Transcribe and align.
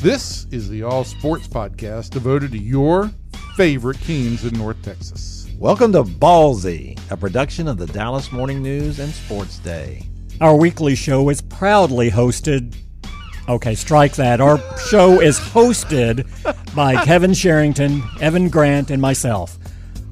This 0.00 0.46
is 0.52 0.68
the 0.68 0.84
All 0.84 1.02
Sports 1.02 1.48
Podcast 1.48 2.10
devoted 2.10 2.52
to 2.52 2.58
your 2.58 3.10
favorite 3.56 4.00
teams 4.02 4.44
in 4.44 4.54
North 4.54 4.80
Texas. 4.80 5.50
Welcome 5.58 5.90
to 5.90 6.04
Ballzy, 6.04 6.96
a 7.10 7.16
production 7.16 7.66
of 7.66 7.78
the 7.78 7.86
Dallas 7.86 8.30
Morning 8.30 8.62
News 8.62 9.00
and 9.00 9.12
Sports 9.12 9.58
Day. 9.58 10.06
Our 10.40 10.54
weekly 10.54 10.94
show 10.94 11.28
is 11.30 11.40
proudly 11.40 12.12
hosted. 12.12 12.76
Okay, 13.48 13.74
strike 13.74 14.14
that. 14.14 14.40
Our 14.40 14.58
show 14.88 15.20
is 15.20 15.40
hosted 15.40 16.28
by 16.76 16.94
Kevin 17.04 17.32
Sherrington, 17.32 18.00
Evan 18.20 18.50
Grant, 18.50 18.92
and 18.92 19.02
myself. 19.02 19.58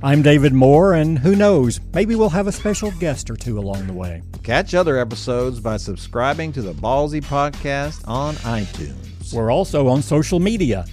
I'm 0.03 0.21
David 0.21 0.53
Moore, 0.53 0.95
and 0.95 1.17
who 1.17 1.37
knows, 1.37 1.79
maybe 1.95 2.17
we'll 2.17 2.31
have 2.31 2.49
a 2.49 2.53
special 2.53 2.91
guest 2.91 3.31
or 3.31 3.37
two 3.37 3.57
along 3.57 3.87
the 3.87 3.93
way. 3.93 4.23
Catch 4.43 4.75
other 4.75 4.99
episodes 4.99 5.61
by 5.61 5.77
subscribing 5.77 6.53
to 6.55 6.63
the 6.63 6.73
Ballzy 6.73 7.25
Podcast 7.25 8.03
on 8.09 8.35
iTunes. 8.35 9.16
We're 9.33 9.51
also 9.51 9.89
on 9.89 10.03
social 10.03 10.41
media. 10.41 10.87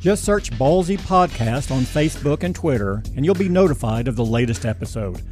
Just 0.00 0.24
search 0.24 0.50
Ballzy 0.52 0.98
Podcast 0.98 1.70
on 1.70 1.82
Facebook 1.82 2.42
and 2.42 2.54
Twitter, 2.54 3.02
and 3.14 3.24
you'll 3.24 3.34
be 3.34 3.48
notified 3.48 4.08
of 4.08 4.16
the 4.16 4.24
latest 4.24 4.64
episode. 4.64 5.22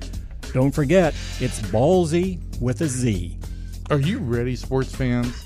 Don't 0.53 0.71
forget, 0.73 1.15
it's 1.41 1.61
Ballzy 1.61 2.39
with 2.61 2.80
a 2.80 2.87
Z. 2.87 3.39
Are 3.91 4.01
you 4.01 4.19
ready, 4.19 4.57
sports 4.57 4.95
fans? 4.95 5.45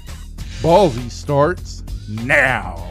Ballzy 0.60 1.10
starts 1.10 1.82
now. 2.08 2.88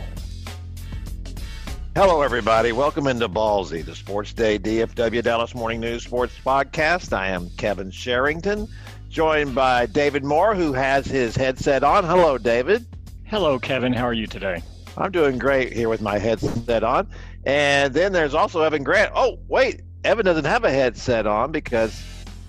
Hello, 1.95 2.21
everybody. 2.21 2.71
Welcome 2.71 3.07
into 3.07 3.29
Ballzy, 3.29 3.83
the 3.83 3.95
Sports 3.95 4.33
Day 4.33 4.59
DFW 4.59 5.23
Dallas 5.23 5.55
Morning 5.55 5.79
News 5.79 6.03
Sports 6.03 6.35
Podcast. 6.45 7.13
I 7.13 7.29
am 7.29 7.49
Kevin 7.57 7.89
Sherrington, 7.91 8.67
joined 9.09 9.55
by 9.55 9.85
David 9.85 10.23
Moore, 10.23 10.53
who 10.55 10.73
has 10.73 11.05
his 11.05 11.35
headset 11.35 11.83
on. 11.83 12.03
Hello, 12.03 12.37
David. 12.37 12.85
Hello, 13.29 13.59
Kevin. 13.59 13.91
How 13.91 14.05
are 14.05 14.13
you 14.13 14.25
today? 14.25 14.63
I'm 14.97 15.11
doing 15.11 15.37
great 15.37 15.73
here 15.73 15.89
with 15.89 16.01
my 16.01 16.17
headset 16.17 16.81
on. 16.81 17.09
And 17.45 17.93
then 17.93 18.13
there's 18.13 18.33
also 18.33 18.61
Evan 18.61 18.83
Grant. 18.83 19.11
Oh, 19.13 19.37
wait. 19.49 19.81
Evan 20.05 20.23
doesn't 20.23 20.45
have 20.45 20.63
a 20.63 20.71
headset 20.71 21.27
on 21.27 21.51
because. 21.51 22.01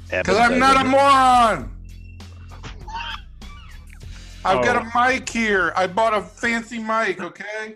Because 0.09 0.37
I'm 0.37 0.57
not 0.57 0.81
a 0.81 0.85
moron. 0.89 1.75
I've 4.45 4.59
Oh. 4.59 4.63
got 4.63 4.77
a 4.77 4.89
oh. 4.95 5.09
mic 5.09 5.29
here. 5.29 5.73
I 5.75 5.89
bought 5.89 6.15
a 6.15 6.23
fancy 6.23 6.79
mic, 6.79 7.21
okay? 7.21 7.75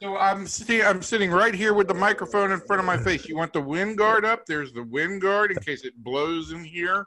So 0.00 0.16
I'm 0.16 0.46
sitting 0.46 0.82
I'm 0.82 1.02
sitting 1.02 1.32
right 1.32 1.54
here 1.54 1.74
with 1.74 1.88
the 1.88 1.94
microphone 1.94 2.52
in 2.52 2.60
front 2.60 2.78
of 2.78 2.86
my 2.86 2.96
face. 2.96 3.26
You 3.26 3.36
want 3.36 3.52
the 3.52 3.60
wind 3.60 3.98
guard 3.98 4.24
up? 4.24 4.46
There's 4.46 4.72
the 4.72 4.84
wind 4.84 5.22
guard 5.22 5.50
in 5.50 5.58
case 5.58 5.84
it 5.84 5.94
blows 6.04 6.52
in 6.52 6.62
here. 6.62 7.06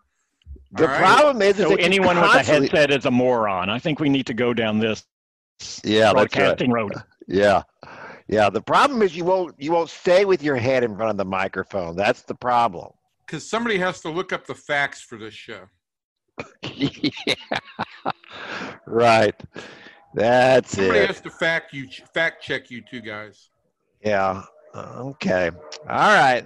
The 0.73 0.83
All 0.83 0.89
right. 0.89 0.97
problem 0.97 1.41
is, 1.41 1.57
is 1.57 1.63
So 1.63 1.69
that 1.69 1.79
you 1.79 1.85
anyone 1.85 2.19
with 2.19 2.35
a 2.35 2.43
headset 2.43 2.91
is 2.91 3.05
a 3.05 3.11
moron. 3.11 3.69
I 3.69 3.79
think 3.79 4.01
we 4.01 4.09
need 4.09 4.25
to 4.27 4.33
go 4.33 4.53
down 4.53 4.79
this 4.79 5.05
Yeah, 5.83 6.13
that's 6.13 6.13
right. 6.13 6.13
broadcasting 6.13 6.71
road. 6.71 6.93
Yeah. 7.27 7.63
Yeah. 8.27 8.49
The 8.49 8.61
problem 8.61 9.01
is 9.01 9.15
you 9.15 9.25
won't 9.25 9.55
you 9.57 9.71
won't 9.71 9.89
stay 9.89 10.23
with 10.25 10.43
your 10.43 10.55
head 10.55 10.83
in 10.83 10.95
front 10.95 11.11
of 11.11 11.17
the 11.17 11.25
microphone. 11.25 11.95
That's 11.95 12.21
the 12.21 12.35
problem. 12.35 12.91
Because 13.25 13.47
somebody 13.49 13.77
has 13.79 13.99
to 14.01 14.09
look 14.09 14.31
up 14.31 14.45
the 14.47 14.55
facts 14.55 15.01
for 15.01 15.17
this 15.17 15.33
show. 15.33 15.63
yeah. 16.63 17.09
Right. 18.85 19.35
That's 20.13 20.71
Somebody 20.75 20.99
it. 20.99 21.07
has 21.07 21.21
to 21.21 21.29
fact 21.29 21.73
you 21.73 21.87
fact 22.13 22.41
check 22.41 22.71
you 22.71 22.81
two 22.81 23.01
guys. 23.01 23.49
Yeah. 24.03 24.43
Okay. 24.75 25.51
All 25.89 26.15
right. 26.15 26.45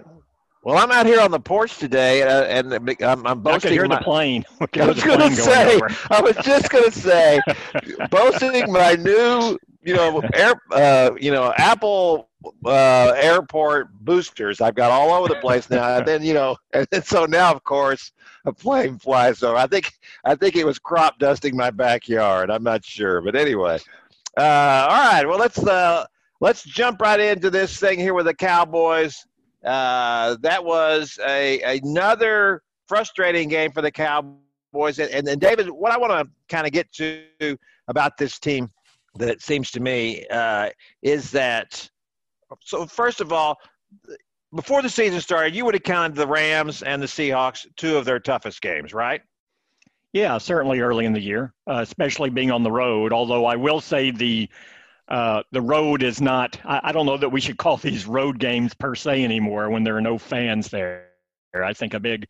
Well, 0.63 0.77
I'm 0.77 0.91
out 0.91 1.07
here 1.07 1.19
on 1.19 1.31
the 1.31 1.39
porch 1.39 1.77
today, 1.79 2.21
uh, 2.21 2.43
and 2.43 2.71
I'm, 2.73 3.25
I'm 3.25 3.25
I 3.25 3.33
could 3.33 3.43
boasting. 3.43 3.71
hear 3.71 3.87
my, 3.87 3.97
the 3.97 4.03
plane. 4.03 4.45
I 4.59 4.85
was 4.85 5.03
going 5.03 5.19
to 5.19 5.35
say. 5.35 5.75
over. 5.75 5.87
I 6.11 6.21
was 6.21 6.35
just 6.43 6.69
going 6.69 6.83
to 6.83 6.91
say, 6.91 7.41
boasting 8.11 8.71
my 8.71 8.93
new, 8.93 9.57
you 9.81 9.95
know, 9.95 10.21
air, 10.35 10.53
uh, 10.71 11.11
you 11.19 11.31
know, 11.31 11.51
Apple 11.57 12.29
uh, 12.63 13.13
airport 13.15 13.91
boosters. 14.01 14.61
I've 14.61 14.75
got 14.75 14.91
all 14.91 15.11
over 15.11 15.27
the 15.27 15.39
place 15.39 15.67
now. 15.69 15.97
And 15.97 16.07
then, 16.07 16.23
you 16.23 16.35
know, 16.35 16.55
and 16.73 16.87
then, 16.91 17.01
so 17.01 17.25
now, 17.25 17.51
of 17.51 17.63
course, 17.63 18.11
a 18.45 18.53
plane 18.53 18.99
flies 18.99 19.41
over. 19.41 19.57
I 19.57 19.65
think, 19.65 19.91
I 20.25 20.35
think 20.35 20.55
it 20.55 20.65
was 20.65 20.77
crop 20.77 21.17
dusting 21.17 21.57
my 21.57 21.71
backyard. 21.71 22.51
I'm 22.51 22.63
not 22.63 22.85
sure, 22.85 23.21
but 23.21 23.35
anyway. 23.35 23.79
Uh, 24.37 24.87
all 24.89 25.11
right. 25.11 25.25
Well, 25.27 25.39
let's 25.39 25.59
uh, 25.59 26.05
let's 26.39 26.63
jump 26.63 27.01
right 27.01 27.19
into 27.19 27.49
this 27.49 27.79
thing 27.79 27.99
here 27.99 28.13
with 28.13 28.27
the 28.27 28.33
Cowboys. 28.33 29.25
Uh, 29.65 30.37
that 30.41 30.63
was 30.63 31.19
a 31.25 31.61
another 31.61 32.63
frustrating 32.87 33.47
game 33.47 33.71
for 33.71 33.81
the 33.81 33.91
Cowboys. 33.91 34.99
And, 34.99 35.27
and, 35.27 35.39
David, 35.39 35.69
what 35.69 35.91
I 35.91 35.97
want 35.97 36.11
to 36.11 36.29
kind 36.49 36.65
of 36.65 36.73
get 36.73 36.91
to 36.93 37.57
about 37.87 38.17
this 38.17 38.39
team 38.39 38.69
that 39.15 39.29
it 39.29 39.41
seems 39.41 39.71
to 39.71 39.79
me 39.79 40.25
uh, 40.31 40.69
is 41.01 41.31
that 41.31 41.89
so 42.59 42.85
first 42.85 43.21
of 43.21 43.31
all, 43.31 43.57
before 44.53 44.81
the 44.81 44.89
season 44.89 45.21
started, 45.21 45.55
you 45.55 45.63
would 45.65 45.73
have 45.73 45.83
counted 45.83 46.15
the 46.15 46.27
Rams 46.27 46.83
and 46.83 47.01
the 47.01 47.07
Seahawks 47.07 47.65
two 47.77 47.97
of 47.97 48.05
their 48.05 48.19
toughest 48.19 48.61
games, 48.61 48.93
right? 48.93 49.21
Yeah, 50.13 50.37
certainly 50.37 50.81
early 50.81 51.05
in 51.05 51.13
the 51.13 51.21
year, 51.21 51.53
uh, 51.67 51.79
especially 51.81 52.29
being 52.29 52.51
on 52.51 52.63
the 52.63 52.71
road. 52.71 53.13
Although 53.13 53.45
I 53.45 53.55
will 53.55 53.79
say 53.79 54.11
the 54.11 54.49
uh, 55.11 55.43
the 55.51 55.61
road 55.61 56.03
is 56.03 56.21
not. 56.21 56.57
I, 56.63 56.79
I 56.85 56.91
don't 56.93 57.05
know 57.05 57.17
that 57.17 57.29
we 57.29 57.41
should 57.41 57.57
call 57.57 57.75
these 57.77 58.07
road 58.07 58.39
games 58.39 58.73
per 58.73 58.95
se 58.95 59.23
anymore 59.23 59.69
when 59.69 59.83
there 59.83 59.97
are 59.97 60.01
no 60.01 60.17
fans 60.17 60.69
there. 60.69 61.09
I 61.53 61.73
think 61.73 61.93
a 61.93 61.99
big 61.99 62.27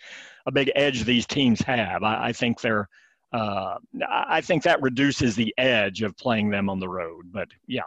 a 0.48 0.52
big 0.52 0.72
edge 0.76 1.04
these 1.04 1.28
teams 1.28 1.62
have. 1.62 2.02
I, 2.04 2.30
I 2.30 2.34
think 2.34 2.60
they're. 2.60 2.90
Uh, 3.32 3.78
I 4.10 4.42
think 4.42 4.64
that 4.64 4.82
reduces 4.82 5.36
the 5.36 5.54
edge 5.58 6.02
of 6.02 6.18
playing 6.18 6.50
them 6.50 6.70
on 6.70 6.80
the 6.80 6.90
road. 6.90 7.32
But 7.32 7.48
yeah, 7.68 7.84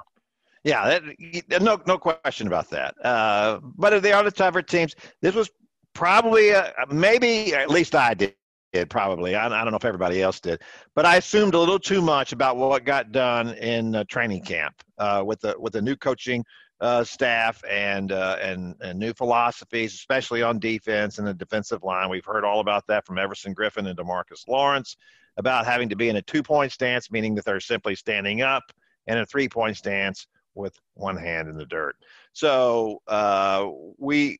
Yeah, 0.62 0.98
that, 1.00 1.62
no, 1.62 1.80
no 1.86 1.98
question 1.98 2.46
about 2.46 2.70
that. 2.70 2.94
Uh, 3.04 3.60
but 3.62 4.02
they 4.02 4.12
are 4.12 4.22
the 4.22 4.30
tougher 4.30 4.62
teams. 4.62 4.94
This 5.20 5.34
was 5.34 5.50
probably, 5.92 6.54
uh, 6.54 6.70
maybe 6.90 7.54
at 7.54 7.68
least 7.68 7.94
I 7.94 8.14
did. 8.14 8.34
Probably, 8.82 9.36
I, 9.36 9.46
I 9.46 9.62
don't 9.62 9.70
know 9.70 9.76
if 9.76 9.84
everybody 9.84 10.20
else 10.20 10.40
did, 10.40 10.60
but 10.96 11.06
I 11.06 11.16
assumed 11.16 11.54
a 11.54 11.58
little 11.58 11.78
too 11.78 12.02
much 12.02 12.32
about 12.32 12.56
what 12.56 12.84
got 12.84 13.12
done 13.12 13.50
in 13.54 13.94
uh, 13.94 14.04
training 14.08 14.42
camp 14.42 14.74
uh, 14.98 15.22
with 15.24 15.40
the 15.40 15.54
with 15.58 15.74
the 15.74 15.82
new 15.82 15.94
coaching 15.94 16.44
uh, 16.80 17.04
staff 17.04 17.62
and, 17.70 18.10
uh, 18.10 18.36
and 18.40 18.74
and 18.80 18.98
new 18.98 19.12
philosophies, 19.14 19.94
especially 19.94 20.42
on 20.42 20.58
defense 20.58 21.18
and 21.18 21.26
the 21.26 21.34
defensive 21.34 21.84
line. 21.84 22.10
We've 22.10 22.24
heard 22.24 22.44
all 22.44 22.60
about 22.60 22.86
that 22.88 23.06
from 23.06 23.16
Everson 23.16 23.54
Griffen 23.54 23.86
and 23.88 23.96
Demarcus 23.96 24.48
Lawrence 24.48 24.96
about 25.36 25.66
having 25.66 25.88
to 25.88 25.96
be 25.96 26.08
in 26.08 26.16
a 26.16 26.22
two 26.22 26.42
point 26.42 26.72
stance, 26.72 27.10
meaning 27.10 27.34
that 27.36 27.44
they're 27.44 27.60
simply 27.60 27.94
standing 27.94 28.42
up, 28.42 28.64
and 29.06 29.18
a 29.18 29.26
three 29.26 29.48
point 29.48 29.76
stance 29.76 30.26
with 30.54 30.78
one 30.94 31.16
hand 31.16 31.48
in 31.48 31.56
the 31.56 31.66
dirt. 31.66 31.96
So 32.32 33.02
uh, 33.06 33.68
we 33.98 34.38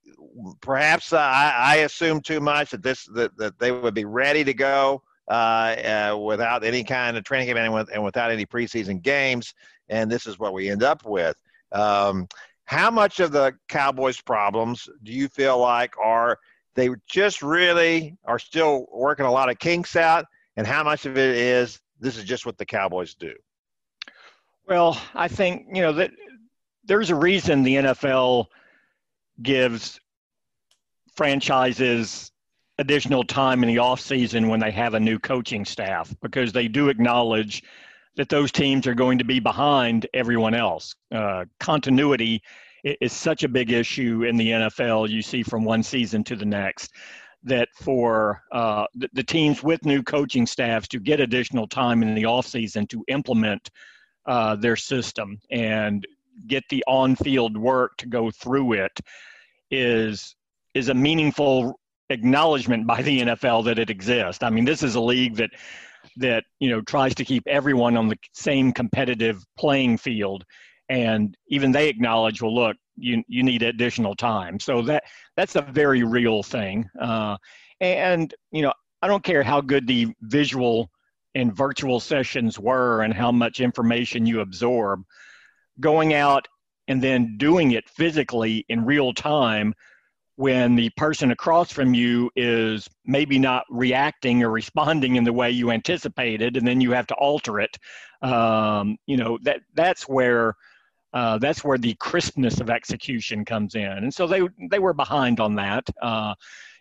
perhaps 0.60 1.12
uh, 1.12 1.18
I, 1.18 1.54
I 1.56 1.76
assumed 1.76 2.24
too 2.24 2.40
much 2.40 2.70
that 2.70 2.82
this 2.82 3.06
that, 3.14 3.36
that 3.36 3.58
they 3.58 3.72
would 3.72 3.94
be 3.94 4.04
ready 4.04 4.44
to 4.44 4.54
go 4.54 5.02
uh, 5.28 5.32
uh, 6.12 6.18
without 6.18 6.64
any 6.64 6.84
kind 6.84 7.16
of 7.16 7.24
training 7.24 7.48
camp 7.48 7.58
and, 7.58 7.72
with, 7.72 7.90
and 7.92 8.04
without 8.04 8.30
any 8.30 8.44
preseason 8.44 9.00
games, 9.00 9.54
and 9.88 10.10
this 10.10 10.26
is 10.26 10.38
what 10.38 10.52
we 10.52 10.68
end 10.68 10.82
up 10.82 11.04
with. 11.04 11.36
Um, 11.72 12.28
how 12.66 12.90
much 12.90 13.20
of 13.20 13.32
the 13.32 13.54
Cowboys' 13.68 14.20
problems 14.20 14.88
do 15.02 15.12
you 15.12 15.28
feel 15.28 15.58
like 15.58 15.96
are 15.98 16.38
they 16.74 16.90
just 17.06 17.42
really 17.42 18.16
are 18.24 18.38
still 18.38 18.86
working 18.92 19.26
a 19.26 19.30
lot 19.30 19.50
of 19.50 19.58
kinks 19.58 19.96
out, 19.96 20.26
and 20.56 20.66
how 20.66 20.82
much 20.82 21.06
of 21.06 21.16
it 21.16 21.36
is 21.36 21.80
this 22.00 22.16
is 22.16 22.24
just 22.24 22.44
what 22.44 22.58
the 22.58 22.66
Cowboys 22.66 23.14
do? 23.14 23.32
Well, 24.66 25.00
I 25.14 25.28
think 25.28 25.66
you 25.72 25.82
know 25.82 25.92
that 25.92 26.10
there's 26.84 27.10
a 27.10 27.14
reason 27.14 27.62
the 27.62 27.76
NFL 27.76 28.46
gives 29.42 30.00
franchises 31.14 32.30
additional 32.78 33.24
time 33.24 33.62
in 33.62 33.68
the 33.68 33.78
off 33.78 34.00
season 34.00 34.48
when 34.48 34.60
they 34.60 34.70
have 34.70 34.94
a 34.94 35.00
new 35.00 35.18
coaching 35.18 35.64
staff 35.64 36.14
because 36.22 36.52
they 36.52 36.66
do 36.66 36.88
acknowledge 36.88 37.62
that 38.16 38.28
those 38.28 38.50
teams 38.50 38.86
are 38.86 38.94
going 38.94 39.18
to 39.18 39.24
be 39.24 39.38
behind 39.38 40.06
everyone 40.14 40.54
else. 40.54 40.94
Uh, 41.12 41.44
continuity 41.60 42.42
is 42.84 43.12
such 43.12 43.44
a 43.44 43.48
big 43.48 43.70
issue 43.72 44.24
in 44.24 44.36
the 44.36 44.50
NFL. 44.50 45.08
You 45.08 45.22
see 45.22 45.42
from 45.42 45.64
one 45.64 45.82
season 45.82 46.24
to 46.24 46.36
the 46.36 46.44
next 46.44 46.92
that 47.42 47.68
for 47.74 48.42
uh, 48.52 48.86
the, 48.94 49.08
the 49.12 49.22
teams 49.22 49.62
with 49.62 49.84
new 49.84 50.02
coaching 50.02 50.46
staffs 50.46 50.88
to 50.88 50.98
get 50.98 51.20
additional 51.20 51.68
time 51.68 52.02
in 52.02 52.14
the 52.14 52.22
offseason 52.22 52.88
to 52.88 53.04
implement 53.08 53.70
uh, 54.26 54.56
their 54.56 54.76
system 54.76 55.38
and 55.50 56.06
get 56.46 56.64
the 56.68 56.82
on-field 56.86 57.56
work 57.56 57.96
to 57.96 58.06
go 58.06 58.30
through 58.30 58.72
it 58.72 59.00
is 59.70 60.34
is 60.74 60.88
a 60.88 60.94
meaningful 60.94 61.78
acknowledgement 62.10 62.86
by 62.86 63.02
the 63.02 63.20
NFL 63.22 63.64
that 63.64 63.78
it 63.78 63.90
exists. 63.90 64.42
I 64.42 64.50
mean, 64.50 64.64
this 64.64 64.82
is 64.82 64.94
a 64.94 65.00
league 65.00 65.36
that 65.36 65.50
that 66.16 66.44
you 66.60 66.70
know 66.70 66.80
tries 66.82 67.14
to 67.14 67.24
keep 67.24 67.46
everyone 67.46 67.96
on 67.96 68.08
the 68.08 68.18
same 68.32 68.72
competitive 68.72 69.42
playing 69.58 69.98
field, 69.98 70.44
and 70.88 71.36
even 71.48 71.72
they 71.72 71.88
acknowledge, 71.88 72.42
well, 72.42 72.54
look, 72.54 72.76
you 72.96 73.22
you 73.26 73.42
need 73.42 73.62
additional 73.62 74.14
time. 74.14 74.60
So 74.60 74.82
that 74.82 75.04
that's 75.36 75.56
a 75.56 75.62
very 75.62 76.02
real 76.02 76.42
thing. 76.42 76.88
Uh, 77.00 77.36
and 77.80 78.32
you 78.52 78.62
know, 78.62 78.72
I 79.02 79.08
don't 79.08 79.24
care 79.24 79.42
how 79.42 79.60
good 79.60 79.86
the 79.86 80.08
visual 80.22 80.90
and 81.34 81.54
virtual 81.54 82.00
sessions 82.00 82.58
were 82.58 83.02
and 83.02 83.12
how 83.14 83.32
much 83.32 83.60
information 83.60 84.26
you 84.26 84.40
absorb. 84.40 85.04
going 85.80 86.14
out 86.14 86.46
and 86.88 87.02
then 87.02 87.36
doing 87.38 87.72
it 87.72 87.88
physically 87.88 88.64
in 88.68 88.84
real 88.84 89.12
time 89.12 89.74
when 90.36 90.74
the 90.74 90.90
person 90.96 91.30
across 91.30 91.70
from 91.70 91.94
you 91.94 92.30
is 92.34 92.88
maybe 93.04 93.38
not 93.38 93.64
reacting 93.70 94.42
or 94.42 94.50
responding 94.50 95.16
in 95.16 95.24
the 95.24 95.32
way 95.32 95.50
you 95.50 95.70
anticipated, 95.70 96.56
and 96.56 96.66
then 96.66 96.80
you 96.80 96.90
have 96.92 97.06
to 97.06 97.14
alter 97.14 97.60
it. 97.60 97.76
Um, 98.22 98.96
you 99.06 99.16
know 99.16 99.38
that 99.42 99.60
that's 99.74 100.08
where 100.08 100.54
uh, 101.12 101.38
that's 101.38 101.62
where 101.62 101.78
the 101.78 101.94
crispness 101.94 102.60
of 102.60 102.70
execution 102.70 103.44
comes 103.44 103.74
in, 103.76 103.84
and 103.84 104.12
so 104.12 104.26
they 104.26 104.42
they 104.70 104.80
were 104.80 104.94
behind 104.94 105.38
on 105.40 105.54
that. 105.56 105.88
Uh, 106.02 106.34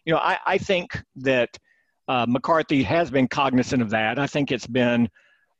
you 0.06 0.13
know, 0.13 0.19
I, 0.19 0.38
I 0.45 0.57
think 0.57 1.01
that 1.17 1.57
uh, 2.07 2.25
McCarthy 2.27 2.83
has 2.83 3.09
been 3.09 3.27
cognizant 3.27 3.81
of 3.81 3.89
that. 3.91 4.19
I 4.19 4.27
think 4.27 4.51
it's 4.51 4.67
been 4.67 5.09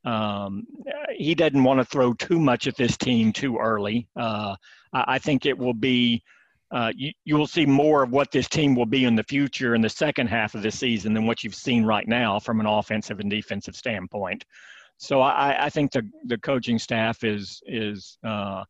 um, 0.06 0.68
he 1.16 1.34
doesn't 1.34 1.64
want 1.64 1.80
to 1.80 1.86
throw 1.86 2.14
too 2.14 2.40
much 2.40 2.68
at 2.68 2.76
this 2.76 2.98
team 2.98 3.32
too 3.32 3.58
early. 3.58 4.08
Uh, 4.16 4.56
I, 4.92 5.18
think 5.18 5.46
it 5.46 5.58
will 5.58 5.74
be 5.74 6.22
uh, 6.72 6.92
you, 6.96 7.12
you 7.24 7.38
will 7.38 7.48
see 7.48 7.66
more 7.66 8.04
of 8.04 8.12
what 8.12 8.32
this 8.32 8.50
team 8.50 8.76
will 8.76 8.86
be 8.86 9.06
in 9.06 9.16
the 9.16 9.24
future 9.24 9.76
in 9.76 9.82
the 9.82 9.90
second 9.90 10.28
half 10.28 10.56
of 10.56 10.62
the 10.62 10.72
season 10.72 11.14
than 11.14 11.26
what 11.26 11.44
you've 11.44 11.56
seen 11.56 11.86
right 11.86 12.08
now 12.08 12.40
from 12.40 12.60
an 12.60 12.66
offensive 12.66 13.20
and 13.20 13.30
defensive 13.30 13.76
standpoint. 13.76 14.44
So 14.98 15.22
I, 15.22 15.66
I 15.66 15.70
think 15.70 15.92
the 15.92 16.10
the 16.26 16.38
coaching 16.38 16.80
staff 16.80 17.24
is 17.24 17.62
is 17.66 18.18
uh, 18.26 18.64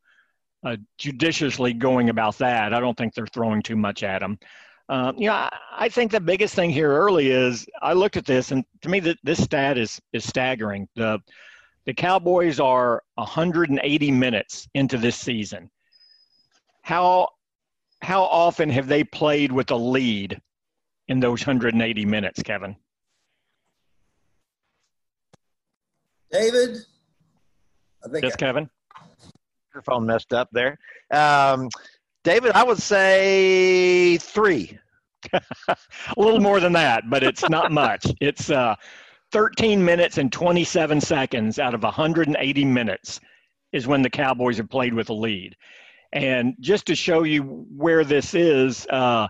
uh, 0.64 0.78
judiciously 0.98 1.74
going 1.74 2.10
about 2.10 2.38
that. 2.38 2.74
I 2.74 2.80
don't 2.80 2.98
think 2.98 3.14
they're 3.14 3.28
throwing 3.28 3.62
too 3.62 3.76
much 3.76 4.04
at 4.04 4.20
them. 4.20 4.38
Uh, 4.90 5.14
you 5.16 5.28
know, 5.28 5.34
I, 5.34 5.50
I, 5.72 5.90
think 5.90 6.12
the 6.12 6.20
biggest 6.20 6.56
thing 6.56 6.70
here 6.70 6.92
early 6.92 7.30
is 7.30 7.66
I 7.82 7.94
looked 7.94 8.18
at 8.18 8.26
this, 8.26 8.52
and 8.52 8.66
to 8.82 8.90
me, 8.90 9.00
the, 9.00 9.16
this 9.24 9.42
stat 9.42 9.78
is 9.78 10.02
is 10.12 10.26
staggering. 10.26 10.90
The 10.96 11.20
the 11.86 11.94
Cowboys 11.94 12.60
are 12.60 13.02
180 13.16 14.12
minutes 14.12 14.68
into 14.74 14.98
this 14.98 15.16
season. 15.16 15.70
How 16.82 17.30
how 18.02 18.24
often 18.24 18.70
have 18.70 18.88
they 18.88 19.06
played 19.06 19.54
with 19.54 19.72
a 19.72 19.76
lead 19.76 20.42
in 21.08 21.22
those 21.22 21.46
180 21.46 22.06
minutes, 22.06 22.44
Kevin? 22.44 22.76
David, 26.30 26.78
I 28.04 28.10
think 28.10 28.24
yes, 28.24 28.34
I, 28.34 28.38
Kevin. 28.38 28.70
Your 29.74 29.84
phone 29.84 30.06
messed 30.06 30.34
up 30.34 30.50
there. 30.52 30.78
Um, 31.12 31.70
David, 32.24 32.52
I 32.54 32.64
would 32.64 32.82
say 32.82 34.18
three. 34.18 34.80
a 35.34 35.42
little 36.18 36.40
more 36.40 36.60
than 36.60 36.74
that, 36.74 37.10
but 37.10 37.24
it's 37.24 37.48
not 37.50 37.72
much. 37.72 38.06
It's 38.20 38.50
uh, 38.50 38.76
13 39.32 39.84
minutes 39.84 40.18
and 40.18 40.32
27 40.32 41.02
seconds 41.02 41.60
out 41.60 41.74
of 41.74 41.84
180 41.84 42.66
minutes 42.66 43.20
is 43.72 43.88
when 43.88 44.02
the 44.02 44.10
Cowboys 44.10 44.58
have 44.58 44.70
played 44.70 44.94
with 44.94 45.10
a 45.10 45.14
lead. 45.14 45.56
And 46.14 46.56
just 46.60 46.86
to 46.88 46.96
show 46.96 47.24
you 47.24 47.42
where 47.76 48.04
this 48.04 48.34
is, 48.36 48.86
uh, 48.88 49.28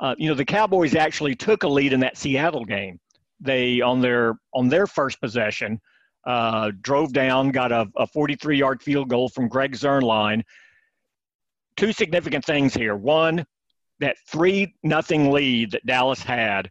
uh, 0.00 0.14
you 0.18 0.28
know, 0.28 0.34
the 0.34 0.44
Cowboys 0.44 0.94
actually 0.94 1.36
took 1.36 1.62
a 1.62 1.68
lead 1.68 1.92
in 1.92 2.00
that 2.00 2.16
Seattle 2.16 2.64
game. 2.64 2.98
They 3.40 3.80
on 3.80 4.00
their 4.00 4.34
on 4.54 4.68
their 4.68 4.86
first 4.86 5.20
possession 5.20 5.80
uh, 6.24 6.70
drove 6.80 7.12
down, 7.12 7.50
got 7.50 7.72
a, 7.72 7.88
a 7.96 8.06
43 8.06 8.56
yard 8.56 8.82
field 8.82 9.08
goal 9.08 9.28
from 9.28 9.48
Greg 9.48 9.72
Zuerlein. 9.72 10.42
Two 11.76 11.92
significant 11.92 12.44
things 12.44 12.74
here. 12.74 12.94
One, 12.94 13.44
that 14.00 14.16
three 14.26 14.74
nothing 14.82 15.30
lead 15.30 15.72
that 15.72 15.86
Dallas 15.86 16.22
had 16.22 16.70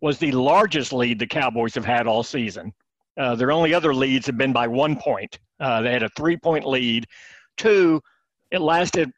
was 0.00 0.18
the 0.18 0.32
largest 0.32 0.92
lead 0.92 1.18
the 1.18 1.26
Cowboys 1.26 1.74
have 1.74 1.84
had 1.84 2.06
all 2.06 2.22
season. 2.22 2.72
Uh, 3.16 3.34
their 3.34 3.52
only 3.52 3.72
other 3.72 3.94
leads 3.94 4.26
have 4.26 4.36
been 4.36 4.52
by 4.52 4.66
one 4.66 4.96
point. 4.96 5.38
Uh, 5.60 5.80
they 5.82 5.92
had 5.92 6.02
a 6.02 6.08
three 6.10 6.36
point 6.36 6.66
lead. 6.66 7.06
Two, 7.56 8.00
it 8.50 8.60
lasted 8.60 9.12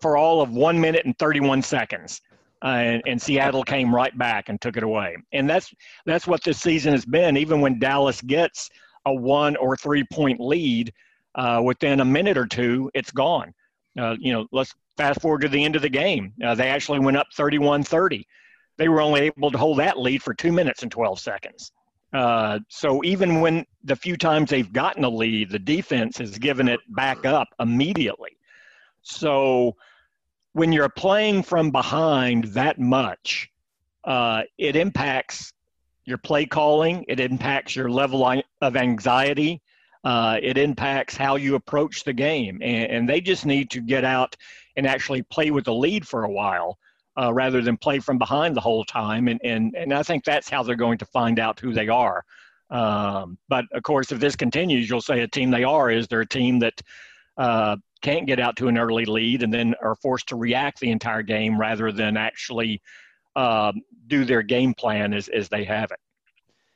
for 0.00 0.16
all 0.16 0.40
of 0.40 0.50
one 0.50 0.80
minute 0.80 1.04
and 1.04 1.18
31 1.18 1.62
seconds. 1.62 2.20
Uh, 2.62 2.68
and, 2.68 3.02
and, 3.06 3.22
Seattle 3.22 3.62
came 3.62 3.94
right 3.94 4.16
back 4.18 4.50
and 4.50 4.60
took 4.60 4.76
it 4.76 4.82
away. 4.82 5.16
And 5.32 5.48
that's 5.48 5.72
that's 6.04 6.26
what 6.26 6.44
this 6.44 6.60
season 6.60 6.92
has 6.92 7.06
been. 7.06 7.38
Even 7.38 7.62
when 7.62 7.78
Dallas 7.78 8.20
gets 8.20 8.68
a 9.06 9.14
one 9.14 9.56
or 9.56 9.76
three 9.76 10.04
point 10.12 10.40
lead, 10.40 10.92
uh, 11.34 11.62
within 11.64 12.00
a 12.00 12.04
minute 12.04 12.36
or 12.36 12.46
two, 12.46 12.90
it's 12.92 13.10
gone. 13.10 13.54
Uh, 13.98 14.16
you 14.18 14.32
know, 14.32 14.46
let's 14.52 14.74
fast 14.96 15.20
forward 15.20 15.40
to 15.42 15.48
the 15.48 15.64
end 15.64 15.76
of 15.76 15.82
the 15.82 15.88
game. 15.88 16.32
Uh, 16.44 16.54
they 16.54 16.68
actually 16.68 16.98
went 16.98 17.16
up 17.16 17.28
31-30. 17.36 18.24
They 18.76 18.88
were 18.88 19.00
only 19.00 19.22
able 19.22 19.50
to 19.50 19.58
hold 19.58 19.78
that 19.78 19.98
lead 19.98 20.22
for 20.22 20.34
two 20.34 20.52
minutes 20.52 20.82
and 20.82 20.90
12 20.90 21.20
seconds. 21.20 21.72
Uh, 22.12 22.58
so 22.68 23.04
even 23.04 23.40
when 23.40 23.64
the 23.84 23.94
few 23.94 24.16
times 24.16 24.50
they've 24.50 24.72
gotten 24.72 25.04
a 25.04 25.08
lead, 25.08 25.50
the 25.50 25.58
defense 25.58 26.18
has 26.18 26.38
given 26.38 26.68
it 26.68 26.80
back 26.88 27.24
up 27.24 27.48
immediately. 27.60 28.36
So 29.02 29.76
when 30.52 30.72
you're 30.72 30.88
playing 30.88 31.42
from 31.44 31.70
behind 31.70 32.44
that 32.44 32.78
much, 32.80 33.50
uh, 34.04 34.42
it 34.58 34.76
impacts 34.76 35.52
your 36.04 36.18
play 36.18 36.46
calling, 36.46 37.04
it 37.08 37.20
impacts 37.20 37.76
your 37.76 37.88
level 37.88 38.26
of 38.60 38.76
anxiety, 38.76 39.62
uh, 40.04 40.38
it 40.42 40.56
impacts 40.56 41.16
how 41.16 41.36
you 41.36 41.54
approach 41.54 42.04
the 42.04 42.12
game. 42.12 42.60
And, 42.62 42.90
and, 42.90 43.08
they 43.08 43.20
just 43.20 43.44
need 43.44 43.70
to 43.70 43.80
get 43.80 44.04
out 44.04 44.34
and 44.76 44.86
actually 44.86 45.22
play 45.22 45.50
with 45.50 45.66
the 45.66 45.74
lead 45.74 46.06
for 46.06 46.24
a 46.24 46.30
while. 46.30 46.78
Uh, 47.20 47.32
rather 47.32 47.60
than 47.60 47.76
play 47.76 47.98
from 47.98 48.18
behind 48.18 48.56
the 48.56 48.60
whole 48.60 48.84
time, 48.84 49.26
and, 49.26 49.40
and 49.42 49.74
and 49.74 49.92
I 49.92 50.02
think 50.04 50.24
that's 50.24 50.48
how 50.48 50.62
they're 50.62 50.76
going 50.76 50.96
to 50.98 51.04
find 51.04 51.40
out 51.40 51.58
who 51.58 51.72
they 51.72 51.88
are. 51.88 52.24
Um, 52.70 53.36
but 53.48 53.64
of 53.72 53.82
course, 53.82 54.12
if 54.12 54.20
this 54.20 54.36
continues, 54.36 54.88
you'll 54.88 55.00
say 55.00 55.20
a 55.20 55.28
team 55.28 55.50
they 55.50 55.64
are 55.64 55.90
is 55.90 56.06
they're 56.06 56.20
a 56.20 56.26
team 56.26 56.60
that 56.60 56.80
uh, 57.36 57.76
can't 58.00 58.26
get 58.26 58.40
out 58.40 58.56
to 58.56 58.68
an 58.68 58.78
early 58.78 59.04
lead 59.04 59.42
and 59.42 59.52
then 59.52 59.74
are 59.82 59.96
forced 59.96 60.28
to 60.28 60.36
react 60.36 60.80
the 60.80 60.90
entire 60.90 61.22
game 61.22 61.60
rather 61.60 61.92
than 61.92 62.16
actually 62.16 62.80
uh, 63.36 63.72
do 64.06 64.24
their 64.24 64.42
game 64.42 64.74
plan 64.74 65.12
as, 65.12 65.28
as 65.28 65.48
they 65.48 65.64
have 65.64 65.90
it. 65.90 65.98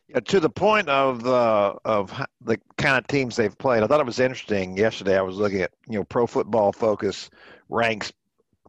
Yeah, 0.09 0.21
to 0.21 0.41
the 0.41 0.51
point 0.51 0.89
of 0.89 1.23
the 1.23 1.77
of 1.85 2.13
the 2.43 2.61
kind 2.77 2.99
of 2.99 3.07
teams 3.07 3.37
they've 3.37 3.57
played, 3.57 3.83
I 3.83 3.87
thought 3.87 4.01
it 4.01 4.07
was 4.07 4.21
interesting. 4.21 4.77
Yesterday, 4.77 5.17
I 5.17 5.23
was 5.23 5.37
looking 5.37 5.63
at 5.63 5.73
you 5.89 5.99
know 5.99 6.05
Pro 6.05 6.27
Football 6.27 6.73
Focus 6.73 7.31
ranks 7.71 8.13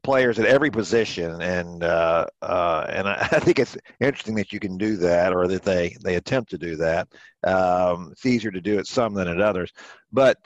players 0.01 0.39
at 0.39 0.45
every 0.45 0.71
position, 0.71 1.41
and 1.41 1.83
uh, 1.83 2.25
uh, 2.41 2.85
and 2.89 3.09
I, 3.09 3.15
I, 3.31 3.39
think 3.39 3.59
it's 3.59 3.75
interesting 3.99 4.35
that 4.35 4.53
you 4.53 4.59
can 4.59 4.77
do 4.77 4.95
that, 4.97 5.33
or 5.33 5.47
that 5.49 5.63
they 5.63 5.97
they 6.03 6.15
attempt 6.15 6.51
to 6.51 6.57
do 6.57 6.77
that. 6.77 7.09
Um, 7.43 8.09
it's 8.13 8.25
easier 8.25 8.51
to 8.51 8.61
do 8.61 8.79
it 8.79 8.87
some 8.87 9.13
than 9.13 9.27
at 9.27 9.41
others, 9.41 9.73
but 10.13 10.37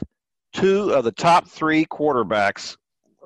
two 0.54 0.92
of 0.92 1.04
the 1.04 1.12
top 1.12 1.48
three 1.48 1.86
quarterbacks, 1.86 2.76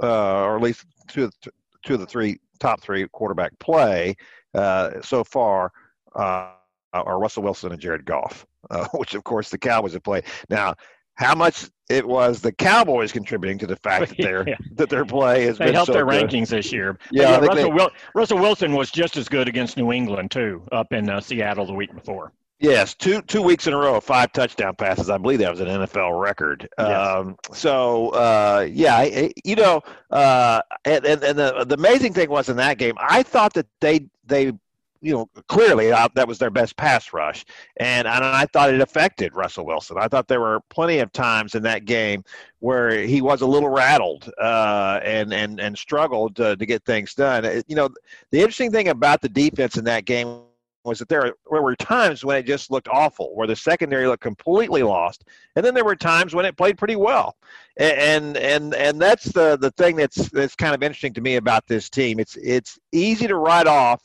uh, 0.01 0.43
or 0.43 0.58
at 0.58 0.62
least 0.62 0.86
two 1.08 1.25
of, 1.25 1.34
the, 1.43 1.51
two 1.86 1.93
of 1.93 2.01
the 2.01 2.05
three 2.05 2.39
top 2.60 2.82
three 2.82 3.08
quarterback 3.13 3.58
play 3.60 4.15
uh, 4.53 5.01
so 5.01 5.24
far 5.24 5.72
uh, 6.15 6.51
are 6.94 7.20
Russell 7.20 7.44
Wilson 7.44 7.72
and 7.72 7.82
Jared 7.82 8.06
Goff, 8.06 8.46
uh, 8.70 8.88
which 8.94 9.14
of 9.14 9.24
course 9.24 9.50
the 9.50 9.58
Cowboys 9.58 9.94
have 9.94 10.04
played. 10.04 10.26
Now, 10.50 10.76
how 11.16 11.36
much 11.36 11.70
it 11.90 12.08
was 12.08 12.42
the 12.42 12.52
Cowboys 12.52 13.12
contributing 13.12 13.60
to 13.60 13.68
the 13.68 13.76
fact 13.76 14.10
that 14.10 14.18
their 14.18 14.44
yeah. 14.48 14.56
that 14.74 14.90
their 14.90 15.06
play 15.06 15.46
has 15.46 15.58
they 15.58 15.72
helped 15.72 15.88
so 15.88 15.94
their 15.94 16.06
good. 16.06 16.30
rankings 16.30 16.50
this 16.50 16.72
year. 16.72 16.98
Yeah, 17.12 17.32
yeah 17.32 17.38
Russell, 17.38 17.56
they, 17.56 17.66
Wil- 17.66 17.92
Russell, 18.16 18.40
Wilson 18.40 18.74
was 18.74 18.90
just 18.92 19.18
as 19.18 19.30
good 19.30 19.48
against 19.48 19.78
New 19.78 19.92
England 19.92 20.32
too, 20.32 20.64
up 20.72 20.92
in 20.94 21.10
uh, 21.10 21.22
Seattle 21.22 21.66
the 21.66 21.74
week 21.74 21.94
before. 21.94 22.34
Yes, 22.60 22.94
two 22.94 23.22
two 23.24 23.42
weeks 23.42 23.68
in 23.68 23.74
a 23.74 23.78
row, 23.78 24.00
five 24.00 24.32
touchdown 24.32 24.76
passes. 24.76 25.10
I 25.10 25.18
believe 25.18 25.40
that 25.40 25.52
was 25.52 25.60
an 25.60 25.68
NFL 25.68 26.20
record. 26.22 26.70
Yes. 26.80 26.88
Um, 26.88 27.36
so 27.52 28.10
uh, 28.10 28.66
yeah, 28.72 29.28
you 29.44 29.56
know, 29.56 29.82
uh, 30.12 30.62
and, 30.86 31.06
and, 31.06 31.24
and 31.24 31.38
the 31.38 31.66
the 31.68 31.76
amazing 31.76 32.14
thing 32.14 32.30
was 32.30 32.48
in 32.48 32.56
that 32.58 32.78
game, 32.78 32.96
I 32.98 33.22
thought 33.24 33.54
that 33.56 33.68
they 33.82 34.08
they 34.26 34.54
you 35.03 35.13
know 35.13 35.29
clearly 35.48 35.91
uh, 35.91 36.07
that 36.15 36.27
was 36.27 36.39
their 36.39 36.50
best 36.50 36.77
pass 36.77 37.13
rush, 37.13 37.45
and 37.77 38.07
and 38.07 38.24
I 38.24 38.45
thought 38.48 38.74
it 38.74 38.81
affected 38.81 39.36
Russell 39.36 39.65
Wilson. 39.65 39.98
I 40.00 40.07
thought 40.07 40.27
there 40.27 40.39
were 40.39 40.62
plenty 40.69 41.00
of 41.00 41.12
times 41.12 41.55
in 41.55 41.63
that 41.63 41.86
game 41.86 42.24
where 42.60 43.01
he 43.01 43.22
was 43.22 43.41
a 43.41 43.45
little 43.45 43.69
rattled 43.69 44.31
uh, 44.41 45.01
and 45.03 45.33
and 45.33 45.60
and 45.60 45.77
struggled 45.77 46.38
to, 46.38 46.55
to 46.55 46.65
get 46.65 46.86
things 46.86 47.13
done. 47.13 47.43
It, 47.43 47.65
you 47.67 47.75
know, 47.75 47.89
the 48.31 48.39
interesting 48.39 48.72
thing 48.72 48.88
about 48.88 49.22
the 49.22 49.29
defense 49.29 49.77
in 49.77 49.83
that 49.86 50.05
game 50.05 50.43
was 50.86 51.00
that 51.00 51.07
there, 51.07 51.33
there 51.50 51.62
were 51.62 51.75
times 51.75 52.25
when 52.25 52.38
it 52.38 52.45
just 52.45 52.69
looked 52.69 52.89
awful, 52.89 53.36
where 53.36 53.48
the 53.48 53.55
secondary 53.55 54.05
looked 54.07 54.24
completely 54.24 54.83
lost, 54.83 55.24
and 55.55 55.65
then 55.65 55.74
there 55.74 55.86
were 55.86 55.95
times 55.95 56.36
when 56.36 56.45
it 56.45 56.57
played 56.57 56.77
pretty 56.77 56.95
well, 56.95 57.38
and 57.77 58.38
and 58.38 58.74
and 58.74 59.01
that's 59.01 59.25
the 59.25 59.57
the 59.57 59.72
thing 59.72 59.95
that's 59.95 60.29
that's 60.29 60.55
kind 60.55 60.75
of 60.75 60.83
interesting 60.83 61.13
to 61.13 61.22
me 61.22 61.36
about 61.36 61.67
this 61.67 61.89
team. 61.89 62.19
It's 62.19 62.38
it's 62.38 62.79
easy 62.91 63.27
to 63.27 63.36
write 63.36 63.67
off 63.67 64.01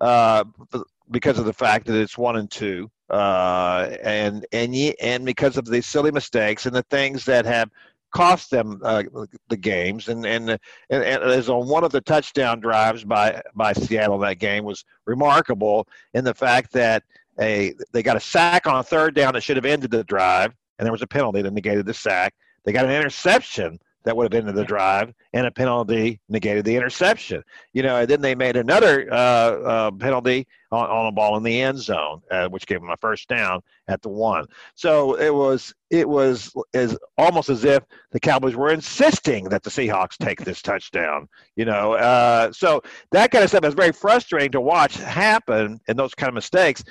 uh, 0.00 0.44
because 1.10 1.38
of 1.38 1.44
the 1.44 1.52
fact 1.52 1.86
that 1.86 2.00
it's 2.00 2.18
one 2.18 2.36
and 2.36 2.50
two, 2.50 2.90
uh, 3.10 3.90
and 4.02 4.46
and 4.52 4.74
and 5.00 5.24
because 5.24 5.56
of 5.56 5.66
the 5.66 5.80
silly 5.80 6.10
mistakes 6.10 6.66
and 6.66 6.74
the 6.74 6.82
things 6.84 7.24
that 7.24 7.44
have 7.46 7.70
cost 8.10 8.50
them 8.50 8.80
uh, 8.82 9.02
the 9.48 9.56
games. 9.56 10.08
And, 10.08 10.24
and 10.26 10.50
and 10.50 10.58
and 10.90 11.22
as 11.22 11.48
on 11.48 11.68
one 11.68 11.84
of 11.84 11.92
the 11.92 12.00
touchdown 12.00 12.60
drives 12.60 13.04
by 13.04 13.42
by 13.54 13.72
Seattle 13.72 14.18
that 14.18 14.38
game 14.38 14.64
was 14.64 14.84
remarkable 15.04 15.86
in 16.14 16.24
the 16.24 16.34
fact 16.34 16.72
that 16.72 17.02
a 17.40 17.74
they 17.92 18.02
got 18.02 18.16
a 18.16 18.20
sack 18.20 18.66
on 18.66 18.76
a 18.76 18.82
third 18.82 19.14
down 19.14 19.34
that 19.34 19.42
should 19.42 19.56
have 19.56 19.66
ended 19.66 19.90
the 19.90 20.04
drive, 20.04 20.54
and 20.78 20.86
there 20.86 20.92
was 20.92 21.02
a 21.02 21.06
penalty 21.06 21.42
that 21.42 21.52
negated 21.52 21.86
the 21.86 21.94
sack. 21.94 22.34
They 22.64 22.72
got 22.72 22.86
an 22.86 22.90
interception 22.90 23.78
that 24.06 24.16
would 24.16 24.32
have 24.32 24.38
ended 24.38 24.54
the 24.54 24.64
drive, 24.64 25.12
and 25.34 25.46
a 25.46 25.50
penalty 25.50 26.20
negated 26.28 26.64
the 26.64 26.76
interception. 26.76 27.42
You 27.72 27.82
know, 27.82 27.96
and 27.96 28.08
then 28.08 28.20
they 28.20 28.36
made 28.36 28.56
another 28.56 29.12
uh, 29.12 29.16
uh, 29.16 29.90
penalty 29.90 30.46
on, 30.70 30.88
on 30.88 31.06
a 31.06 31.12
ball 31.12 31.36
in 31.36 31.42
the 31.42 31.60
end 31.60 31.78
zone, 31.78 32.22
uh, 32.30 32.48
which 32.48 32.66
gave 32.66 32.80
them 32.80 32.90
a 32.90 32.96
first 32.96 33.28
down 33.28 33.62
at 33.88 34.02
the 34.02 34.08
one. 34.08 34.46
So 34.76 35.18
it 35.18 35.34
was 35.34 35.74
it 35.90 36.08
was 36.08 36.54
as 36.72 36.96
almost 37.18 37.48
as 37.50 37.64
if 37.64 37.82
the 38.12 38.20
Cowboys 38.20 38.54
were 38.54 38.70
insisting 38.70 39.48
that 39.48 39.64
the 39.64 39.70
Seahawks 39.70 40.16
take 40.16 40.44
this 40.44 40.62
touchdown. 40.62 41.28
You 41.56 41.64
know, 41.64 41.94
uh, 41.94 42.52
so 42.52 42.82
that 43.10 43.32
kind 43.32 43.42
of 43.42 43.50
stuff 43.50 43.64
is 43.64 43.74
very 43.74 43.92
frustrating 43.92 44.52
to 44.52 44.60
watch 44.60 44.96
happen, 44.96 45.80
and 45.88 45.98
those 45.98 46.14
kind 46.14 46.28
of 46.28 46.34
mistakes. 46.34 46.84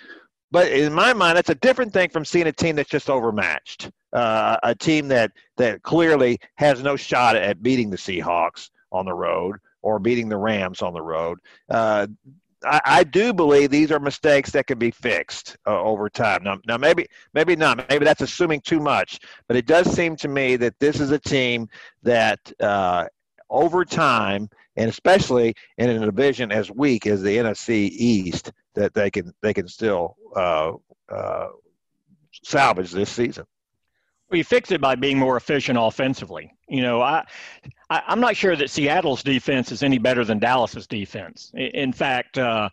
But 0.56 0.72
in 0.72 0.94
my 0.94 1.12
mind, 1.12 1.36
that's 1.36 1.50
a 1.50 1.56
different 1.56 1.92
thing 1.92 2.08
from 2.08 2.24
seeing 2.24 2.48
a 2.48 2.52
team 2.54 2.78
that's 2.78 2.90
just 2.90 3.10
overmatched, 3.10 3.92
uh, 4.14 4.56
a 4.64 4.74
team 4.74 5.10
that 5.10 5.34
that 5.58 5.84
clearly 5.84 6.40
has 6.56 6.82
no 6.82 6.96
shot 6.96 7.36
at 7.36 7.62
beating 7.62 7.90
the 7.90 7.98
Seahawks 7.98 8.70
on 8.90 9.06
the 9.06 9.14
road 9.14 9.58
or 9.82 10.00
beating 10.00 10.30
the 10.30 10.38
Rams 10.38 10.82
on 10.82 10.94
the 10.94 11.02
road. 11.02 11.40
Uh, 11.70 12.08
I, 12.64 13.04
do 13.04 13.34
believe 13.34 13.70
these 13.70 13.92
are 13.92 14.00
mistakes 14.00 14.50
that 14.52 14.66
can 14.66 14.80
be 14.80 14.92
fixed 14.92 15.58
uh, 15.68 15.78
over 15.82 16.10
time. 16.10 16.42
Now, 16.42 16.58
now 16.66 16.78
maybe 16.78 17.06
maybe 17.34 17.58
not. 17.58 17.90
Maybe 17.90 18.06
that's 18.06 18.22
assuming 18.22 18.62
too 18.62 18.80
much. 18.80 19.20
But 19.50 19.58
it 19.58 19.66
does 19.66 19.94
seem 19.94 20.16
to 20.16 20.30
me 20.30 20.56
that 20.56 20.80
this 20.80 21.02
is 21.02 21.12
a 21.12 21.20
team 21.20 21.68
that 22.04 22.40
uh, 22.62 23.08
over 23.50 23.84
time, 23.84 24.50
and 24.78 24.90
especially 24.90 25.54
in 25.78 25.90
a 25.90 26.00
division 26.00 26.54
as 26.54 26.72
weak 26.72 27.08
as 27.08 27.22
the 27.22 27.36
NFC 27.36 27.90
East, 27.92 28.54
that 28.76 28.94
they 28.94 29.10
can 29.10 29.34
they 29.42 29.54
can 29.54 29.68
still 29.68 30.16
uh, 30.36 30.74
uh, 31.10 31.48
salvage 32.44 32.92
this 32.92 33.10
season. 33.10 33.46
Well, 34.30 34.38
you 34.38 34.44
fix 34.44 34.72
it 34.72 34.82
by 34.82 34.96
being 34.96 35.20
more 35.20 35.38
efficient 35.38 35.78
offensively. 35.80 36.52
You 36.68 36.82
know, 36.82 37.02
I, 37.02 37.26
I 37.90 38.02
am 38.08 38.20
not 38.20 38.36
sure 38.36 38.56
that 38.56 38.72
Seattle's 38.72 39.22
defense 39.22 39.72
is 39.72 39.84
any 39.84 40.00
better 40.00 40.26
than 40.26 40.40
Dallas's 40.40 40.88
defense. 40.88 41.52
In 41.54 41.94
fact, 41.94 42.40
uh, 42.40 42.70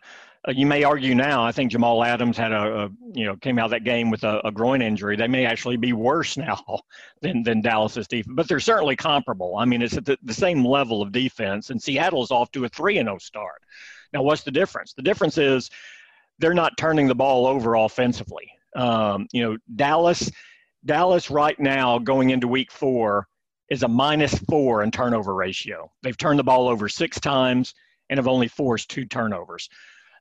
you 0.47 0.65
may 0.65 0.83
argue 0.83 1.15
now. 1.15 1.43
I 1.43 1.51
think 1.51 1.71
Jamal 1.71 2.03
Adams 2.03 2.37
had 2.37 2.51
a, 2.51 2.85
a 2.85 2.89
you 3.13 3.25
know 3.25 3.35
came 3.37 3.59
out 3.59 3.69
that 3.69 3.83
game 3.83 4.09
with 4.09 4.23
a, 4.23 4.45
a, 4.45 4.51
groin 4.51 4.81
injury. 4.81 5.15
They 5.15 5.27
may 5.27 5.45
actually 5.45 5.77
be 5.77 5.93
worse 5.93 6.37
now 6.37 6.81
than 7.21 7.43
than 7.43 7.61
Dallas's 7.61 8.07
defense, 8.07 8.33
but 8.35 8.47
they're 8.47 8.59
certainly 8.59 8.95
comparable. 8.95 9.55
I 9.57 9.65
mean, 9.65 9.81
it's 9.81 9.95
at 9.95 10.05
the, 10.05 10.17
the 10.23 10.33
same 10.33 10.65
level 10.65 11.01
of 11.01 11.11
defense, 11.11 11.69
and 11.69 11.81
Seattle's 11.81 12.31
off 12.31 12.51
to 12.53 12.65
a 12.65 12.69
three 12.69 12.97
and 12.97 13.07
zero 13.07 13.15
oh 13.15 13.19
start. 13.19 13.61
Now, 14.13 14.21
what's 14.21 14.43
the 14.43 14.51
difference? 14.51 14.93
The 14.93 15.01
difference 15.01 15.37
is 15.37 15.69
they're 16.39 16.53
not 16.53 16.77
turning 16.77 17.07
the 17.07 17.15
ball 17.15 17.47
over 17.47 17.75
offensively. 17.75 18.49
Um, 18.75 19.27
you 19.31 19.43
know, 19.43 19.57
Dallas, 19.75 20.31
Dallas 20.85 21.29
right 21.29 21.59
now 21.59 21.99
going 21.99 22.29
into 22.29 22.47
week 22.47 22.71
four 22.71 23.27
is 23.69 23.83
a 23.83 23.87
minus 23.87 24.37
four 24.49 24.83
in 24.83 24.91
turnover 24.91 25.33
ratio. 25.33 25.91
They've 26.03 26.17
turned 26.17 26.39
the 26.39 26.43
ball 26.43 26.67
over 26.67 26.87
six 26.89 27.19
times 27.19 27.73
and 28.09 28.17
have 28.17 28.27
only 28.27 28.47
forced 28.47 28.89
two 28.89 29.05
turnovers. 29.05 29.69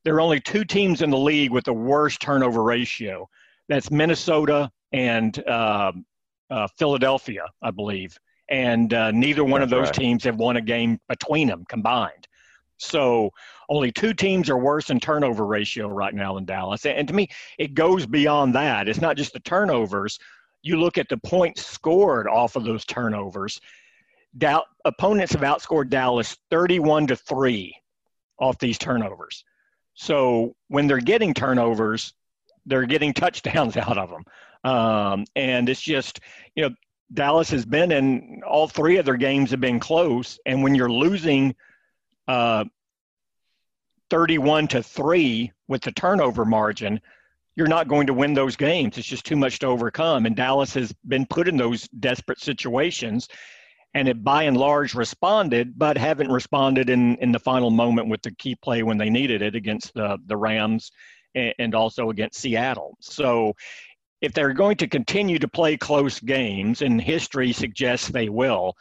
There 0.04 0.14
are 0.14 0.20
only 0.20 0.40
two 0.40 0.64
teams 0.64 1.02
in 1.02 1.10
the 1.10 1.18
league 1.18 1.50
with 1.50 1.64
the 1.64 1.72
worst 1.72 2.20
turnover 2.20 2.62
ratio. 2.62 3.28
That's 3.68 3.90
Minnesota 3.90 4.70
and 4.92 5.38
uh, 5.46 5.92
uh, 6.50 6.68
Philadelphia, 6.78 7.46
I 7.62 7.70
believe. 7.70 8.18
And 8.48 8.92
uh, 8.92 9.10
neither 9.12 9.44
one 9.44 9.60
That's 9.60 9.72
of 9.72 9.78
those 9.78 9.86
right. 9.88 9.94
teams 9.94 10.24
have 10.24 10.36
won 10.36 10.56
a 10.56 10.60
game 10.60 10.98
between 11.08 11.48
them 11.48 11.64
combined. 11.68 12.26
So 12.82 13.32
only 13.68 13.92
two 13.92 14.12
teams 14.12 14.50
are 14.50 14.58
worse 14.58 14.90
in 14.90 15.00
turnover 15.00 15.46
ratio 15.46 15.88
right 15.88 16.14
now 16.14 16.34
than 16.34 16.44
Dallas. 16.44 16.84
And 16.84 17.06
to 17.08 17.14
me, 17.14 17.28
it 17.58 17.74
goes 17.74 18.06
beyond 18.06 18.54
that. 18.54 18.88
It's 18.88 19.00
not 19.00 19.16
just 19.16 19.32
the 19.32 19.40
turnovers. 19.40 20.18
You 20.62 20.78
look 20.78 20.98
at 20.98 21.08
the 21.08 21.16
points 21.16 21.64
scored 21.64 22.26
off 22.26 22.56
of 22.56 22.64
those 22.64 22.84
turnovers. 22.84 23.60
Opponents 24.84 25.32
have 25.32 25.42
outscored 25.42 25.90
Dallas 25.90 26.36
31 26.50 27.08
to 27.08 27.16
3 27.16 27.74
off 28.38 28.58
these 28.58 28.78
turnovers. 28.78 29.44
So 29.94 30.56
when 30.68 30.86
they're 30.86 30.98
getting 30.98 31.34
turnovers, 31.34 32.14
they're 32.66 32.86
getting 32.86 33.12
touchdowns 33.14 33.76
out 33.76 33.98
of 33.98 34.10
them. 34.10 34.24
Um, 34.64 35.24
and 35.34 35.68
it's 35.68 35.80
just, 35.80 36.20
you 36.54 36.62
know, 36.62 36.74
Dallas 37.12 37.50
has 37.50 37.66
been 37.66 37.92
in 37.92 38.42
all 38.46 38.68
three 38.68 38.96
of 38.96 39.04
their 39.04 39.16
games 39.16 39.50
have 39.50 39.60
been 39.60 39.80
close. 39.80 40.38
And 40.46 40.62
when 40.62 40.74
you're 40.74 40.90
losing– 40.90 41.54
uh, 42.32 42.64
31 44.08 44.68
to 44.68 44.82
3 44.82 45.52
with 45.68 45.82
the 45.82 45.92
turnover 45.92 46.46
margin, 46.46 46.98
you're 47.56 47.66
not 47.66 47.88
going 47.88 48.06
to 48.06 48.14
win 48.14 48.32
those 48.32 48.56
games. 48.56 48.96
It's 48.96 49.06
just 49.06 49.26
too 49.26 49.36
much 49.36 49.58
to 49.58 49.66
overcome. 49.66 50.24
And 50.24 50.34
Dallas 50.34 50.72
has 50.72 50.94
been 51.06 51.26
put 51.26 51.46
in 51.46 51.58
those 51.58 51.88
desperate 51.88 52.40
situations 52.40 53.28
and 53.92 54.08
it 54.08 54.24
by 54.24 54.44
and 54.44 54.56
large 54.56 54.94
responded, 54.94 55.78
but 55.78 55.98
haven't 55.98 56.32
responded 56.32 56.88
in, 56.88 57.16
in 57.16 57.32
the 57.32 57.38
final 57.38 57.70
moment 57.70 58.08
with 58.08 58.22
the 58.22 58.34
key 58.36 58.54
play 58.54 58.82
when 58.82 58.96
they 58.96 59.10
needed 59.10 59.42
it 59.42 59.54
against 59.54 59.92
the, 59.92 60.16
the 60.24 60.36
Rams 60.36 60.90
and, 61.34 61.52
and 61.58 61.74
also 61.74 62.08
against 62.08 62.40
Seattle. 62.40 62.96
So 63.00 63.52
if 64.22 64.32
they're 64.32 64.54
going 64.54 64.78
to 64.78 64.86
continue 64.86 65.38
to 65.38 65.48
play 65.48 65.76
close 65.76 66.18
games, 66.20 66.80
and 66.80 66.98
history 66.98 67.52
suggests 67.52 68.08
they 68.08 68.30
will, 68.30 68.74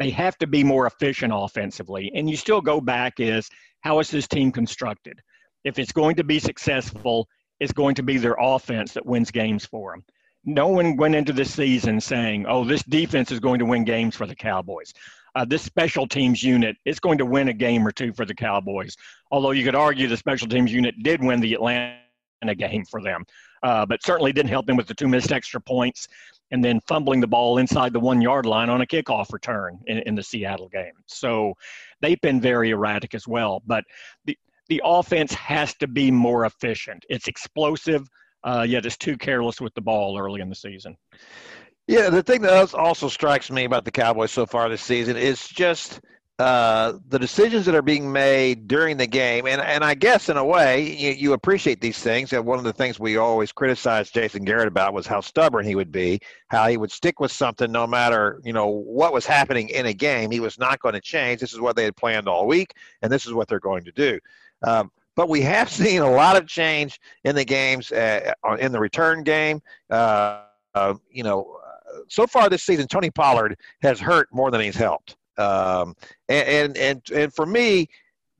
they 0.00 0.10
have 0.10 0.38
to 0.38 0.46
be 0.46 0.64
more 0.64 0.86
efficient 0.86 1.30
offensively. 1.36 2.10
And 2.14 2.28
you 2.28 2.34
still 2.34 2.62
go 2.62 2.80
back 2.80 3.20
is 3.20 3.50
how 3.82 4.00
is 4.00 4.10
this 4.10 4.26
team 4.26 4.50
constructed? 4.50 5.20
If 5.62 5.78
it's 5.78 5.92
going 5.92 6.16
to 6.16 6.24
be 6.24 6.38
successful, 6.38 7.28
it's 7.60 7.74
going 7.74 7.94
to 7.96 8.02
be 8.02 8.16
their 8.16 8.36
offense 8.40 8.94
that 8.94 9.04
wins 9.04 9.30
games 9.30 9.66
for 9.66 9.92
them. 9.92 10.02
No 10.46 10.68
one 10.68 10.96
went 10.96 11.14
into 11.14 11.34
this 11.34 11.52
season 11.52 12.00
saying, 12.00 12.46
oh, 12.48 12.64
this 12.64 12.82
defense 12.82 13.30
is 13.30 13.40
going 13.40 13.58
to 13.58 13.66
win 13.66 13.84
games 13.84 14.16
for 14.16 14.26
the 14.26 14.34
Cowboys. 14.34 14.94
Uh, 15.34 15.44
this 15.44 15.62
special 15.62 16.08
teams 16.08 16.42
unit 16.42 16.76
is 16.86 16.98
going 16.98 17.18
to 17.18 17.26
win 17.26 17.48
a 17.48 17.52
game 17.52 17.86
or 17.86 17.92
two 17.92 18.14
for 18.14 18.24
the 18.24 18.34
Cowboys. 18.34 18.96
Although 19.30 19.50
you 19.50 19.66
could 19.66 19.74
argue 19.74 20.08
the 20.08 20.16
special 20.16 20.48
teams 20.48 20.72
unit 20.72 20.94
did 21.02 21.22
win 21.22 21.40
the 21.40 21.52
Atlanta 21.52 22.54
game 22.56 22.86
for 22.86 23.02
them, 23.02 23.26
uh, 23.62 23.86
but 23.86 24.02
certainly 24.02 24.32
didn't 24.32 24.50
help 24.50 24.66
them 24.66 24.76
with 24.76 24.86
the 24.86 24.94
two 24.94 25.08
missed 25.08 25.32
extra 25.32 25.60
points 25.60 26.08
and 26.50 26.64
then 26.64 26.80
fumbling 26.88 27.20
the 27.20 27.26
ball 27.26 27.58
inside 27.58 27.92
the 27.92 28.00
one 28.00 28.20
yard 28.20 28.46
line 28.46 28.68
on 28.68 28.80
a 28.80 28.86
kickoff 28.86 29.32
return 29.32 29.78
in, 29.86 29.98
in 29.98 30.14
the 30.14 30.22
Seattle 30.22 30.68
game. 30.68 30.92
So 31.06 31.54
they've 32.00 32.20
been 32.20 32.40
very 32.40 32.70
erratic 32.70 33.14
as 33.14 33.28
well. 33.28 33.62
But 33.66 33.84
the, 34.24 34.36
the 34.68 34.82
offense 34.84 35.32
has 35.34 35.74
to 35.76 35.86
be 35.86 36.10
more 36.10 36.44
efficient. 36.44 37.04
It's 37.08 37.28
explosive, 37.28 38.08
uh, 38.44 38.64
yet 38.68 38.86
it's 38.86 38.96
too 38.96 39.16
careless 39.16 39.60
with 39.60 39.74
the 39.74 39.80
ball 39.80 40.18
early 40.18 40.40
in 40.40 40.48
the 40.48 40.54
season. 40.54 40.96
Yeah, 41.86 42.08
the 42.08 42.22
thing 42.22 42.42
that 42.42 42.74
also 42.74 43.08
strikes 43.08 43.50
me 43.50 43.64
about 43.64 43.84
the 43.84 43.90
Cowboys 43.90 44.30
so 44.30 44.46
far 44.46 44.68
this 44.68 44.82
season 44.82 45.16
is 45.16 45.48
just 45.48 46.00
uh, 46.40 46.98
the 47.10 47.18
decisions 47.18 47.66
that 47.66 47.74
are 47.74 47.82
being 47.82 48.10
made 48.10 48.66
during 48.66 48.96
the 48.96 49.06
game, 49.06 49.46
and, 49.46 49.60
and 49.60 49.84
I 49.84 49.92
guess 49.92 50.30
in 50.30 50.38
a 50.38 50.44
way 50.44 50.96
you, 50.96 51.10
you 51.10 51.32
appreciate 51.34 51.82
these 51.82 51.98
things. 51.98 52.32
And 52.32 52.46
one 52.46 52.58
of 52.58 52.64
the 52.64 52.72
things 52.72 52.98
we 52.98 53.18
always 53.18 53.52
criticized 53.52 54.14
Jason 54.14 54.44
Garrett 54.44 54.66
about 54.66 54.94
was 54.94 55.06
how 55.06 55.20
stubborn 55.20 55.66
he 55.66 55.74
would 55.74 55.92
be, 55.92 56.18
how 56.48 56.66
he 56.66 56.78
would 56.78 56.90
stick 56.90 57.20
with 57.20 57.30
something 57.30 57.70
no 57.70 57.86
matter 57.86 58.40
you 58.42 58.54
know 58.54 58.68
what 58.68 59.12
was 59.12 59.26
happening 59.26 59.68
in 59.68 59.84
a 59.84 59.92
game. 59.92 60.30
He 60.30 60.40
was 60.40 60.58
not 60.58 60.80
going 60.80 60.94
to 60.94 61.00
change. 61.00 61.42
This 61.42 61.52
is 61.52 61.60
what 61.60 61.76
they 61.76 61.84
had 61.84 61.94
planned 61.94 62.26
all 62.26 62.46
week, 62.46 62.72
and 63.02 63.12
this 63.12 63.26
is 63.26 63.34
what 63.34 63.46
they're 63.46 63.60
going 63.60 63.84
to 63.84 63.92
do. 63.92 64.18
Um, 64.62 64.90
but 65.16 65.28
we 65.28 65.42
have 65.42 65.68
seen 65.82 66.00
a 66.00 66.10
lot 66.10 66.38
of 66.38 66.46
change 66.46 66.98
in 67.24 67.36
the 67.36 67.44
games 67.44 67.92
uh, 67.92 68.32
in 68.58 68.72
the 68.72 68.80
return 68.80 69.24
game. 69.24 69.60
Uh, 69.90 70.44
uh, 70.74 70.94
you 71.10 71.22
know, 71.22 71.58
so 72.08 72.26
far 72.26 72.48
this 72.48 72.62
season, 72.62 72.86
Tony 72.86 73.10
Pollard 73.10 73.58
has 73.82 74.00
hurt 74.00 74.28
more 74.32 74.50
than 74.50 74.62
he's 74.62 74.76
helped. 74.76 75.16
Um, 75.40 75.96
and, 76.28 76.76
and, 76.76 77.02
and 77.10 77.32
for 77.32 77.46
me, 77.46 77.88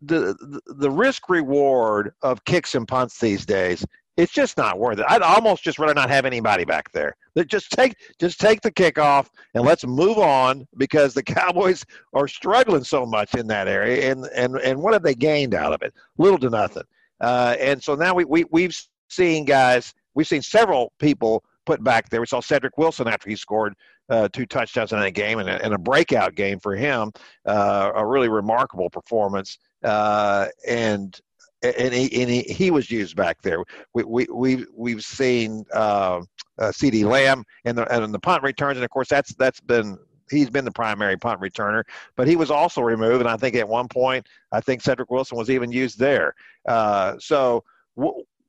the, 0.02 0.60
the 0.66 0.90
risk 0.90 1.28
reward 1.28 2.12
of 2.22 2.44
kicks 2.44 2.74
and 2.74 2.86
punts 2.86 3.18
these 3.18 3.44
days, 3.44 3.84
it's 4.16 4.32
just 4.32 4.56
not 4.56 4.78
worth 4.78 4.98
it. 4.98 5.06
I'd 5.08 5.22
almost 5.22 5.62
just 5.62 5.78
rather 5.78 5.94
not 5.94 6.10
have 6.10 6.26
anybody 6.26 6.64
back 6.64 6.92
there. 6.92 7.16
Just 7.46 7.70
take 7.70 7.94
just 8.18 8.38
take 8.38 8.60
the 8.60 8.70
kickoff 8.70 9.28
and 9.54 9.64
let's 9.64 9.86
move 9.86 10.18
on 10.18 10.66
because 10.76 11.14
the 11.14 11.22
Cowboys 11.38 11.84
are 12.12 12.28
struggling 12.28 12.84
so 12.84 13.06
much 13.06 13.34
in 13.34 13.46
that 13.46 13.66
area. 13.66 14.10
And 14.10 14.26
and 14.34 14.56
and 14.56 14.80
what 14.82 14.92
have 14.92 15.02
they 15.02 15.14
gained 15.14 15.54
out 15.54 15.72
of 15.72 15.82
it? 15.82 15.94
Little 16.18 16.38
to 16.38 16.50
nothing. 16.50 16.82
Uh, 17.20 17.56
and 17.58 17.82
so 17.82 17.94
now 17.94 18.14
we, 18.14 18.24
we 18.24 18.44
we've 18.50 18.76
seen 19.08 19.44
guys, 19.44 19.94
we've 20.14 20.28
seen 20.28 20.42
several 20.42 20.92
people 20.98 21.44
put 21.70 21.84
back 21.84 22.08
there. 22.08 22.20
We 22.20 22.26
saw 22.26 22.40
Cedric 22.40 22.76
Wilson 22.78 23.06
after 23.06 23.30
he 23.30 23.36
scored 23.36 23.74
uh, 24.08 24.28
two 24.32 24.44
touchdowns 24.44 24.92
in 24.92 24.98
that 24.98 25.12
game 25.12 25.38
and 25.38 25.48
a, 25.48 25.64
and 25.64 25.72
a 25.72 25.78
breakout 25.78 26.34
game 26.34 26.58
for 26.58 26.74
him. 26.74 27.12
Uh, 27.46 27.92
a 27.94 28.04
really 28.04 28.28
remarkable 28.28 28.90
performance. 28.90 29.58
Uh, 29.84 30.48
and 30.68 31.20
and 31.62 31.92
he, 31.94 32.22
and 32.22 32.30
he, 32.30 32.40
he 32.42 32.70
was 32.70 32.90
used 32.90 33.14
back 33.14 33.36
there. 33.42 33.62
We, 33.94 34.02
we, 34.02 34.26
we, 34.32 34.66
we've 34.74 35.04
seen 35.04 35.64
uh, 35.74 36.22
uh, 36.58 36.72
CeeDee 36.78 37.04
Lamb 37.04 37.44
and 37.66 37.76
the, 37.78 37.84
and 37.94 38.12
the 38.14 38.18
punt 38.18 38.42
returns. 38.42 38.78
And 38.78 38.84
of 38.84 38.90
course, 38.90 39.08
that's, 39.08 39.34
that's 39.34 39.60
been, 39.60 39.98
he's 40.30 40.50
been 40.50 40.64
the 40.64 40.72
primary 40.72 41.18
punt 41.18 41.40
returner, 41.40 41.82
but 42.16 42.26
he 42.26 42.34
was 42.34 42.50
also 42.50 42.80
removed. 42.80 43.20
And 43.20 43.28
I 43.28 43.36
think 43.36 43.54
at 43.56 43.68
one 43.68 43.88
point, 43.88 44.26
I 44.50 44.60
think 44.60 44.80
Cedric 44.80 45.10
Wilson 45.10 45.36
was 45.36 45.50
even 45.50 45.70
used 45.70 45.98
there. 45.98 46.34
Uh, 46.66 47.16
so 47.18 47.62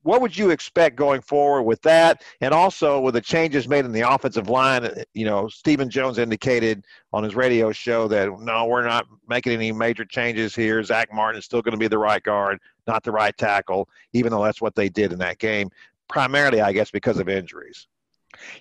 what 0.03 0.21
would 0.21 0.35
you 0.35 0.49
expect 0.49 0.95
going 0.95 1.21
forward 1.21 1.63
with 1.63 1.81
that? 1.83 2.23
And 2.41 2.53
also 2.53 2.99
with 2.99 3.13
the 3.13 3.21
changes 3.21 3.67
made 3.67 3.85
in 3.85 3.91
the 3.91 4.01
offensive 4.01 4.49
line, 4.49 4.89
you 5.13 5.25
know, 5.25 5.47
Stephen 5.47 5.89
Jones 5.89 6.17
indicated 6.17 6.85
on 7.13 7.23
his 7.23 7.35
radio 7.35 7.71
show 7.71 8.07
that 8.07 8.29
no, 8.39 8.65
we're 8.65 8.85
not 8.85 9.05
making 9.27 9.53
any 9.53 9.71
major 9.71 10.05
changes 10.05 10.55
here. 10.55 10.83
Zach 10.83 11.13
Martin 11.13 11.39
is 11.39 11.45
still 11.45 11.61
going 11.61 11.73
to 11.73 11.77
be 11.77 11.87
the 11.87 11.97
right 11.97 12.23
guard, 12.23 12.59
not 12.87 13.03
the 13.03 13.11
right 13.11 13.35
tackle, 13.37 13.87
even 14.13 14.31
though 14.31 14.43
that's 14.43 14.61
what 14.61 14.75
they 14.75 14.89
did 14.89 15.13
in 15.13 15.19
that 15.19 15.37
game, 15.37 15.69
primarily, 16.07 16.61
I 16.61 16.73
guess, 16.73 16.89
because 16.91 17.19
of 17.19 17.29
injuries. 17.29 17.87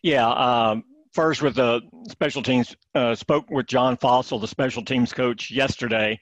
Yeah. 0.03 0.29
Um, 0.29 0.85
first, 1.13 1.43
with 1.43 1.55
the 1.55 1.81
special 2.09 2.43
teams, 2.43 2.77
uh, 2.95 3.15
spoke 3.15 3.49
with 3.51 3.67
John 3.67 3.97
Fassel, 3.97 4.41
the 4.41 4.49
special 4.49 4.85
teams 4.85 5.13
coach, 5.13 5.51
yesterday, 5.51 6.21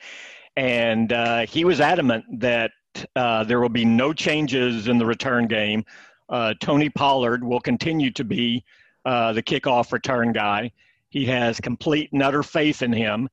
and 0.57 1.13
uh, 1.13 1.47
he 1.47 1.65
was 1.65 1.81
adamant 1.81 2.25
that 2.41 2.73
uh, 3.17 3.45
there 3.45 3.61
will 3.61 3.69
be 3.69 3.85
no 3.85 4.13
changes 4.13 4.89
in 4.89 4.99
the 4.99 5.07
return 5.07 5.47
game. 5.47 5.85
Uh, 6.29 6.55
Tony 6.61 6.91
Pollard 6.91 7.43
will 7.43 7.61
continue 7.61 8.11
to 8.13 8.25
be 8.25 8.65
uh, 9.05 9.33
the 9.33 9.43
kickoff 9.43 9.93
return 9.93 10.33
guy. 10.33 10.73
He 11.09 11.25
has 11.27 11.61
complete 11.61 12.13
and 12.13 12.23
utter 12.23 12.43
faith 12.43 12.83
in 12.83 12.93
him, 12.93 13.29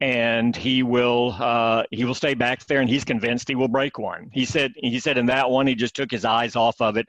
and 0.00 0.56
he 0.56 0.82
will 0.82 1.36
uh, 1.38 1.84
he 1.90 2.04
will 2.04 2.14
stay 2.14 2.34
back 2.34 2.64
there. 2.66 2.80
And 2.80 2.88
he's 2.88 3.04
convinced 3.04 3.48
he 3.48 3.54
will 3.54 3.68
break 3.68 3.98
one. 3.98 4.30
He 4.32 4.44
said 4.44 4.72
he 4.76 4.98
said 4.98 5.18
in 5.18 5.26
that 5.26 5.48
one 5.48 5.66
he 5.66 5.74
just 5.74 5.94
took 5.94 6.10
his 6.10 6.24
eyes 6.24 6.56
off 6.56 6.80
of 6.80 6.96
it. 6.96 7.06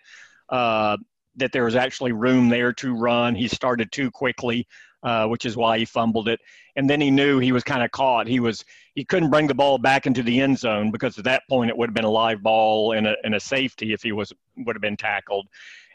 Uh, 0.49 0.97
that 1.37 1.53
there 1.53 1.63
was 1.63 1.75
actually 1.75 2.11
room 2.11 2.49
there 2.49 2.73
to 2.73 2.93
run. 2.93 3.35
He 3.35 3.47
started 3.47 3.91
too 3.91 4.11
quickly 4.11 4.67
uh, 5.03 5.27
which 5.27 5.45
is 5.45 5.57
why 5.57 5.77
he 5.77 5.85
fumbled 5.85 6.27
it. 6.27 6.39
And 6.75 6.89
then 6.89 7.01
he 7.01 7.11
knew 7.11 7.39
he 7.39 7.51
was 7.51 7.63
kind 7.63 7.83
of 7.83 7.91
caught. 7.91 8.27
He 8.27 8.39
was 8.39 8.63
he 8.93 9.03
couldn't 9.05 9.29
bring 9.29 9.47
the 9.47 9.55
ball 9.55 9.77
back 9.77 10.05
into 10.05 10.21
the 10.23 10.39
end 10.41 10.59
zone 10.59 10.91
because 10.91 11.17
at 11.17 11.23
that 11.23 11.43
point 11.49 11.69
it 11.69 11.77
would 11.77 11.89
have 11.89 11.93
been 11.93 12.05
a 12.05 12.11
live 12.11 12.43
ball 12.43 12.93
and 12.93 13.07
a, 13.07 13.15
and 13.23 13.35
a 13.35 13.39
safety 13.39 13.93
if 13.93 14.03
he 14.03 14.11
was 14.11 14.31
would 14.57 14.75
have 14.75 14.81
been 14.81 14.97
tackled. 14.97 15.47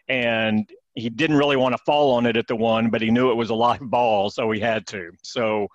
And 0.09 0.69
he 0.95 1.11
didn't 1.11 1.37
really 1.37 1.57
want 1.57 1.75
to 1.75 1.83
fall 1.85 2.15
on 2.15 2.27
it 2.27 2.37
at 2.37 2.47
the 2.47 2.57
one, 2.57 2.91
but 2.91 3.03
he 3.03 3.11
knew 3.11 3.31
it 3.31 3.35
was 3.35 3.51
a 3.51 3.55
live 3.55 3.81
ball, 3.81 4.31
so 4.31 4.51
he 4.51 4.61
had 4.61 4.87
to. 4.89 5.13
So 5.23 5.69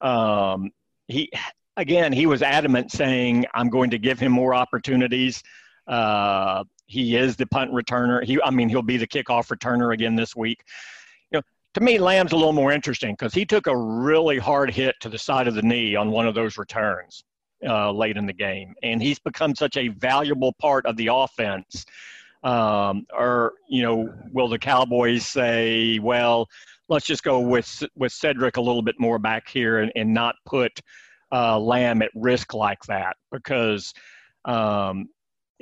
um, 0.00 0.70
he 1.08 1.30
again 1.76 2.12
he 2.12 2.26
was 2.26 2.42
adamant, 2.42 2.90
saying, 2.90 3.46
"I'm 3.54 3.70
going 3.70 3.90
to 3.90 3.98
give 3.98 4.18
him 4.18 4.32
more 4.32 4.54
opportunities." 4.54 5.42
Uh, 5.86 6.64
he 6.86 7.16
is 7.16 7.36
the 7.36 7.46
punt 7.46 7.72
returner. 7.72 8.22
He, 8.22 8.40
I 8.42 8.50
mean, 8.50 8.68
he'll 8.68 8.82
be 8.82 8.98
the 8.98 9.06
kickoff 9.06 9.48
returner 9.48 9.94
again 9.94 10.14
this 10.14 10.36
week 10.36 10.62
to 11.74 11.80
me, 11.80 11.98
Lamb's 11.98 12.32
a 12.32 12.36
little 12.36 12.52
more 12.52 12.72
interesting 12.72 13.14
because 13.14 13.32
he 13.32 13.44
took 13.44 13.66
a 13.66 13.76
really 13.76 14.38
hard 14.38 14.70
hit 14.70 14.96
to 15.00 15.08
the 15.08 15.18
side 15.18 15.48
of 15.48 15.54
the 15.54 15.62
knee 15.62 15.94
on 15.96 16.10
one 16.10 16.26
of 16.26 16.34
those 16.34 16.58
returns 16.58 17.24
uh, 17.66 17.90
late 17.90 18.16
in 18.16 18.26
the 18.26 18.32
game, 18.32 18.74
and 18.82 19.02
he's 19.02 19.18
become 19.18 19.54
such 19.54 19.76
a 19.76 19.88
valuable 19.88 20.52
part 20.60 20.84
of 20.86 20.96
the 20.96 21.08
offense. 21.10 21.86
Um, 22.44 23.06
or 23.16 23.54
you 23.68 23.82
know, 23.82 24.12
will 24.32 24.48
the 24.48 24.58
Cowboys 24.58 25.26
say, 25.26 25.98
"Well, 26.00 26.48
let's 26.88 27.06
just 27.06 27.22
go 27.22 27.40
with 27.40 27.84
with 27.96 28.12
Cedric 28.12 28.56
a 28.56 28.60
little 28.60 28.82
bit 28.82 28.96
more 28.98 29.18
back 29.18 29.48
here 29.48 29.78
and, 29.78 29.92
and 29.94 30.12
not 30.12 30.34
put 30.44 30.80
uh, 31.30 31.58
Lamb 31.58 32.02
at 32.02 32.10
risk 32.14 32.52
like 32.52 32.82
that?" 32.84 33.16
Because 33.30 33.94
um, 34.44 35.08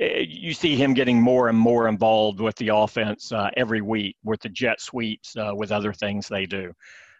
you 0.01 0.55
see 0.55 0.77
him 0.77 0.95
getting 0.95 1.21
more 1.21 1.49
and 1.49 1.59
more 1.59 1.87
involved 1.87 2.41
with 2.41 2.57
the 2.57 2.69
offense 2.69 3.33
uh, 3.33 3.51
every 3.57 3.83
week 3.83 4.17
with 4.25 4.41
the 4.41 4.49
jet 4.49 4.81
sweeps, 4.81 5.37
uh, 5.37 5.53
with 5.55 5.71
other 5.71 5.93
things 5.93 6.27
they 6.27 6.47
do. 6.47 6.73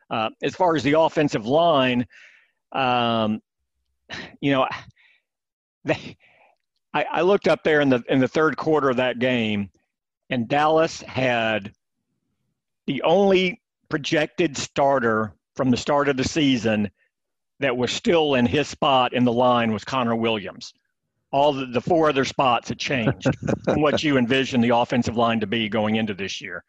Uh, 0.09 0.31
as 0.43 0.55
far 0.55 0.75
as 0.75 0.83
the 0.83 0.99
offensive 0.99 1.47
line, 1.47 2.07
um, 2.73 3.43
you 4.41 4.53
know, 4.53 4.67
they, 5.85 6.17
I, 6.95 7.05
I 7.05 7.21
looked 7.21 7.49
up 7.49 7.63
there 7.63 7.81
in 7.81 7.89
the 7.91 8.03
in 8.09 8.19
the 8.19 8.29
third 8.29 8.57
quarter 8.57 8.91
of 8.91 8.97
that 8.97 9.19
game, 9.19 9.71
and 10.31 10.49
Dallas 10.49 11.03
had 11.03 11.73
the 12.87 13.03
only 13.03 13.61
projected 13.89 14.57
starter 14.57 15.33
from 15.55 15.71
the 15.71 15.77
start 15.77 16.09
of 16.09 16.17
the 16.17 16.25
season 16.25 16.91
that 17.61 17.77
was 17.77 17.93
still 17.93 18.35
in 18.35 18.47
his 18.47 18.69
spot 18.69 19.13
in 19.13 19.25
the 19.25 19.33
line 19.33 19.73
was 19.73 19.85
Connor 19.85 20.17
Williams 20.17 20.73
all 21.33 21.53
the, 21.53 21.67
the 21.67 21.81
four 21.81 22.09
other 22.09 22.25
spots 22.25 22.69
had 22.69 22.79
changed 22.79 23.37
from 23.65 23.81
what 23.81 24.03
you 24.03 24.19
envisioned 24.19 24.65
the 24.65 24.75
offensive 24.75 25.17
line 25.17 25.41
to 25.41 25.47
be 25.47 25.69
going 25.69 25.97
into 25.97 26.15
this 26.15 26.41
year. 26.41 26.65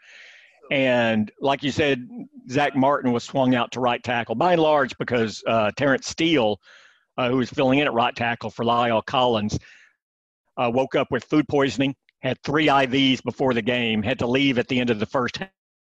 And 0.70 1.32
like 1.42 1.64
you 1.64 1.72
said, 1.72 2.08
Zach 2.50 2.76
Martin 2.76 3.12
was 3.12 3.24
swung 3.24 3.56
out 3.56 3.74
to 3.74 3.80
right 3.80 4.02
tackle 4.02 4.36
by 4.36 4.54
and 4.54 4.62
large 4.62 4.98
because 4.98 5.44
uh, 5.46 5.72
Terence 5.76 6.08
Steele, 6.08 6.60
uh, 7.18 7.30
who 7.30 7.38
was 7.38 7.50
filling 7.50 7.80
in 7.80 7.88
at 7.88 7.94
right 7.94 8.16
tackle 8.16 8.50
for 8.50 8.64
La'el 8.64 9.06
Collins, 9.06 9.60
uh, 10.58 10.72
woke 10.74 10.96
up 10.96 11.12
with 11.12 11.26
food 11.26 11.48
poisoning, 11.48 11.96
had 12.20 12.42
three 12.44 12.68
IVs 12.68 13.22
before 13.24 13.54
the 13.54 13.62
game, 13.62 14.02
had 14.02 14.20
to 14.20 14.28
leave 14.28 14.60
at 14.60 14.68
the 14.68 14.80
end 14.80 14.90
of 14.90 15.00
the 15.00 15.06
first 15.06 15.40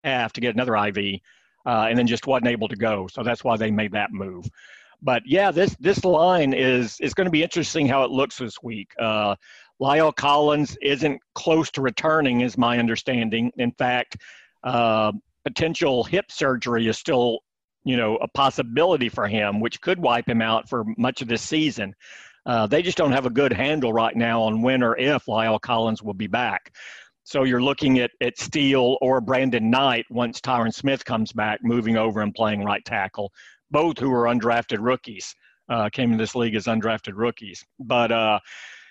half 0.05 0.33
to 0.35 0.41
get 0.41 0.55
another 0.55 0.77
IV, 0.77 1.21
uh, 1.65 1.87
and 1.89 1.99
then 1.99 2.07
just 2.07 2.27
wasn't 2.27 2.49
able 2.49 2.69
to 2.69 2.77
go. 2.77 3.07
So 3.07 3.23
that's 3.23 3.43
why 3.43 3.57
they 3.57 3.71
made 3.71 3.93
that 3.93 4.13
move. 4.13 4.47
But 5.03 5.23
yeah, 5.27 5.51
this 5.51 5.77
this 5.79 6.05
line 6.05 6.53
is 6.53 6.99
is 7.01 7.15
going 7.15 7.27
to 7.27 7.31
be 7.31 7.43
interesting 7.43 7.87
how 7.87 8.05
it 8.05 8.11
looks 8.11 8.39
this 8.39 8.57
week. 8.63 8.89
Uh, 8.99 9.37
La'el 9.81 10.15
Collins 10.15 10.77
isn't 10.81 11.21
close 11.35 11.71
to 11.73 11.83
returning, 11.83 12.41
is 12.41 12.57
my 12.57 12.79
understanding. 12.79 13.53
In 13.59 13.73
fact, 13.73 14.17
uh, 14.65 15.13
potential 15.45 16.03
hip 16.03 16.33
surgery 16.33 16.89
is 16.89 16.99
still, 16.99 17.41
you 17.85 17.97
know, 17.97 18.17
a 18.17 18.29
possibility 18.29 19.09
for 19.09 19.29
him, 19.29 19.61
which 19.61 19.81
could 19.81 19.99
wipe 19.99 20.29
him 20.29 20.41
out 20.41 20.69
for 20.69 20.85
much 20.97 21.21
of 21.21 21.29
this 21.29 21.43
season. 21.43 21.95
Uh, 22.47 22.67
they 22.67 22.81
just 22.81 22.97
don't 22.97 23.13
have 23.13 23.27
a 23.27 23.31
good 23.31 23.53
handle 23.53 23.93
right 23.93 24.17
now 24.17 24.43
on 24.43 24.63
when 24.63 24.83
or 24.83 24.97
if 24.97 25.27
La'el 25.27 25.61
Collins 25.61 26.03
will 26.03 26.15
be 26.15 26.29
back. 26.29 26.73
So 27.25 27.43
you're 27.43 27.63
looking 27.63 27.99
at, 27.99 28.13
at 28.23 28.39
Steele 28.39 28.99
or 29.01 29.21
Brandon 29.21 29.69
Knight 29.69 30.07
once 30.11 30.41
Tyron 30.41 30.73
Smith 30.73 31.05
comes 31.05 31.33
back, 31.33 31.59
moving 31.63 31.97
over 31.97 32.21
and 32.21 32.33
playing 32.33 32.65
right 32.65 32.85
tackle 32.85 33.33
both 33.71 33.99
who 33.99 34.13
are 34.13 34.25
undrafted 34.25 34.79
rookies, 34.81 35.35
uh, 35.69 35.89
came 35.91 36.13
in 36.13 36.19
this 36.19 36.35
league 36.35 36.55
as 36.55 36.67
undrafted 36.67 37.15
rookies. 37.15 37.65
But 37.81 38.13
uh, 38.13 38.39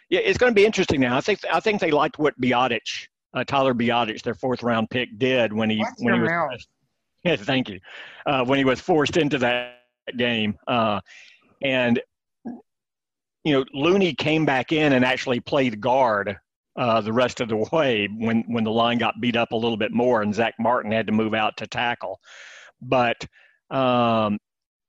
yeah, 0.09 0.19
it's 0.19 0.37
going 0.37 0.51
to 0.51 0.55
be 0.55 0.65
interesting 0.65 1.01
now. 1.01 1.17
I 1.17 1.21
think 1.21 1.39
I 1.51 1.59
think 1.59 1.79
they 1.79 1.91
liked 1.91 2.19
what 2.19 2.39
Biadasz, 2.39 3.07
uh, 3.33 3.43
Tyler 3.43 3.73
Biadasz, 3.73 4.21
their 4.21 4.35
fourth 4.35 4.63
round 4.63 4.89
pick, 4.89 5.17
did 5.17 5.53
when 5.53 5.69
he 5.69 5.83
when 5.99 6.15
he 6.15 6.19
was. 6.21 6.29
mouth. 6.29 6.59
Yeah, 7.23 7.37
thank 7.37 7.69
you. 7.69 7.79
Uh, 8.27 8.45
when 8.45 8.59
he 8.59 8.65
was 8.65 8.79
forced 8.79 9.17
into 9.17 9.39
that 9.39 9.79
game, 10.15 10.59
uh, 10.67 11.01
and 11.63 11.99
you 13.43 13.51
know 13.51 13.65
Looney 13.73 14.13
came 14.13 14.45
back 14.45 14.71
in 14.71 14.93
and 14.93 15.03
actually 15.03 15.39
played 15.39 15.81
guard 15.81 16.37
uh, 16.77 17.01
the 17.01 17.11
rest 17.11 17.41
of 17.41 17.49
the 17.49 17.67
way 17.71 18.07
when 18.19 18.43
when 18.47 18.63
the 18.63 18.71
line 18.71 18.99
got 18.99 19.19
beat 19.19 19.35
up 19.35 19.53
a 19.53 19.55
little 19.55 19.75
bit 19.75 19.91
more, 19.91 20.21
and 20.21 20.35
Zach 20.35 20.53
Martin 20.59 20.91
had 20.91 21.07
to 21.07 21.13
move 21.13 21.33
out 21.33 21.57
to 21.57 21.65
tackle. 21.65 22.19
But 22.79 23.25
um, 23.71 24.37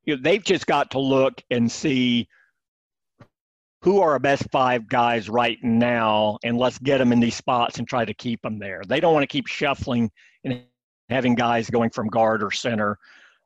you 0.07 0.17
know, 0.17 0.23
they've 0.23 0.43
just 0.43 0.67
got 0.67 0.93
to 0.93 0.99
look 0.99 1.43
and 1.51 1.71
see 1.71 2.29
who 3.83 4.01
are 4.01 4.13
our 4.13 4.19
best 4.19 4.49
five 4.51 4.89
guys 4.89 5.29
right 5.29 5.59
now, 5.63 6.39
and 6.43 6.57
let's 6.57 6.79
get 6.79 6.99
them 6.99 7.13
in 7.13 7.21
these 7.21 7.37
spots 7.37 7.79
and 7.79 7.87
try 7.87 8.05
to 8.05 8.15
keep 8.15 8.41
them 8.43 8.59
there. 8.59 8.83
They 8.89 9.01
don't 9.01 9.13
want 9.13 9.23
to 9.23 9.29
keep 9.29 9.47
shuffling 9.47 10.11
and 10.45 10.63
having 11.09 11.35
guys 11.35 11.71
going 11.71 11.91
from 11.91 12.09
guard 12.09 12.43
or 12.43 12.51
center, 12.51 12.99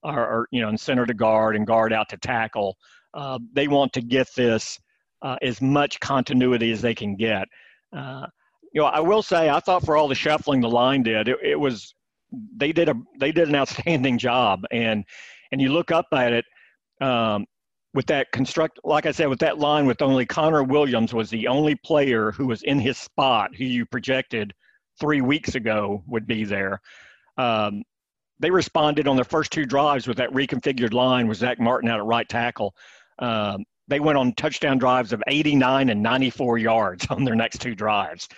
or, 0.03 0.19
or 0.19 0.49
you 0.51 0.61
know, 0.63 0.69
and 0.69 0.81
center 0.81 1.05
to 1.05 1.15
guard 1.15 1.57
and 1.57 1.67
guard 1.67 1.93
out 1.93 2.09
to 2.11 2.17
tackle. 2.17 2.77
Uh, 3.13 3.39
they 3.53 3.69
want 3.69 3.93
to 3.95 4.01
get 4.01 4.29
this 4.35 4.79
uh, 5.23 5.37
as 5.43 5.61
much 5.61 6.01
continuity 6.01 6.71
as 6.73 6.81
they 6.81 6.95
can 6.95 7.17
get. 7.17 7.47
Uh, 7.95 8.27
you 8.73 8.81
know, 8.81 8.87
I 8.87 9.01
will 9.01 9.23
say, 9.23 9.51
I 9.51 9.61
thought 9.61 9.85
for 9.85 9.97
all 9.97 10.09
the 10.09 10.15
shuffling 10.15 10.61
the 10.61 10.69
line 10.69 11.03
did, 11.03 11.29
it, 11.29 11.39
it 11.43 11.59
was 11.59 11.95
they 12.57 12.73
did 12.73 12.89
a 12.89 12.95
they 13.19 13.33
did 13.33 13.49
an 13.49 13.55
outstanding 13.57 14.19
job, 14.19 14.63
and 14.71 15.05
and 15.53 15.61
you 15.61 15.73
look 15.73 15.91
up 15.91 16.07
at 16.13 16.33
it 16.33 16.45
um, 17.01 17.47
with 17.95 18.07
that 18.07 18.31
construct, 18.33 18.79
like 18.85 19.07
I 19.07 19.13
said, 19.13 19.29
with 19.29 19.41
that 19.41 19.59
line 19.59 19.87
with 19.87 20.03
only 20.03 20.27
Connor 20.27 20.63
Williams 20.63 21.13
was 21.13 21.31
the 21.31 21.49
only 21.49 21.75
player 21.75 22.31
who 22.31 22.47
was 22.47 22.63
in 22.63 22.79
his 22.79 22.99
spot 22.99 23.55
who 23.57 23.65
you 23.65 23.87
projected 23.87 24.53
three 25.01 25.21
weeks 25.21 25.55
ago 25.55 26.03
would 26.07 26.27
be 26.27 26.45
there. 26.45 26.81
Um, 27.37 27.83
they 28.39 28.51
responded 28.51 29.09
on 29.09 29.17
their 29.17 29.25
first 29.25 29.53
two 29.53 29.67
drives 29.67 30.07
with 30.07 30.19
that 30.19 30.31
reconfigured 30.31 30.93
line 30.93 31.27
with 31.27 31.39
Zach 31.39 31.59
Martin 31.59 31.91
out 31.91 31.99
at 31.99 32.07
right 32.07 32.29
tackle. 32.29 32.75
Um, 33.19 33.65
they 33.89 34.01
went 34.01 34.19
on 34.19 34.33
touchdown 34.35 34.79
drives 34.79 35.13
of 35.13 35.23
89 35.27 35.91
and 35.91 36.03
94 36.03 36.59
yards 36.59 37.07
on 37.11 37.25
their 37.25 37.35
next 37.35 37.61
two 37.61 37.75
drives. 37.75 38.29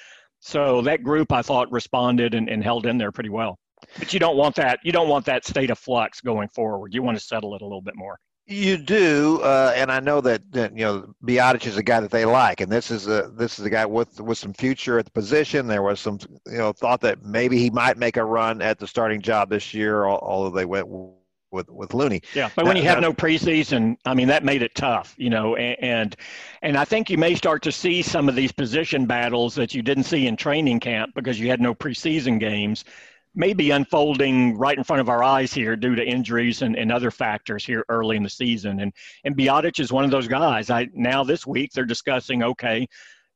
So 0.40 0.82
that 0.82 1.04
group, 1.04 1.30
I 1.30 1.42
thought, 1.42 1.70
responded 1.70 2.34
and, 2.34 2.48
and 2.48 2.64
held 2.64 2.86
in 2.86 2.98
there 2.98 3.12
pretty 3.12 3.30
well. 3.30 3.58
But 3.98 4.12
you 4.12 4.20
don't 4.20 4.36
want 4.36 4.56
that. 4.56 4.80
You 4.82 4.92
don't 4.92 5.08
want 5.08 5.26
that 5.26 5.44
state 5.46 5.70
of 5.70 5.78
flux 5.78 6.20
going 6.20 6.48
forward. 6.48 6.94
You 6.94 7.02
want 7.02 7.18
to 7.18 7.24
settle 7.24 7.54
it 7.54 7.62
a 7.62 7.64
little 7.64 7.82
bit 7.82 7.94
more. 7.96 8.18
You 8.46 8.76
do, 8.76 9.40
uh, 9.42 9.72
and 9.76 9.90
I 9.90 10.00
know 10.00 10.20
that, 10.20 10.50
that 10.50 10.76
you 10.76 10.84
know 10.84 11.14
Biadasz 11.24 11.64
is 11.66 11.76
a 11.76 11.82
guy 11.82 12.00
that 12.00 12.10
they 12.10 12.24
like, 12.24 12.60
and 12.60 12.70
this 12.70 12.90
is 12.90 13.06
a 13.06 13.30
this 13.36 13.58
is 13.60 13.64
a 13.64 13.70
guy 13.70 13.86
with 13.86 14.20
with 14.20 14.36
some 14.36 14.52
future 14.52 14.98
at 14.98 15.04
the 15.04 15.12
position. 15.12 15.68
There 15.68 15.82
was 15.82 16.00
some 16.00 16.18
you 16.46 16.58
know 16.58 16.72
thought 16.72 17.00
that 17.02 17.22
maybe 17.22 17.56
he 17.58 17.70
might 17.70 17.98
make 17.98 18.16
a 18.16 18.24
run 18.24 18.60
at 18.60 18.78
the 18.80 18.86
starting 18.86 19.22
job 19.22 19.48
this 19.48 19.72
year, 19.72 20.06
although 20.06 20.50
they 20.50 20.64
went 20.64 20.88
with 20.88 21.68
with 21.70 21.94
Looney. 21.94 22.20
Yeah, 22.34 22.50
but 22.56 22.66
when 22.66 22.76
you 22.76 22.82
have 22.82 22.98
Uh, 22.98 23.00
no 23.00 23.12
preseason, 23.12 23.96
I 24.04 24.14
mean 24.14 24.28
that 24.28 24.42
made 24.42 24.62
it 24.62 24.74
tough, 24.74 25.14
you 25.18 25.30
know, 25.30 25.54
and, 25.54 25.76
and 25.80 26.16
and 26.62 26.76
I 26.76 26.84
think 26.84 27.10
you 27.10 27.18
may 27.18 27.34
start 27.36 27.62
to 27.62 27.72
see 27.72 28.02
some 28.02 28.28
of 28.28 28.34
these 28.34 28.50
position 28.52 29.06
battles 29.06 29.54
that 29.54 29.72
you 29.72 29.82
didn't 29.82 30.04
see 30.04 30.26
in 30.26 30.36
training 30.36 30.80
camp 30.80 31.14
because 31.14 31.38
you 31.38 31.48
had 31.48 31.60
no 31.60 31.74
preseason 31.74 32.40
games, 32.40 32.84
maybe 33.34 33.70
unfolding 33.70 34.56
right 34.58 34.76
in 34.76 34.84
front 34.84 35.00
of 35.00 35.08
our 35.08 35.22
eyes 35.22 35.52
here 35.52 35.76
due 35.76 35.94
to 35.94 36.04
injuries 36.04 36.62
and, 36.62 36.76
and 36.76 36.92
other 36.92 37.10
factors 37.10 37.64
here 37.64 37.84
early 37.88 38.16
in 38.16 38.22
the 38.22 38.30
season. 38.30 38.80
And 38.80 38.92
and 39.24 39.36
Biadasz 39.36 39.80
is 39.80 39.92
one 39.92 40.04
of 40.04 40.10
those 40.10 40.28
guys. 40.28 40.70
I 40.70 40.88
now 40.94 41.24
this 41.24 41.46
week 41.46 41.72
they're 41.72 41.84
discussing, 41.84 42.42
okay, 42.42 42.86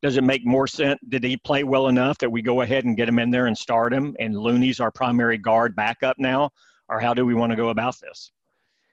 does 0.03 0.17
it 0.17 0.25
make 0.25 0.45
more 0.45 0.67
sense? 0.67 1.01
Did 1.09 1.25
he 1.25 1.37
play 1.37 1.65
well 1.65 1.89
enough 1.89 2.19
that 2.19 2.31
we 2.31 2.43
go 2.43 2.61
ahead 2.61 2.85
and 2.85 2.97
get 2.97 3.09
him 3.09 3.19
in 3.19 3.31
there 3.31 3.47
and 3.47 3.57
start 3.57 3.93
him? 3.93 4.15
And 4.19 4.37
Looney's 4.37 4.81
our 4.81 4.91
primary 4.91 5.39
guard 5.39 5.75
backup 5.75 6.19
now, 6.19 6.51
or 6.89 7.01
how 7.01 7.15
do 7.15 7.25
we 7.25 7.35
want 7.35 7.51
to 7.51 7.57
go 7.57 7.71
about 7.71 7.99
this? 8.01 8.33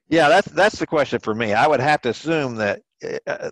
Yeah, 0.09 0.29
that's 0.29 0.47
that's 0.49 0.79
the 0.79 0.87
question 0.87 1.19
for 1.19 1.35
me. 1.35 1.53
I 1.53 1.67
would 1.67 1.79
have 1.79 2.01
to 2.01 2.09
assume 2.09 2.55
that 2.55 2.81
uh, 3.27 3.51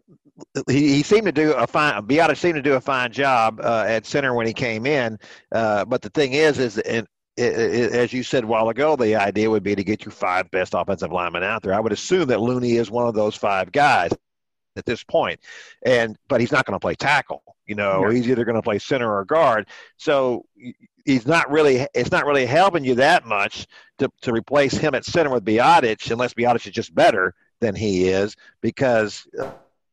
he, 0.70 0.96
he 0.96 1.04
seemed 1.04 1.26
to 1.26 1.32
do 1.32 1.54
a 1.54 1.68
fine. 1.68 2.02
Biadasz 2.04 2.38
seemed 2.38 2.56
to 2.56 2.62
do 2.62 2.76
a 2.76 2.82
fine 2.82 3.12
job 3.12 3.60
uh, 3.62 3.86
at 3.88 4.06
center 4.06 4.34
when 4.34 4.48
he 4.48 4.54
came 4.54 4.86
in. 4.86 5.18
Uh, 5.52 5.86
but 5.86 6.02
the 6.02 6.10
thing 6.10 6.34
is, 6.34 6.60
is 6.60 6.78
and 6.80 7.08
it, 7.38 7.54
it, 7.54 7.92
as 7.94 8.14
you 8.14 8.24
said 8.24 8.44
a 8.44 8.48
while 8.48 8.70
ago, 8.70 8.96
the 8.96 9.16
idea 9.16 9.50
would 9.50 9.64
be 9.64 9.76
to 9.76 9.84
get 9.84 10.04
your 10.06 10.12
five 10.12 10.50
best 10.52 10.74
offensive 10.76 11.12
linemen 11.12 11.44
out 11.44 11.64
there. 11.64 11.74
I 11.74 11.80
would 11.80 11.94
assume 11.94 12.28
that 12.28 12.42
Looney 12.42 12.74
is 12.74 12.92
one 12.92 13.08
of 13.08 13.14
those 13.14 13.36
five 13.36 13.72
guys 13.72 14.12
at 14.76 14.86
this 14.86 15.04
point, 15.04 15.40
and 15.86 16.18
but 16.28 16.40
he's 16.42 16.52
not 16.52 16.66
going 16.66 16.76
to 16.76 16.80
play 16.80 16.96
tackle. 16.96 17.44
You 17.66 17.76
know, 17.76 18.06
Yeah. 18.08 18.14
he's 18.14 18.30
either 18.30 18.46
going 18.46 18.56
to 18.56 18.62
play 18.62 18.80
center 18.80 19.14
or 19.14 19.24
guard. 19.26 19.68
So 19.98 20.46
he's 21.06 21.26
not 21.26 21.50
really. 21.50 21.88
It's 21.94 22.12
not 22.12 22.26
really 22.26 22.46
helping 22.46 22.84
you 22.84 22.96
that 22.96 23.26
much 23.26 23.68
to 24.00 24.10
to 24.22 24.34
replace 24.34 24.74
him 24.76 24.94
at 24.96 25.06
center 25.06 25.30
with 25.30 25.46
Biadasz, 25.46 26.12
unless 26.12 26.34
Biadasz 26.34 26.68
is 26.68 26.74
just 26.74 26.94
better 26.94 27.34
than 27.60 27.76
he 27.76 28.10
is, 28.10 28.36
because 28.62 29.28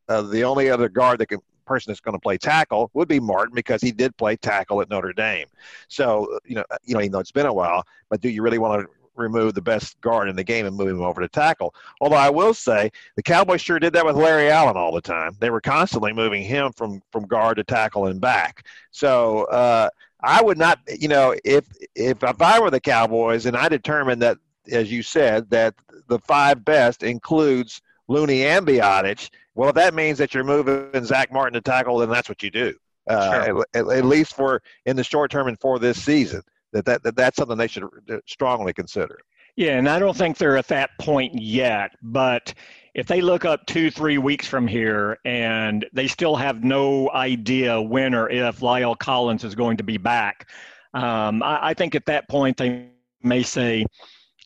uh, 0.08 0.22
the 0.22 0.42
only 0.44 0.70
other 0.70 0.88
guard 0.88 1.20
that 1.20 1.26
can 1.26 1.40
person 1.68 1.90
that's 1.90 2.00
going 2.00 2.14
to 2.14 2.20
play 2.20 2.38
tackle 2.38 2.90
would 2.94 3.08
be 3.08 3.20
Martin 3.20 3.54
because 3.54 3.80
he 3.80 3.92
did 3.92 4.16
play 4.16 4.36
tackle 4.36 4.80
at 4.80 4.90
Notre 4.90 5.12
Dame. 5.12 5.46
So 5.88 6.38
you 6.44 6.56
know, 6.56 6.64
you 6.84 6.94
know, 6.94 7.00
even 7.00 7.12
though 7.12 7.20
it's 7.20 7.32
been 7.32 7.46
a 7.46 7.52
while, 7.52 7.84
but 8.08 8.20
do 8.20 8.28
you 8.28 8.42
really 8.42 8.58
want 8.58 8.82
to 8.82 8.88
remove 9.14 9.54
the 9.54 9.62
best 9.62 10.00
guard 10.00 10.28
in 10.28 10.36
the 10.36 10.44
game 10.44 10.64
and 10.64 10.76
move 10.76 10.88
him 10.88 11.02
over 11.02 11.20
to 11.20 11.28
tackle? 11.28 11.74
Although 12.00 12.16
I 12.16 12.30
will 12.30 12.54
say 12.54 12.90
the 13.16 13.22
Cowboys 13.22 13.60
sure 13.60 13.78
did 13.78 13.92
that 13.92 14.06
with 14.06 14.16
Larry 14.16 14.50
Allen 14.50 14.76
all 14.76 14.92
the 14.92 15.00
time. 15.00 15.36
They 15.38 15.50
were 15.50 15.60
constantly 15.60 16.12
moving 16.12 16.42
him 16.42 16.72
from 16.72 17.02
from 17.12 17.26
guard 17.26 17.58
to 17.58 17.64
tackle 17.64 18.06
and 18.06 18.20
back. 18.20 18.66
So. 18.90 19.44
Uh, 19.44 19.90
I 20.20 20.42
would 20.42 20.58
not, 20.58 20.80
you 20.98 21.06
know, 21.06 21.36
if 21.44 21.64
if 21.94 22.24
if 22.24 22.42
I 22.42 22.58
were 22.58 22.72
the 22.72 22.80
Cowboys 22.80 23.46
and 23.46 23.56
I 23.56 23.68
determined 23.68 24.20
that, 24.22 24.38
as 24.68 24.90
you 24.90 25.00
said, 25.02 25.48
that 25.50 25.76
the 26.08 26.18
five 26.18 26.64
best 26.64 27.04
includes 27.04 27.80
Looney 28.08 28.44
and 28.44 28.66
Biadasz, 28.66 29.30
well, 29.58 29.70
if 29.70 29.74
that 29.74 29.92
means 29.92 30.18
that 30.18 30.34
you're 30.34 30.44
moving 30.44 31.04
Zach 31.04 31.32
Martin 31.32 31.54
to 31.54 31.60
tackle, 31.60 31.98
then 31.98 32.08
that's 32.08 32.28
what 32.28 32.44
you 32.44 32.50
do. 32.50 32.74
Uh, 33.10 33.44
Sure. 33.44 33.66
at, 33.74 33.88
at 33.88 34.04
least 34.04 34.36
for 34.36 34.62
in 34.86 34.94
the 34.94 35.02
short 35.02 35.32
term 35.32 35.48
and 35.48 35.58
for 35.58 35.80
this 35.80 36.00
season, 36.00 36.42
that, 36.72 36.84
that, 36.84 37.02
that 37.02 37.16
that's 37.16 37.36
something 37.38 37.58
they 37.58 37.66
should 37.66 37.82
strongly 38.24 38.72
consider. 38.72 39.18
Yeah, 39.56 39.76
and 39.76 39.88
I 39.88 39.98
don't 39.98 40.16
think 40.16 40.38
they're 40.38 40.56
at 40.56 40.68
that 40.68 40.90
point 41.00 41.34
yet. 41.34 41.90
But 42.02 42.54
if 42.94 43.08
they 43.08 43.20
look 43.20 43.44
up 43.44 43.66
two, 43.66 43.90
three 43.90 44.16
weeks 44.18 44.46
from 44.46 44.68
here 44.68 45.18
and 45.24 45.84
they 45.92 46.06
still 46.06 46.36
have 46.36 46.62
no 46.62 47.10
idea 47.10 47.82
when 47.82 48.14
or 48.14 48.30
if 48.30 48.60
La'el 48.60 48.96
Collins 48.96 49.42
is 49.42 49.56
going 49.56 49.76
to 49.78 49.84
be 49.84 49.96
back, 49.96 50.48
um, 50.94 51.42
I, 51.42 51.70
I 51.70 51.74
think 51.74 51.96
at 51.96 52.06
that 52.06 52.28
point 52.28 52.58
they 52.58 52.90
may 53.24 53.42
say, 53.42 53.86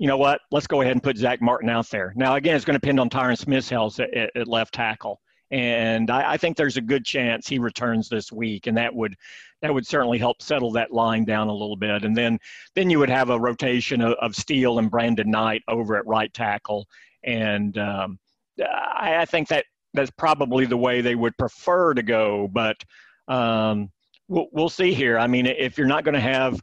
you 0.03 0.09
know 0.09 0.17
what, 0.17 0.41
let's 0.51 0.67
go 0.67 0.81
ahead 0.81 0.95
and 0.95 1.03
put 1.03 1.17
Zach 1.17 1.41
Martin 1.41 1.69
out 1.69 1.89
there. 1.89 2.13
Now, 2.17 2.35
again, 2.35 2.57
it's 2.57 2.65
going 2.65 2.75
to 2.75 2.81
depend 2.81 2.99
on 2.99 3.09
Tyron 3.09 3.39
Smith's 3.39 3.69
health 3.69 4.01
at, 4.01 4.35
at, 4.35 4.49
left 4.49 4.75
tackle. 4.75 5.21
And 5.53 6.11
I, 6.11 6.33
I 6.33 6.37
think 6.39 6.57
there's 6.57 6.77
a 6.77 6.81
good 6.81 7.05
chance 7.05 7.47
he 7.47 7.61
returns 7.61 8.09
this 8.09 8.33
week, 8.33 8.67
and 8.67 8.77
that 8.79 8.93
would 8.93 9.15
that 9.61 9.73
would 9.73 9.87
certainly 9.87 10.19
help 10.19 10.43
settle 10.43 10.73
that 10.73 10.93
line 10.93 11.25
down 11.25 11.47
a 11.47 11.53
little 11.53 11.77
bit. 11.77 12.03
And 12.03 12.17
then 12.17 12.41
then 12.75 12.91
you 12.91 12.99
would 12.99 13.11
have 13.11 13.31
a 13.31 13.39
rotation 13.39 14.01
of, 14.01 14.15
of 14.15 14.35
Steele 14.35 14.81
and 14.81 14.91
Brandon 14.91 15.31
Knight 15.31 15.63
over 15.69 15.97
at 15.97 16.05
right 16.05 16.35
tackle, 16.35 16.89
and 17.23 17.79
um, 17.79 18.19
I, 18.61 19.19
I 19.19 19.25
think 19.25 19.47
that 19.49 19.67
that's 19.95 20.11
probably 20.11 20.67
the 20.67 20.77
way 20.77 21.01
they 21.01 21.15
would 21.15 21.39
prefer 21.39 21.95
to 21.95 22.03
go. 22.03 22.49
But 22.53 22.83
um, 23.29 23.93
we'll, 24.27 24.49
we'll 24.51 24.69
see 24.69 24.95
here. 24.95 25.17
I 25.17 25.29
mean, 25.29 25.47
if 25.47 25.79
you're 25.79 25.87
not 25.87 26.03
going 26.03 26.15
to 26.15 26.21
have 26.21 26.61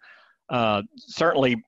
uh, 0.49 0.81
certainly 0.97 1.63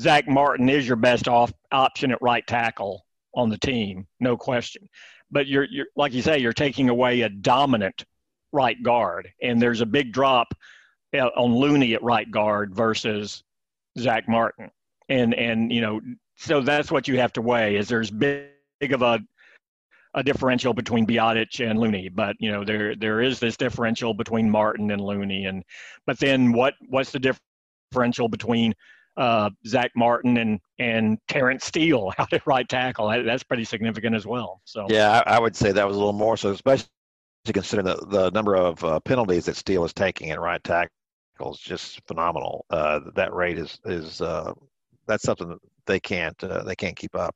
Zach 0.00 0.26
Martin 0.26 0.70
is 0.70 0.86
your 0.86 0.96
best 0.96 1.28
off 1.28 1.52
option 1.70 2.10
at 2.10 2.22
right 2.22 2.46
tackle 2.46 3.04
on 3.34 3.50
the 3.50 3.58
team, 3.58 4.06
no 4.18 4.34
question. 4.34 4.88
But 5.30 5.46
you're, 5.46 5.66
you're 5.70 5.86
like 5.94 6.14
you 6.14 6.22
say, 6.22 6.38
you're 6.38 6.54
taking 6.54 6.88
away 6.88 7.20
a 7.20 7.28
dominant 7.28 8.04
right 8.50 8.82
guard, 8.82 9.28
and 9.42 9.60
there's 9.60 9.82
a 9.82 9.86
big 9.86 10.12
drop 10.12 10.54
uh, 11.14 11.26
on 11.36 11.54
Looney 11.54 11.94
at 11.94 12.02
right 12.02 12.28
guard 12.30 12.74
versus 12.74 13.44
Zach 13.98 14.26
Martin, 14.26 14.70
and 15.10 15.34
and 15.34 15.70
you 15.70 15.82
know, 15.82 16.00
so 16.36 16.62
that's 16.62 16.90
what 16.90 17.06
you 17.06 17.18
have 17.18 17.34
to 17.34 17.42
weigh. 17.42 17.76
Is 17.76 17.86
there's 17.86 18.10
big, 18.10 18.48
big 18.80 18.92
of 18.92 19.02
a 19.02 19.20
a 20.14 20.24
differential 20.24 20.72
between 20.74 21.06
Biadasz 21.06 21.60
and 21.68 21.78
Looney, 21.78 22.08
but 22.08 22.36
you 22.40 22.50
know 22.50 22.64
there 22.64 22.96
there 22.96 23.20
is 23.20 23.38
this 23.38 23.56
differential 23.56 24.14
between 24.14 24.50
Martin 24.50 24.90
and 24.90 25.02
Looney, 25.02 25.44
and 25.44 25.62
but 26.06 26.18
then 26.18 26.52
what 26.52 26.74
what's 26.88 27.12
the 27.12 27.36
differential 27.92 28.28
between 28.28 28.74
uh, 29.16 29.50
Zach 29.66 29.90
Martin 29.96 30.36
and 30.36 30.60
and 30.78 31.18
Terence 31.28 31.64
Steele 31.64 32.12
out 32.18 32.32
at 32.32 32.46
right 32.46 32.68
tackle? 32.68 33.08
That- 33.08 33.24
That's 33.24 33.42
pretty 33.42 33.64
significant 33.64 34.14
as 34.16 34.26
well. 34.26 34.60
So 34.64 34.86
Yeah, 34.88 35.22
I, 35.26 35.36
I 35.36 35.38
would 35.38 35.56
say 35.56 35.72
that 35.72 35.86
was 35.86 35.96
a 35.96 35.98
little 35.98 36.12
more 36.12 36.36
so, 36.36 36.50
especially 36.50 36.88
considering 37.52 37.86
the, 37.86 38.06
the 38.06 38.30
number 38.30 38.54
of 38.54 38.82
uh, 38.84 39.00
penalties 39.00 39.46
that 39.46 39.56
Steele 39.56 39.84
is 39.84 39.92
taking 39.92 40.30
at 40.30 40.40
right 40.40 40.62
tackle 40.62 40.90
is 41.52 41.58
just 41.58 42.00
phenomenal. 42.06 42.64
Uh, 42.70 43.00
that 43.14 43.32
rate 43.32 43.58
is 43.58 43.78
is 43.84 44.20
uh, 44.20 44.52
that's 45.06 45.24
something 45.24 45.48
that 45.48 45.58
they 45.86 46.00
can't 46.00 46.42
uh, 46.44 46.62
they 46.62 46.76
can't 46.76 46.96
keep 46.96 47.14
up. 47.14 47.34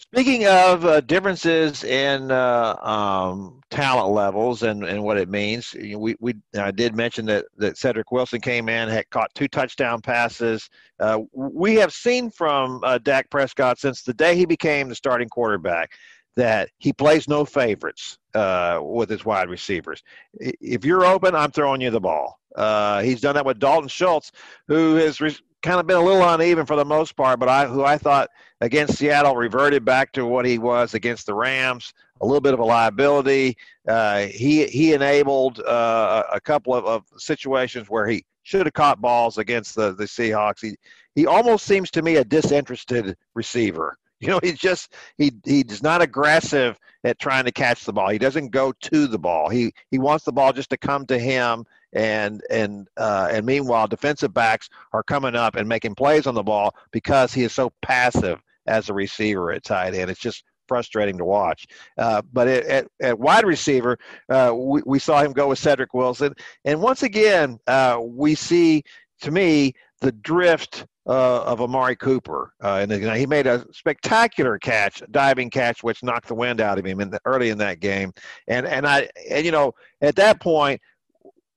Speaking 0.00 0.46
of 0.46 0.86
uh, 0.86 1.02
differences 1.02 1.84
in 1.84 2.30
uh, 2.30 2.74
um, 2.80 3.60
talent 3.70 4.08
levels 4.12 4.62
and, 4.62 4.82
and 4.82 5.04
what 5.04 5.18
it 5.18 5.28
means, 5.28 5.74
we, 5.74 6.16
we 6.18 6.34
I 6.58 6.70
did 6.70 6.96
mention 6.96 7.26
that, 7.26 7.44
that 7.58 7.76
Cedric 7.76 8.10
Wilson 8.10 8.40
came 8.40 8.70
in, 8.70 8.88
had 8.88 9.10
caught 9.10 9.32
two 9.34 9.46
touchdown 9.46 10.00
passes. 10.00 10.70
Uh, 10.98 11.20
we 11.32 11.74
have 11.76 11.92
seen 11.92 12.30
from 12.30 12.80
uh, 12.82 12.98
Dak 12.98 13.28
Prescott 13.28 13.78
since 13.78 14.02
the 14.02 14.14
day 14.14 14.34
he 14.34 14.46
became 14.46 14.88
the 14.88 14.94
starting 14.94 15.28
quarterback 15.28 15.92
that 16.34 16.70
he 16.78 16.92
plays 16.92 17.28
no 17.28 17.44
favorites 17.44 18.18
uh, 18.34 18.80
with 18.82 19.10
his 19.10 19.24
wide 19.24 19.50
receivers. 19.50 20.02
If 20.40 20.84
you're 20.84 21.04
open, 21.04 21.34
I'm 21.34 21.50
throwing 21.50 21.82
you 21.82 21.90
the 21.90 22.00
ball. 22.00 22.40
Uh, 22.56 23.02
he's 23.02 23.20
done 23.20 23.34
that 23.34 23.44
with 23.44 23.58
Dalton 23.58 23.88
Schultz, 23.88 24.32
who 24.66 24.94
has 24.94 25.20
re- 25.20 25.36
kind 25.62 25.80
of 25.80 25.86
been 25.86 25.96
a 25.96 26.02
little 26.02 26.26
uneven 26.28 26.66
for 26.66 26.76
the 26.76 26.84
most 26.84 27.16
part, 27.16 27.38
but 27.38 27.48
I 27.48 27.66
who 27.66 27.84
I 27.84 27.98
thought 27.98 28.30
against 28.60 28.96
Seattle 28.96 29.36
reverted 29.36 29.84
back 29.84 30.12
to 30.12 30.26
what 30.26 30.44
he 30.44 30.58
was 30.58 30.94
against 30.94 31.26
the 31.26 31.34
Rams. 31.34 31.92
A 32.20 32.26
little 32.26 32.40
bit 32.40 32.52
of 32.52 32.60
a 32.60 32.64
liability. 32.64 33.56
Uh, 33.88 34.26
he 34.26 34.66
he 34.66 34.92
enabled 34.92 35.60
uh, 35.60 36.24
a 36.32 36.40
couple 36.40 36.74
of, 36.74 36.84
of 36.84 37.04
situations 37.16 37.88
where 37.88 38.06
he 38.06 38.24
should 38.42 38.66
have 38.66 38.74
caught 38.74 39.00
balls 39.00 39.38
against 39.38 39.74
the 39.74 39.94
the 39.94 40.04
Seahawks. 40.04 40.60
He 40.60 40.76
he 41.14 41.26
almost 41.26 41.66
seems 41.66 41.90
to 41.92 42.02
me 42.02 42.16
a 42.16 42.24
disinterested 42.24 43.16
receiver. 43.34 43.96
You 44.22 44.28
know, 44.28 44.40
he's 44.42 44.58
just 44.58 44.92
he 45.16 45.32
he's 45.46 45.82
not 45.82 46.02
aggressive 46.02 46.78
at 47.04 47.18
trying 47.18 47.46
to 47.46 47.52
catch 47.52 47.86
the 47.86 47.92
ball. 47.94 48.10
He 48.10 48.18
doesn't 48.18 48.50
go 48.50 48.70
to 48.70 49.06
the 49.06 49.18
ball. 49.18 49.48
He 49.48 49.72
he 49.90 49.98
wants 49.98 50.26
the 50.26 50.32
ball 50.32 50.52
just 50.52 50.68
to 50.70 50.76
come 50.76 51.06
to 51.06 51.18
him. 51.18 51.64
And 51.92 52.42
and 52.50 52.88
uh, 52.96 53.28
and 53.30 53.44
meanwhile, 53.44 53.88
defensive 53.88 54.32
backs 54.32 54.68
are 54.92 55.02
coming 55.02 55.34
up 55.34 55.56
and 55.56 55.68
making 55.68 55.94
plays 55.96 56.26
on 56.26 56.34
the 56.34 56.42
ball 56.42 56.74
because 56.92 57.32
he 57.32 57.42
is 57.42 57.52
so 57.52 57.72
passive 57.82 58.40
as 58.66 58.88
a 58.88 58.94
receiver 58.94 59.52
at 59.52 59.64
tight 59.64 59.94
end. 59.94 60.10
It's 60.10 60.20
just 60.20 60.44
frustrating 60.68 61.18
to 61.18 61.24
watch. 61.24 61.66
Uh, 61.98 62.22
but 62.32 62.46
at, 62.46 62.64
at, 62.66 62.86
at 63.02 63.18
wide 63.18 63.44
receiver, 63.44 63.98
uh, 64.28 64.52
we, 64.56 64.82
we 64.86 64.98
saw 65.00 65.20
him 65.20 65.32
go 65.32 65.48
with 65.48 65.58
Cedric 65.58 65.92
Wilson, 65.94 66.32
and 66.64 66.80
once 66.80 67.02
again, 67.02 67.58
uh, 67.66 67.98
we 68.00 68.36
see 68.36 68.84
to 69.22 69.32
me 69.32 69.74
the 70.00 70.12
drift 70.12 70.86
uh, 71.06 71.42
of 71.42 71.60
Amari 71.60 71.96
Cooper. 71.96 72.52
Uh, 72.62 72.86
and 72.88 73.16
he 73.16 73.26
made 73.26 73.46
a 73.46 73.66
spectacular 73.72 74.58
catch, 74.58 75.02
diving 75.10 75.50
catch, 75.50 75.82
which 75.82 76.02
knocked 76.02 76.28
the 76.28 76.34
wind 76.34 76.60
out 76.60 76.78
of 76.78 76.84
him 76.84 77.00
in 77.00 77.10
the, 77.10 77.20
early 77.24 77.50
in 77.50 77.58
that 77.58 77.80
game. 77.80 78.12
And 78.48 78.66
and 78.66 78.86
I 78.86 79.08
and 79.28 79.44
you 79.44 79.52
know 79.52 79.72
at 80.00 80.16
that 80.16 80.40
point, 80.40 80.80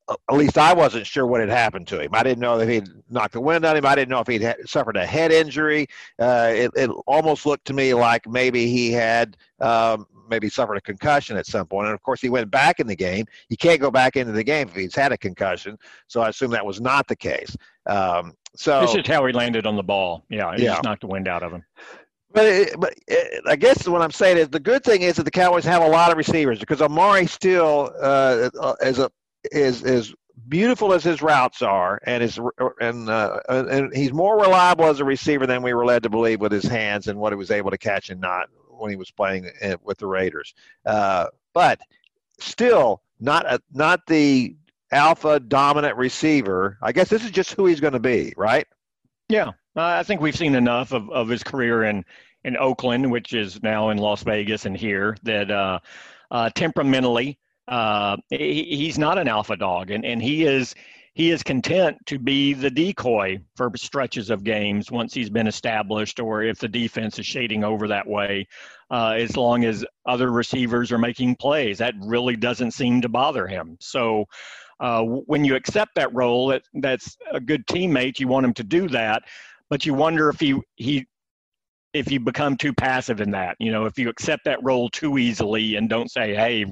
at 0.10 0.36
least 0.36 0.58
I 0.58 0.74
wasn't 0.74 1.08
sure 1.08 1.26
what 1.26 1.40
had 1.40 1.50
happened 1.50 1.88
to 1.88 2.02
him. 2.02 2.10
I 2.14 2.24
didn't 2.24 2.40
know 2.40 2.58
that 2.58 2.68
he'd 2.68 2.90
knocked 3.10 3.34
the 3.34 3.42
wind 3.42 3.64
out 3.64 3.78
of 3.78 3.84
him. 3.84 3.90
I 3.90 3.96
didn't 3.96 4.10
know 4.10 4.20
if 4.20 4.28
he'd 4.28 4.42
had, 4.42 4.58
suffered 4.68 4.98
a 4.98 5.06
head 5.06 5.32
injury. 5.32 5.88
Uh, 6.20 6.52
it, 6.54 6.72
it 6.76 6.90
almost 7.08 7.46
looked 7.46 7.66
to 7.66 7.74
me 7.74 7.94
like 7.94 8.28
maybe 8.28 8.68
he 8.68 8.92
had 8.92 9.38
um, 9.62 10.06
maybe 10.30 10.50
suffered 10.50 10.76
a 10.76 10.82
concussion 10.82 11.38
at 11.38 11.46
some 11.46 11.66
point. 11.66 11.88
And 11.88 11.94
of 11.94 12.02
course, 12.02 12.20
he 12.20 12.30
went 12.30 12.52
back 12.52 12.80
in 12.80 12.88
the 12.88 12.96
game. 12.96 13.26
You 13.50 13.58
can't 13.58 13.80
go 13.80 13.92
back 13.92 14.18
into 14.18 14.34
the 14.34 14.44
game 14.44 14.68
if 14.68 14.76
he's 14.76 14.96
had 14.96 15.14
a 15.14 15.18
concussion. 15.18 15.78
So 16.08 16.22
I 16.22 16.30
assume 16.30 16.52
that 16.52 16.66
was 16.66 16.82
not 16.82 17.08
the 17.08 17.16
case. 17.16 17.56
Um, 17.86 18.34
so 18.56 18.82
this 18.82 18.96
is 18.96 19.08
how 19.08 19.26
he 19.26 19.34
landed 19.34 19.66
on 19.66 19.76
the 19.76 19.84
ball. 19.84 20.26
Yeah, 20.30 20.54
he 20.56 20.64
Yeah. 20.64 20.72
just 20.74 20.84
knocked 20.84 21.02
the 21.02 21.08
wind 21.08 21.28
out 21.28 21.44
of 21.44 21.52
him. 21.54 21.64
But, 22.34 22.46
it, 22.46 22.80
but 22.80 22.94
it, 23.08 23.44
I 23.48 23.56
guess 23.56 23.88
what 23.88 24.02
I'm 24.02 24.12
saying 24.12 24.38
is 24.38 24.50
the 24.50 24.60
good 24.60 24.84
thing 24.84 25.04
is 25.04 25.16
that 25.16 25.24
the 25.24 25.32
Cowboys 25.32 25.66
have 25.66 25.84
a 25.84 25.88
lot 25.88 26.12
of 26.12 26.18
receivers 26.18 26.60
because 26.60 26.82
Amari 26.82 27.28
still 27.28 27.94
uh, 28.02 28.50
is 28.82 28.98
a 29.00 29.12
is 29.52 29.84
is 29.84 30.14
beautiful 30.48 30.94
as 30.94 31.04
his 31.04 31.22
routes 31.22 31.62
are, 31.62 32.00
and 32.06 32.24
is 32.24 32.40
and 32.80 33.10
uh, 33.10 33.40
and 33.50 33.96
he's 33.96 34.14
more 34.14 34.40
reliable 34.40 34.86
as 34.86 35.00
a 35.00 35.06
receiver 35.06 35.46
than 35.46 35.62
we 35.62 35.74
were 35.74 35.86
led 35.86 36.04
to 36.04 36.10
believe 36.10 36.42
with 36.42 36.52
his 36.52 36.66
hands 36.66 37.08
and 37.08 37.20
what 37.20 37.34
he 37.34 37.38
was 37.38 37.52
able 37.52 37.72
to 37.72 37.78
catch 37.78 38.10
and 38.10 38.22
not 38.22 38.48
when 38.70 38.90
he 38.90 38.96
was 38.96 39.12
playing 39.12 39.50
uh, 39.62 39.76
with 39.84 39.98
the 39.98 40.08
Raiders. 40.08 40.54
Uh, 40.86 41.28
but 41.54 41.80
still, 42.40 43.02
not 43.20 43.46
a, 43.46 43.60
not 43.72 44.06
the 44.08 44.56
alpha 44.92 45.40
dominant 45.40 45.98
receiver. 45.98 46.78
I 46.82 46.92
guess 46.92 47.10
this 47.10 47.24
is 47.24 47.32
just 47.32 47.54
who 47.54 47.66
he's 47.66 47.80
going 47.80 47.94
to 47.94 48.00
be, 48.00 48.34
right? 48.38 48.68
Yeah, 49.30 49.52
I 49.76 50.04
think 50.04 50.22
we've 50.22 50.36
seen 50.36 50.56
enough 50.56 50.92
of, 50.92 51.10
of 51.10 51.30
his 51.30 51.44
career 51.44 51.84
in 51.84 52.06
in 52.44 52.58
Oakland, 52.58 53.10
which 53.10 53.34
is 53.34 53.64
now 53.64 53.90
in 53.90 53.98
Las 53.98 54.24
Vegas 54.24 54.66
and 54.66 54.76
here, 54.76 55.16
that 55.24 55.50
uh, 55.50 55.80
uh, 56.30 56.50
temperamentally 56.50 57.40
uh, 57.68 58.18
he, 58.30 58.64
he's 58.64 58.98
not 58.98 59.18
an 59.18 59.28
alpha 59.28 59.56
dog, 59.56 59.92
and, 59.92 60.06
and 60.06 60.22
he 60.22 60.46
is 60.46 60.76
he 61.14 61.30
is 61.30 61.44
content 61.44 61.98
to 62.08 62.18
be 62.18 62.54
the 62.54 62.72
decoy 62.72 63.40
for 63.56 63.72
stretches 63.76 64.32
of 64.32 64.44
games 64.44 64.90
once 64.90 65.14
he's 65.14 65.30
been 65.30 65.48
established, 65.48 66.20
or 66.20 66.42
if 66.42 66.58
the 66.58 66.68
defense 66.68 67.20
is 67.20 67.26
shading 67.26 67.64
over 67.64 67.88
that 67.88 68.08
way, 68.08 68.48
uh, 68.90 69.12
as 69.12 69.38
long 69.38 69.64
as 69.64 69.86
other 70.08 70.32
receivers 70.32 70.92
are 70.92 70.98
making 70.98 71.36
plays. 71.36 71.78
That 71.78 71.94
really 72.00 72.36
doesn't 72.36 72.72
seem 72.72 73.02
to 73.02 73.10
bother 73.10 73.48
him. 73.48 73.78
So. 73.80 74.26
Uh, 74.80 75.04
when 75.04 75.46
you 75.46 75.56
accept 75.56 75.96
that 75.96 76.14
role, 76.14 76.48
that, 76.48 76.64
that's 76.74 77.16
a 77.32 77.40
good 77.40 77.66
teammate. 77.68 78.20
You 78.20 78.28
want 78.28 78.46
him 78.46 78.54
to 78.56 78.64
do 78.64 78.90
that, 78.90 79.24
but 79.70 79.86
you 79.86 79.94
wonder 79.94 80.28
if 80.30 80.40
he 80.40 80.60
he 80.76 81.06
if 81.94 82.12
you 82.12 82.20
become 82.20 82.58
too 82.58 82.74
passive 82.74 83.22
in 83.22 83.32
that. 83.32 83.56
You 83.60 83.72
know, 83.72 83.86
if 83.86 83.98
you 83.98 84.10
accept 84.10 84.46
that 84.46 84.62
role 84.62 84.90
too 84.90 85.18
easily 85.18 85.76
and 85.76 85.88
don't 85.88 86.12
say, 86.12 86.36
"Hey, 86.36 86.66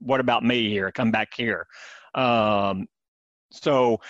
what 0.00 0.20
about 0.20 0.44
me 0.44 0.68
here? 0.68 0.90
Come 0.92 1.10
back 1.10 1.32
here. 1.36 1.66
Um, 2.14 2.86
so, 3.50 4.00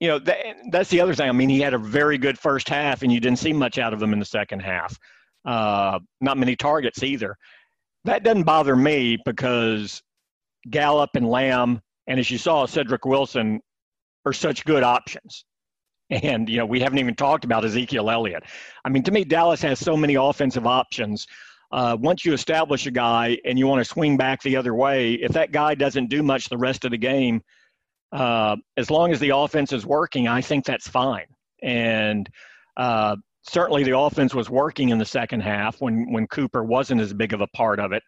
you 0.00 0.08
know, 0.08 0.18
that, 0.20 0.38
that's 0.70 0.90
the 0.90 1.00
other 1.00 1.14
thing. 1.14 1.28
I 1.28 1.32
mean, 1.32 1.48
he 1.48 1.60
had 1.60 1.74
a 1.74 1.78
very 1.78 2.18
good 2.18 2.38
first 2.38 2.68
half, 2.68 3.02
and 3.02 3.12
you 3.12 3.20
didn't 3.20 3.38
see 3.38 3.52
much 3.52 3.78
out 3.78 3.92
of 3.94 4.02
him 4.02 4.12
in 4.12 4.18
the 4.18 4.24
second 4.24 4.60
half. 4.60 4.98
Uh, 5.44 5.98
not 6.20 6.38
many 6.38 6.56
targets 6.56 7.02
either. 7.02 7.36
That 8.04 8.22
doesn't 8.22 8.44
bother 8.44 8.76
me 8.76 9.18
because 9.24 10.02
Gallup 10.70 11.10
and 11.14 11.28
Lamb, 11.28 11.80
and 12.06 12.20
as 12.20 12.30
you 12.30 12.38
saw, 12.38 12.66
Cedric 12.66 13.04
Wilson 13.04 13.60
are 14.26 14.32
such 14.32 14.64
good 14.64 14.82
options. 14.82 15.44
And, 16.10 16.48
you 16.48 16.58
know, 16.58 16.66
we 16.66 16.80
haven't 16.80 16.98
even 16.98 17.14
talked 17.14 17.44
about 17.44 17.64
Ezekiel 17.64 18.10
Elliott. 18.10 18.44
I 18.84 18.90
mean, 18.90 19.02
to 19.04 19.10
me, 19.10 19.24
Dallas 19.24 19.62
has 19.62 19.78
so 19.78 19.96
many 19.96 20.16
offensive 20.16 20.66
options 20.66 21.26
uh, 21.74 21.96
once 22.00 22.24
you 22.24 22.32
establish 22.32 22.86
a 22.86 22.90
guy 22.92 23.36
and 23.44 23.58
you 23.58 23.66
want 23.66 23.80
to 23.80 23.84
swing 23.84 24.16
back 24.16 24.40
the 24.42 24.54
other 24.54 24.72
way, 24.72 25.14
if 25.14 25.32
that 25.32 25.50
guy 25.50 25.74
doesn't 25.74 26.08
do 26.08 26.22
much 26.22 26.48
the 26.48 26.56
rest 26.56 26.84
of 26.84 26.92
the 26.92 26.96
game, 26.96 27.42
uh, 28.12 28.54
as 28.76 28.92
long 28.92 29.10
as 29.10 29.18
the 29.18 29.30
offense 29.30 29.72
is 29.72 29.84
working, 29.84 30.28
I 30.28 30.40
think 30.40 30.64
that's 30.64 30.86
fine. 30.86 31.26
And 31.64 32.30
uh, 32.76 33.16
certainly 33.42 33.82
the 33.82 33.98
offense 33.98 34.32
was 34.32 34.48
working 34.48 34.90
in 34.90 34.98
the 34.98 35.04
second 35.04 35.40
half 35.40 35.80
when 35.80 36.12
when 36.12 36.28
Cooper 36.28 36.62
wasn't 36.62 37.00
as 37.00 37.12
big 37.12 37.32
of 37.32 37.40
a 37.40 37.48
part 37.48 37.80
of 37.80 37.90
it. 37.90 38.04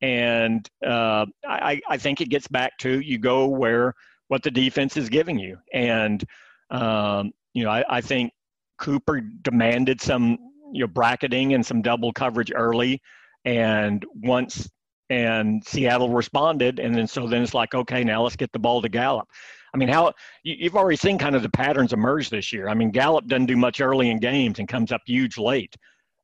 And 0.00 0.64
uh, 0.86 1.26
I, 1.44 1.80
I 1.88 1.96
think 1.96 2.20
it 2.20 2.28
gets 2.28 2.46
back 2.46 2.78
to 2.78 3.00
you 3.00 3.18
go 3.18 3.48
where 3.48 3.94
what 4.28 4.44
the 4.44 4.50
defense 4.52 4.96
is 4.96 5.08
giving 5.08 5.40
you. 5.40 5.58
And 5.74 6.22
um, 6.70 7.32
you 7.52 7.64
know, 7.64 7.70
I, 7.70 7.84
I 7.88 8.00
think 8.00 8.30
Cooper 8.78 9.20
demanded 9.20 10.00
some 10.00 10.38
you 10.72 10.80
know 10.80 10.86
bracketing 10.86 11.54
and 11.54 11.64
some 11.64 11.82
double 11.82 12.12
coverage 12.12 12.52
early, 12.54 13.00
and 13.44 14.04
once 14.14 14.68
and 15.10 15.64
Seattle 15.64 16.10
responded, 16.10 16.78
and 16.78 16.94
then 16.94 17.06
so 17.06 17.26
then 17.26 17.42
it's 17.42 17.54
like 17.54 17.74
okay, 17.74 18.04
now 18.04 18.22
let's 18.22 18.36
get 18.36 18.52
the 18.52 18.58
ball 18.58 18.82
to 18.82 18.88
Gallup. 18.88 19.28
I 19.74 19.76
mean, 19.76 19.88
how 19.88 20.12
you've 20.42 20.76
already 20.76 20.96
seen 20.96 21.18
kind 21.18 21.36
of 21.36 21.42
the 21.42 21.50
patterns 21.50 21.92
emerge 21.92 22.30
this 22.30 22.52
year. 22.52 22.68
I 22.68 22.74
mean, 22.74 22.90
Gallup 22.90 23.26
doesn't 23.26 23.46
do 23.46 23.56
much 23.56 23.80
early 23.80 24.10
in 24.10 24.18
games 24.18 24.58
and 24.58 24.68
comes 24.68 24.92
up 24.92 25.02
huge 25.06 25.38
late. 25.38 25.76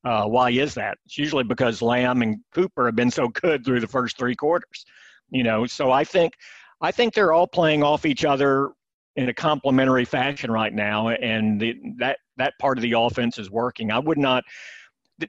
Uh, 0.04 0.26
why 0.26 0.50
is 0.50 0.74
that? 0.74 0.98
It's 1.06 1.16
usually 1.16 1.44
because 1.44 1.80
Lamb 1.80 2.22
and 2.22 2.38
Cooper 2.52 2.86
have 2.86 2.96
been 2.96 3.10
so 3.10 3.28
good 3.28 3.64
through 3.64 3.80
the 3.80 3.86
first 3.86 4.18
three 4.18 4.34
quarters. 4.34 4.84
You 5.30 5.42
know, 5.42 5.66
so 5.66 5.90
I 5.90 6.04
think 6.04 6.34
I 6.80 6.90
think 6.90 7.14
they're 7.14 7.32
all 7.32 7.46
playing 7.46 7.82
off 7.82 8.04
each 8.04 8.24
other 8.24 8.70
in 9.16 9.28
a 9.28 9.34
complementary 9.34 10.04
fashion 10.04 10.50
right 10.50 10.72
now, 10.72 11.08
and 11.08 11.60
the, 11.60 11.76
that 11.98 12.18
that 12.36 12.54
part 12.58 12.78
of 12.78 12.82
the 12.82 12.92
offense 12.92 13.38
is 13.38 13.50
working. 13.50 13.90
I 13.90 13.98
would 13.98 14.18
not. 14.18 14.44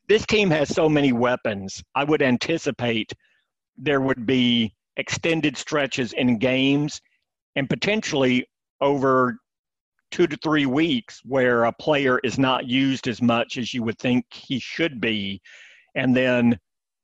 This 0.07 0.25
team 0.25 0.49
has 0.49 0.69
so 0.69 0.89
many 0.89 1.13
weapons. 1.13 1.83
I 1.93 2.03
would 2.03 2.21
anticipate 2.21 3.13
there 3.77 4.01
would 4.01 4.25
be 4.25 4.73
extended 4.97 5.57
stretches 5.57 6.13
in 6.13 6.39
games, 6.39 7.01
and 7.55 7.69
potentially 7.69 8.47
over 8.81 9.37
two 10.11 10.27
to 10.27 10.37
three 10.37 10.65
weeks 10.65 11.21
where 11.25 11.65
a 11.65 11.73
player 11.73 12.19
is 12.19 12.39
not 12.39 12.67
used 12.67 13.07
as 13.07 13.21
much 13.21 13.57
as 13.57 13.73
you 13.73 13.83
would 13.83 13.99
think 13.99 14.25
he 14.31 14.59
should 14.59 15.01
be, 15.01 15.41
and 15.95 16.15
then 16.15 16.57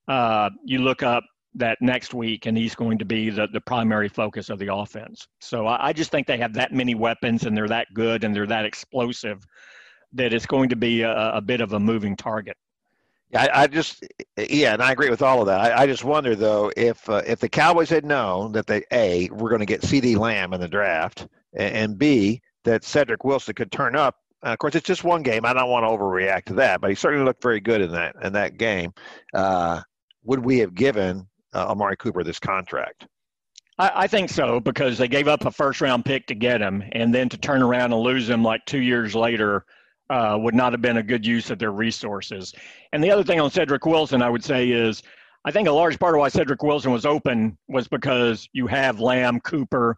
uh, 0.08 0.50
you 0.66 0.80
look 0.80 1.04
up 1.04 1.24
that 1.56 1.78
next 1.82 2.14
week, 2.14 2.46
and 2.46 2.58
he's 2.58 2.76
going 2.76 2.98
to 2.98 3.06
be 3.06 3.30
the, 3.30 3.48
the 3.52 3.62
primary 3.62 4.08
focus 4.08 4.50
of 4.50 4.60
the 4.60 4.74
offense. 4.74 5.28
So 5.42 5.68
I, 5.68 5.90
I, 5.90 5.94
just 5.94 6.12
think 6.12 6.26
they 6.26 6.38
have 6.38 6.54
that 6.54 6.72
many 6.72 6.96
weapons, 6.96 7.46
and 7.46 7.56
they're 7.56 7.68
that 7.68 7.88
good, 7.94 8.24
and 8.24 8.34
they're 8.36 8.48
that 8.48 8.66
explosive 8.66 9.46
that 10.14 10.34
it's 10.34 10.46
going 10.46 10.70
to 10.70 10.76
be 10.76 11.02
a, 11.02 11.34
a 11.36 11.42
bit 11.42 11.62
of 11.62 11.74
a 11.74 11.80
moving 11.80 12.16
target. 12.16 12.58
Yeah, 13.32 13.44
I, 13.44 13.64
I, 13.64 13.68
just 13.68 14.06
yeah, 14.38 14.74
and 14.74 14.82
I 14.82 14.92
agree 14.92 15.10
with 15.10 15.22
all 15.22 15.40
of 15.40 15.48
that. 15.48 15.60
I, 15.60 15.84
I 15.84 15.88
just 15.88 16.04
wonder 16.04 16.36
though 16.36 16.72
if 16.76 17.10
uh, 17.10 17.22
if 17.26 17.40
the 17.40 17.50
Cowboys 17.50 17.90
had 17.90 18.06
known 18.06 18.52
that 18.54 18.68
they 18.68 18.84
a 18.92 19.30
we're 19.30 19.50
going 19.50 19.62
to 19.62 19.66
get 19.66 19.82
CeeDee 19.82 20.18
Lamb 20.18 20.54
in 20.54 20.60
the 20.60 20.68
draft, 20.68 21.28
and, 21.54 21.76
and 21.76 21.98
b 21.98 22.42
that 22.64 22.84
Cedric 22.84 23.24
Wilson 23.24 23.54
could 23.54 23.72
turn 23.72 23.96
up. 23.96 24.18
Uh, 24.44 24.50
of 24.50 24.60
course, 24.60 24.76
it's 24.76 24.88
just 24.88 25.04
one 25.04 25.24
game. 25.24 25.46
I 25.46 25.54
don't 25.54 25.70
want 25.70 25.84
to 25.84 25.90
overreact 25.90 26.46
to 26.46 26.54
that, 26.56 26.82
but 26.82 26.90
he 26.90 26.96
certainly 26.96 27.26
looked 27.26 27.42
very 27.42 27.62
good 27.62 27.82
in 27.82 27.92
that 27.92 28.16
in 28.22 28.34
that 28.34 28.58
game. 28.58 28.94
Uh, 29.34 29.82
would 30.24 30.44
we 30.44 30.60
have 30.60 30.76
given 30.76 31.28
uh, 31.54 31.68
Amari 31.70 31.96
Cooper 31.96 32.24
this 32.24 32.40
contract? 32.40 33.08
I, 33.80 33.92
I 33.96 34.08
think 34.08 34.30
so 34.30 34.60
because 34.60 34.98
they 34.98 35.08
gave 35.08 35.30
up 35.30 35.46
a 35.46 35.52
first 35.52 35.80
round 35.80 36.04
pick 36.04 36.28
to 36.28 36.36
get 36.36 36.60
him, 36.60 36.84
and 36.92 37.16
then 37.16 37.30
to 37.30 37.38
turn 37.38 37.62
around 37.62 37.94
and 37.94 38.02
lose 38.02 38.30
him 38.30 38.44
like 38.44 38.66
two 38.66 38.82
years 38.82 39.16
later 39.16 39.66
uh, 40.12 40.38
would 40.38 40.54
not 40.54 40.74
have 40.74 40.82
been 40.82 40.98
a 40.98 41.04
good 41.04 41.26
use 41.26 41.50
of 41.50 41.58
their 41.58 41.72
resources. 41.72 42.54
And 42.92 43.02
the 43.02 43.10
other 43.10 43.24
thing 43.24 43.40
on 43.40 43.50
Cedric 43.50 43.86
Wilson, 43.86 44.22
I 44.22 44.30
would 44.30 44.44
say 44.44 44.70
is, 44.70 45.02
I 45.46 45.52
think 45.52 45.70
a 45.70 45.72
large 45.72 45.98
part 45.98 46.14
of 46.14 46.20
why 46.20 46.28
Cedric 46.28 46.62
Wilson 46.62 46.92
was 46.92 47.06
open 47.06 47.58
was 47.70 47.88
because 47.88 48.48
you 48.52 48.68
have 48.68 49.00
Lamb, 49.00 49.40
Cooper, 49.40 49.98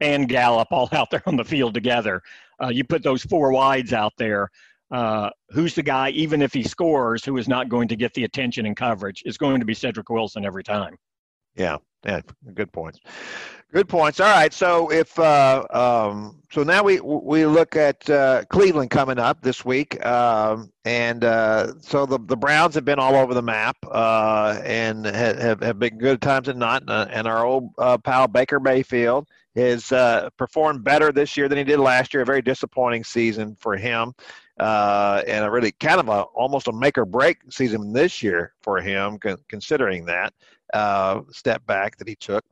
and 0.00 0.28
Gallup 0.28 0.68
all 0.70 0.88
out 0.92 1.10
there 1.10 1.22
on 1.26 1.36
the 1.36 1.44
field 1.44 1.74
together. 1.74 2.22
Uh, 2.60 2.68
you 2.68 2.84
put 2.84 3.02
those 3.02 3.22
four 3.22 3.52
wides 3.52 3.92
out 3.92 4.14
there. 4.16 4.48
Uh, 4.90 5.30
who's 5.50 5.74
the 5.74 5.82
guy, 5.82 6.08
even 6.10 6.42
if 6.42 6.52
he 6.52 6.62
scores, 6.64 7.24
who 7.24 7.36
is 7.36 7.46
not 7.46 7.68
going 7.68 7.86
to 7.86 7.96
get 7.96 8.12
the 8.14 8.24
attention 8.24 8.66
and 8.66 8.76
coverage? 8.76 9.22
Is 9.26 9.36
going 9.36 9.60
to 9.60 9.66
be 9.66 9.74
Cedric 9.74 10.08
Wilson 10.08 10.44
every 10.44 10.64
time. 10.64 10.96
Yeah, 11.54 11.76
yeah, 12.04 12.20
good 12.54 12.72
points. 12.72 13.00
Good 13.72 13.88
points. 13.88 14.18
All 14.18 14.26
right. 14.26 14.52
So 14.52 14.90
if 14.90 15.16
uh, 15.16 15.64
um, 15.70 16.42
so 16.50 16.64
now 16.64 16.82
we 16.82 16.98
we 17.00 17.46
look 17.46 17.76
at 17.76 18.08
uh, 18.10 18.44
Cleveland 18.50 18.90
coming 18.90 19.18
up 19.18 19.42
this 19.42 19.64
week, 19.64 20.04
um, 20.04 20.72
and 20.84 21.22
uh, 21.22 21.74
so 21.80 22.04
the 22.04 22.18
the 22.18 22.36
Browns 22.36 22.74
have 22.74 22.84
been 22.84 22.98
all 22.98 23.14
over 23.14 23.32
the 23.32 23.42
map 23.42 23.76
uh, 23.88 24.60
and 24.64 25.06
have 25.06 25.62
have 25.62 25.78
been 25.78 25.98
good 25.98 26.20
times 26.20 26.48
and 26.48 26.58
not. 26.58 26.82
Uh, 26.88 27.06
and 27.10 27.28
our 27.28 27.44
old 27.44 27.70
uh, 27.78 27.96
pal 27.96 28.26
Baker 28.26 28.58
Mayfield 28.58 29.28
has 29.54 29.90
performed 30.36 30.82
better 30.82 31.12
this 31.12 31.36
year 31.36 31.48
than 31.48 31.58
he 31.58 31.64
did 31.64 31.78
last 31.78 32.12
year. 32.12 32.22
A 32.24 32.26
very 32.26 32.42
disappointing 32.42 33.04
season 33.04 33.56
for 33.60 33.76
him. 33.76 34.12
and 34.58 35.44
a 35.44 35.50
really 35.50 35.70
kind 35.72 36.00
of 36.00 36.08
a 36.08 36.22
almost 36.34 36.66
a 36.66 36.72
make 36.72 36.98
or 36.98 37.04
break 37.04 37.38
season 37.50 37.92
this 37.92 38.20
year 38.20 38.52
for 38.62 38.80
him, 38.80 39.16
considering 39.48 40.06
that 40.06 40.32
step 41.30 41.64
back 41.66 41.96
that 41.96 42.08
he 42.08 42.16
took. 42.16 42.44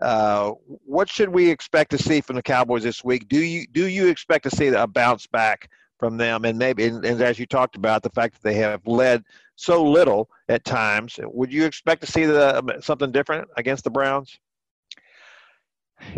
Uh, 0.00 0.52
what 0.84 1.08
should 1.08 1.30
we 1.30 1.48
expect 1.50 1.90
to 1.90 1.98
see 1.98 2.20
from 2.20 2.36
the 2.36 2.42
Cowboys 2.42 2.82
this 2.82 3.02
week? 3.02 3.28
Do 3.28 3.38
you 3.38 3.66
do 3.66 3.86
you 3.86 4.08
expect 4.08 4.44
to 4.44 4.50
see 4.50 4.66
a 4.68 4.86
bounce 4.86 5.26
back 5.26 5.70
from 5.98 6.18
them? 6.18 6.44
And 6.44 6.58
maybe, 6.58 6.84
and, 6.84 7.04
and 7.04 7.20
as 7.22 7.38
you 7.38 7.46
talked 7.46 7.76
about, 7.76 8.02
the 8.02 8.10
fact 8.10 8.34
that 8.34 8.42
they 8.42 8.54
have 8.56 8.86
led 8.86 9.24
so 9.56 9.82
little 9.82 10.28
at 10.50 10.64
times, 10.64 11.18
would 11.22 11.50
you 11.50 11.64
expect 11.64 12.02
to 12.02 12.06
see 12.06 12.26
the, 12.26 12.58
um, 12.58 12.70
something 12.80 13.10
different 13.10 13.48
against 13.56 13.84
the 13.84 13.90
Browns? 13.90 14.38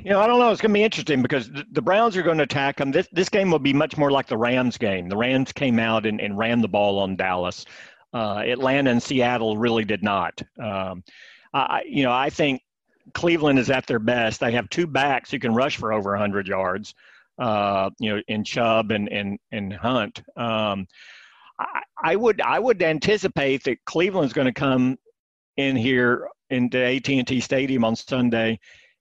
You 0.03 0.11
know, 0.11 0.21
I 0.21 0.27
don't 0.27 0.40
know. 0.40 0.51
It's 0.51 0.61
going 0.61 0.73
to 0.73 0.79
be 0.79 0.83
interesting 0.83 1.23
because 1.23 1.49
the 1.71 1.83
Browns 1.83 2.16
are 2.16 2.23
going 2.25 2.38
to 2.38 2.44
attack 2.44 2.79
them. 2.79 2.90
This 2.90 3.07
this 3.12 3.29
game 3.29 3.49
will 3.49 3.61
be 3.61 3.73
much 3.73 3.97
more 3.97 4.11
like 4.11 4.27
the 4.27 4.37
Rams 4.37 4.77
game. 4.77 5.09
The 5.09 5.16
Rams 5.16 5.53
came 5.53 5.79
out 5.79 6.05
and, 6.05 6.21
and 6.21 6.37
ran 6.37 6.61
the 6.61 6.68
ball 6.68 6.99
on 6.99 7.14
Dallas. 7.14 7.64
Uh, 8.12 8.42
Atlanta 8.44 8.90
and 8.90 9.01
Seattle 9.03 9.57
really 9.57 9.85
did 9.85 10.03
not. 10.03 10.42
Um, 10.61 11.05
I, 11.61 11.83
you 11.88 12.03
know, 12.03 12.12
I 12.12 12.31
think 12.31 12.62
Cleveland 13.14 13.59
is 13.59 13.71
at 13.71 13.87
their 13.87 13.99
best. 13.99 14.40
They 14.40 14.53
have 14.53 14.68
two 14.71 14.87
backs 14.87 15.31
who 15.31 15.38
can 15.38 15.55
rush 15.55 15.77
for 15.77 15.92
over 15.92 16.11
100 16.11 16.47
yards, 16.47 16.94
uh, 17.38 17.90
you 17.99 18.14
know, 18.14 18.23
in 18.29 18.44
Chubb 18.44 18.90
and, 18.90 19.09
and, 19.09 19.38
and 19.53 19.73
Hunt. 19.73 20.23
Um, 20.37 20.87
I, 21.59 21.83
I 22.03 22.16
would 22.16 22.40
I 22.40 22.59
would 22.59 22.83
anticipate 22.83 23.64
that 23.64 23.85
Cleveland's 23.85 24.33
going 24.33 24.47
to 24.47 24.53
come 24.53 24.97
in 25.57 25.77
here 25.77 26.29
into 26.51 26.79
AT&T 26.79 27.40
Stadium 27.40 27.85
on 27.85 27.97
Sunday 27.97 28.59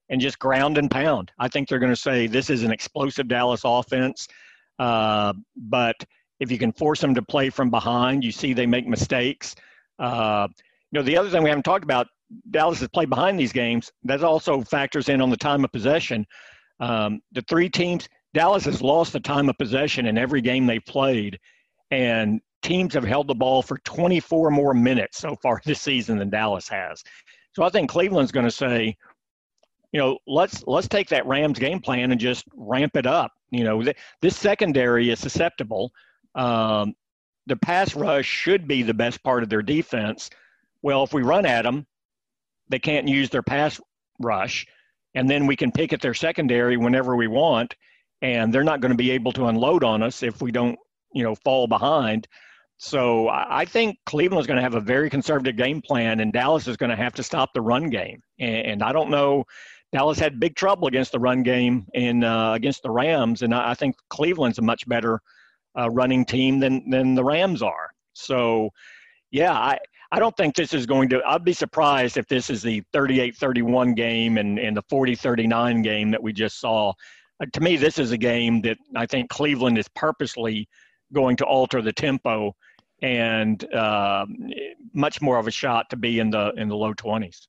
and 0.09 0.19
just 0.19 0.39
ground 0.39 0.77
and 0.77 0.89
pound. 0.89 1.31
I 1.37 1.47
think 1.47 1.67
they're 1.67 1.79
going 1.79 1.91
to 1.91 1.95
say 1.95 2.27
this 2.27 2.49
is 2.49 2.63
an 2.63 2.71
explosive 2.71 3.27
Dallas 3.27 3.61
offense, 3.63 4.27
uh, 4.79 5.33
but 5.55 5.95
if 6.39 6.51
you 6.51 6.57
can 6.57 6.71
force 6.71 7.01
them 7.01 7.15
to 7.15 7.21
play 7.21 7.49
from 7.49 7.69
behind, 7.69 8.23
you 8.23 8.31
see 8.31 8.53
they 8.53 8.65
make 8.65 8.87
mistakes. 8.87 9.55
Uh, 9.99 10.47
you 10.91 10.99
know, 10.99 11.03
the 11.03 11.17
other 11.17 11.29
thing 11.29 11.43
we 11.43 11.49
haven't 11.49 11.63
talked 11.63 11.83
about, 11.83 12.07
Dallas 12.51 12.79
has 12.79 12.89
played 12.89 13.09
behind 13.09 13.39
these 13.39 13.53
games. 13.53 13.91
That 14.03 14.23
also 14.23 14.61
factors 14.61 15.09
in 15.09 15.21
on 15.21 15.29
the 15.29 15.37
time 15.37 15.63
of 15.63 15.71
possession. 15.71 16.25
Um, 16.79 17.21
the 17.31 17.41
three 17.43 17.69
teams, 17.69 18.07
Dallas 18.33 18.65
has 18.65 18.81
lost 18.81 19.13
the 19.13 19.19
time 19.19 19.49
of 19.49 19.57
possession 19.57 20.05
in 20.05 20.17
every 20.17 20.41
game 20.41 20.65
they've 20.65 20.85
played, 20.85 21.39
and 21.91 22.41
teams 22.61 22.93
have 22.93 23.03
held 23.03 23.27
the 23.27 23.35
ball 23.35 23.61
for 23.61 23.77
24 23.79 24.51
more 24.51 24.73
minutes 24.73 25.19
so 25.19 25.35
far 25.41 25.61
this 25.65 25.81
season 25.81 26.17
than 26.17 26.29
Dallas 26.29 26.67
has. 26.69 27.03
So 27.53 27.63
I 27.63 27.69
think 27.69 27.89
Cleveland's 27.89 28.31
going 28.31 28.45
to 28.45 28.51
say, 28.51 28.95
you 29.91 29.99
know, 29.99 30.17
let's 30.27 30.63
let's 30.67 30.87
take 30.87 31.09
that 31.09 31.25
Rams 31.25 31.57
game 31.57 31.79
plan 31.79 32.11
and 32.11 32.19
just 32.19 32.43
ramp 32.55 32.95
it 32.97 33.07
up. 33.07 33.31
You 33.51 33.63
know, 33.63 33.81
th- 33.81 33.95
this 34.21 34.37
secondary 34.37 35.09
is 35.09 35.19
susceptible. 35.19 35.91
Um, 36.35 36.93
the 37.47 37.55
pass 37.55 37.95
rush 37.95 38.25
should 38.25 38.67
be 38.67 38.83
the 38.83 38.93
best 38.93 39.23
part 39.23 39.41
of 39.41 39.49
their 39.49 39.61
defense. 39.61 40.29
Well, 40.81 41.03
if 41.03 41.13
we 41.13 41.23
run 41.23 41.45
at 41.45 41.63
them, 41.63 41.87
they 42.69 42.79
can't 42.79 43.07
use 43.07 43.29
their 43.29 43.43
pass 43.43 43.79
rush, 44.19 44.65
and 45.15 45.29
then 45.29 45.47
we 45.47 45.55
can 45.55 45.71
pick 45.71 45.93
at 45.93 46.01
their 46.01 46.13
secondary 46.13 46.77
whenever 46.77 47.15
we 47.15 47.27
want, 47.27 47.75
and 48.21 48.53
they're 48.53 48.63
not 48.63 48.81
going 48.81 48.91
to 48.91 48.97
be 48.97 49.11
able 49.11 49.31
to 49.33 49.47
unload 49.47 49.83
on 49.83 50.03
us 50.03 50.23
if 50.23 50.41
we 50.41 50.51
don't, 50.51 50.77
you 51.13 51.23
know, 51.23 51.35
fall 51.35 51.67
behind. 51.67 52.27
So 52.77 53.27
I 53.27 53.65
think 53.65 53.97
Cleveland 54.05 54.41
is 54.41 54.47
going 54.47 54.57
to 54.57 54.63
have 54.63 54.75
a 54.75 54.79
very 54.79 55.09
conservative 55.09 55.57
game 55.57 55.81
plan, 55.81 56.19
and 56.19 56.31
Dallas 56.31 56.67
is 56.67 56.77
going 56.77 56.91
to 56.91 56.95
have 56.95 57.13
to 57.15 57.23
stop 57.23 57.53
the 57.53 57.61
run 57.61 57.89
game. 57.89 58.21
And 58.39 58.83
I 58.83 58.91
don't 58.91 59.09
know. 59.09 59.45
Dallas 59.91 60.19
had 60.19 60.39
big 60.39 60.55
trouble 60.55 60.87
against 60.87 61.11
the 61.11 61.19
run 61.19 61.43
game 61.43 61.87
in 61.93 62.23
uh, 62.23 62.53
against 62.53 62.83
the 62.83 62.91
Rams, 62.91 63.41
and 63.41 63.55
I 63.55 63.73
think 63.73 63.95
Cleveland's 64.09 64.59
a 64.59 64.61
much 64.61 64.87
better 64.87 65.21
uh, 65.79 65.89
running 65.89 66.25
team 66.25 66.59
than 66.59 66.89
than 66.89 67.15
the 67.15 67.23
Rams 67.23 67.61
are. 67.61 67.89
So, 68.13 68.69
yeah, 69.31 69.53
I 69.53 69.79
I 70.11 70.19
don't 70.19 70.35
think 70.37 70.55
this 70.55 70.73
is 70.73 70.85
going 70.85 71.09
to. 71.09 71.21
I'd 71.25 71.43
be 71.43 71.53
surprised 71.53 72.17
if 72.17 72.27
this 72.27 72.49
is 72.49 72.61
the 72.61 72.81
38-31 72.93 73.95
game 73.95 74.37
and 74.37 74.57
and 74.57 74.75
the 74.75 74.83
40-39 74.83 75.83
game 75.83 76.11
that 76.11 76.21
we 76.21 76.33
just 76.33 76.59
saw. 76.59 76.93
Uh, 77.41 77.45
to 77.53 77.61
me, 77.61 77.77
this 77.77 77.99
is 77.99 78.11
a 78.11 78.17
game 78.17 78.61
that 78.61 78.77
I 78.95 79.05
think 79.05 79.29
Cleveland 79.29 79.77
is 79.77 79.87
purposely 79.89 80.67
going 81.13 81.35
to 81.37 81.45
alter 81.45 81.81
the 81.81 81.93
tempo 81.93 82.55
and 83.01 83.63
uh, 83.73 84.25
much 84.93 85.21
more 85.21 85.37
of 85.37 85.47
a 85.47 85.51
shot 85.51 85.89
to 85.89 85.95
be 85.95 86.19
in 86.19 86.29
the 86.29 86.51
in 86.57 86.67
the 86.67 86.75
low 86.75 86.93
20s 86.93 87.47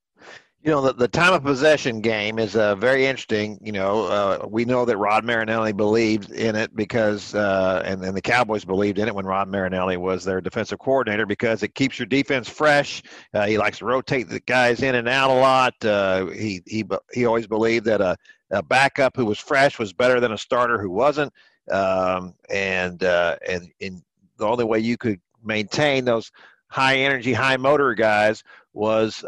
you 0.62 0.72
know, 0.72 0.80
the, 0.80 0.92
the 0.92 1.08
time 1.08 1.34
of 1.34 1.44
possession 1.44 2.00
game 2.00 2.38
is 2.38 2.56
uh, 2.56 2.74
very 2.74 3.06
interesting. 3.06 3.60
You 3.62 3.70
know, 3.70 4.06
uh, 4.06 4.46
we 4.48 4.64
know 4.64 4.84
that 4.84 4.96
Rod 4.96 5.24
Marinelli 5.24 5.72
believed 5.72 6.32
in 6.32 6.56
it 6.56 6.74
because, 6.74 7.32
uh, 7.34 7.82
and, 7.84 8.04
and 8.04 8.16
the 8.16 8.20
Cowboys 8.20 8.64
believed 8.64 8.98
in 8.98 9.06
it 9.06 9.14
when 9.14 9.24
Rod 9.24 9.48
Marinelli 9.48 9.96
was 9.96 10.24
their 10.24 10.40
defensive 10.40 10.80
coordinator 10.80 11.26
because 11.26 11.62
it 11.62 11.76
keeps 11.76 11.98
your 11.98 12.06
defense 12.06 12.48
fresh. 12.48 13.02
Uh, 13.32 13.46
he 13.46 13.56
likes 13.56 13.78
to 13.78 13.84
rotate 13.84 14.28
the 14.28 14.40
guys 14.40 14.82
in 14.82 14.96
and 14.96 15.08
out 15.08 15.30
a 15.30 15.34
lot. 15.34 15.84
Uh, 15.84 16.26
he, 16.26 16.60
he, 16.66 16.84
he 17.12 17.24
always 17.24 17.46
believed 17.46 17.84
that 17.84 18.00
a, 18.00 18.16
a 18.50 18.62
backup 18.62 19.14
who 19.14 19.26
was 19.26 19.38
fresh 19.38 19.78
was 19.78 19.92
better 19.92 20.18
than 20.18 20.32
a 20.32 20.38
starter 20.38 20.80
who 20.80 20.90
wasn't. 20.90 21.32
Um, 21.70 22.34
and, 22.50 23.04
uh, 23.04 23.36
and, 23.46 23.70
and 23.80 24.02
the 24.38 24.46
only 24.46 24.64
way 24.64 24.80
you 24.80 24.96
could 24.96 25.20
maintain 25.44 26.04
those 26.04 26.32
high 26.66 26.96
energy, 26.96 27.32
high 27.32 27.58
motor 27.58 27.94
guys 27.94 28.42
was 28.72 29.22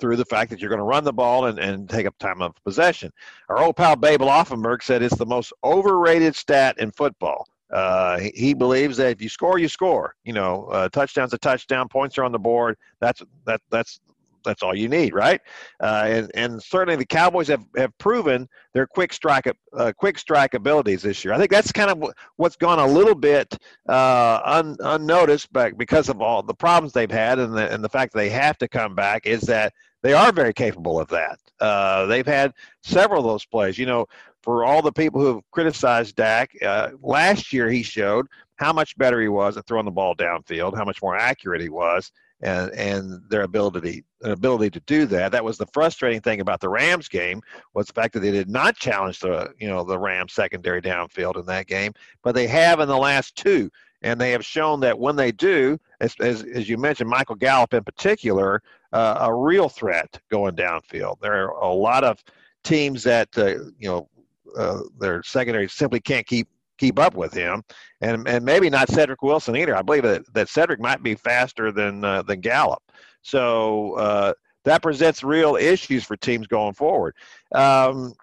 through 0.00 0.16
the 0.16 0.24
fact 0.24 0.50
that 0.50 0.60
you're 0.60 0.70
going 0.70 0.78
to 0.78 0.84
run 0.84 1.04
the 1.04 1.12
ball 1.12 1.46
and, 1.46 1.58
and 1.58 1.88
take 1.88 2.06
up 2.06 2.18
time 2.18 2.42
of 2.42 2.54
possession. 2.64 3.12
Our 3.48 3.58
old 3.58 3.76
pal 3.76 3.96
Babe 3.96 4.20
Laufenberg 4.20 4.82
said 4.82 5.02
it's 5.02 5.16
the 5.16 5.26
most 5.26 5.52
overrated 5.62 6.34
stat 6.34 6.78
in 6.78 6.90
football. 6.90 7.46
Uh, 7.70 8.18
he, 8.18 8.32
he, 8.34 8.54
believes 8.54 8.96
that 8.96 9.12
if 9.12 9.22
you 9.22 9.28
score, 9.28 9.58
you 9.58 9.68
score. 9.68 10.16
You 10.24 10.32
know, 10.32 10.64
uh, 10.66 10.88
touchdowns 10.88 11.32
a 11.34 11.38
touchdown, 11.38 11.88
points 11.88 12.18
are 12.18 12.24
on 12.24 12.32
the 12.32 12.38
board. 12.38 12.76
That's 13.00 13.22
that 13.46 13.60
that's 13.70 14.00
that's 14.44 14.62
all 14.62 14.74
you 14.74 14.88
need, 14.88 15.14
right? 15.14 15.40
Uh, 15.80 16.04
and 16.06 16.30
and 16.34 16.62
certainly 16.62 16.96
the 16.96 17.06
Cowboys 17.06 17.48
have, 17.48 17.64
have 17.76 17.96
proven 17.98 18.48
their 18.72 18.86
quick 18.86 19.12
strike 19.12 19.50
uh, 19.76 19.92
quick 19.96 20.18
strike 20.18 20.54
abilities 20.54 21.02
this 21.02 21.24
year. 21.24 21.34
I 21.34 21.38
think 21.38 21.50
that's 21.50 21.72
kind 21.72 21.90
of 21.90 22.12
what's 22.36 22.56
gone 22.56 22.78
a 22.78 22.86
little 22.86 23.14
bit 23.14 23.56
uh, 23.88 24.40
un, 24.44 24.76
unnoticed, 24.80 25.52
but 25.52 25.76
because 25.78 26.08
of 26.08 26.20
all 26.20 26.42
the 26.42 26.54
problems 26.54 26.92
they've 26.92 27.10
had 27.10 27.38
and 27.38 27.54
the 27.56 27.72
and 27.72 27.84
the 27.84 27.88
fact 27.88 28.12
that 28.12 28.18
they 28.18 28.30
have 28.30 28.58
to 28.58 28.68
come 28.68 28.94
back 28.94 29.26
is 29.26 29.42
that 29.42 29.72
they 30.02 30.12
are 30.12 30.32
very 30.32 30.52
capable 30.52 30.98
of 30.98 31.08
that. 31.08 31.38
Uh, 31.60 32.06
they've 32.06 32.26
had 32.26 32.52
several 32.82 33.20
of 33.20 33.26
those 33.26 33.44
plays. 33.44 33.78
You 33.78 33.86
know, 33.86 34.06
for 34.42 34.64
all 34.64 34.82
the 34.82 34.92
people 34.92 35.20
who 35.20 35.26
have 35.34 35.50
criticized 35.50 36.16
Dak, 36.16 36.50
uh, 36.62 36.90
last 37.02 37.52
year 37.52 37.68
he 37.68 37.82
showed 37.82 38.26
how 38.56 38.72
much 38.72 38.96
better 38.96 39.20
he 39.20 39.28
was 39.28 39.56
at 39.56 39.66
throwing 39.66 39.84
the 39.84 39.90
ball 39.90 40.14
downfield, 40.14 40.76
how 40.76 40.84
much 40.84 41.02
more 41.02 41.16
accurate 41.16 41.60
he 41.60 41.68
was, 41.68 42.12
and 42.42 42.70
and 42.72 43.20
their 43.28 43.42
ability 43.42 44.04
ability 44.22 44.70
to 44.70 44.80
do 44.80 45.06
that. 45.06 45.32
That 45.32 45.44
was 45.44 45.58
the 45.58 45.66
frustrating 45.66 46.20
thing 46.20 46.40
about 46.40 46.60
the 46.60 46.68
Rams 46.68 47.08
game 47.08 47.42
was 47.74 47.86
the 47.86 47.92
fact 47.92 48.14
that 48.14 48.20
they 48.20 48.30
did 48.30 48.48
not 48.48 48.76
challenge 48.76 49.20
the 49.20 49.52
you 49.58 49.68
know 49.68 49.84
the 49.84 49.98
Rams 49.98 50.32
secondary 50.32 50.80
downfield 50.80 51.38
in 51.38 51.46
that 51.46 51.66
game, 51.66 51.92
but 52.22 52.34
they 52.34 52.46
have 52.46 52.80
in 52.80 52.88
the 52.88 52.96
last 52.96 53.36
two 53.36 53.70
and 54.02 54.20
they 54.20 54.30
have 54.30 54.44
shown 54.44 54.80
that 54.80 54.98
when 54.98 55.16
they 55.16 55.32
do, 55.32 55.78
as, 56.00 56.14
as, 56.20 56.42
as 56.42 56.68
you 56.68 56.78
mentioned, 56.78 57.10
Michael 57.10 57.34
Gallup 57.34 57.74
in 57.74 57.84
particular, 57.84 58.62
uh, 58.92 59.18
a 59.20 59.34
real 59.34 59.68
threat 59.68 60.20
going 60.30 60.56
downfield. 60.56 61.20
There 61.20 61.32
are 61.32 61.50
a 61.50 61.72
lot 61.72 62.04
of 62.04 62.22
teams 62.64 63.02
that 63.04 63.28
uh, 63.36 63.70
you 63.78 63.88
know 63.88 64.08
uh, 64.56 64.80
their 64.98 65.22
secondary 65.22 65.68
simply 65.68 66.00
can't 66.00 66.26
keep 66.26 66.48
keep 66.78 66.98
up 66.98 67.14
with 67.14 67.32
him, 67.32 67.62
and 68.00 68.26
and 68.28 68.44
maybe 68.44 68.70
not 68.70 68.88
Cedric 68.88 69.22
Wilson 69.22 69.56
either. 69.56 69.76
I 69.76 69.82
believe 69.82 70.02
that, 70.02 70.22
that 70.34 70.48
Cedric 70.48 70.80
might 70.80 71.02
be 71.02 71.14
faster 71.14 71.70
than 71.70 72.04
uh, 72.04 72.22
than 72.22 72.40
Gallup. 72.40 72.82
So 73.22 73.94
uh, 73.94 74.32
that 74.64 74.82
presents 74.82 75.22
real 75.22 75.56
issues 75.56 76.04
for 76.04 76.16
teams 76.16 76.46
going 76.46 76.74
forward. 76.74 77.14
Um, 77.54 78.14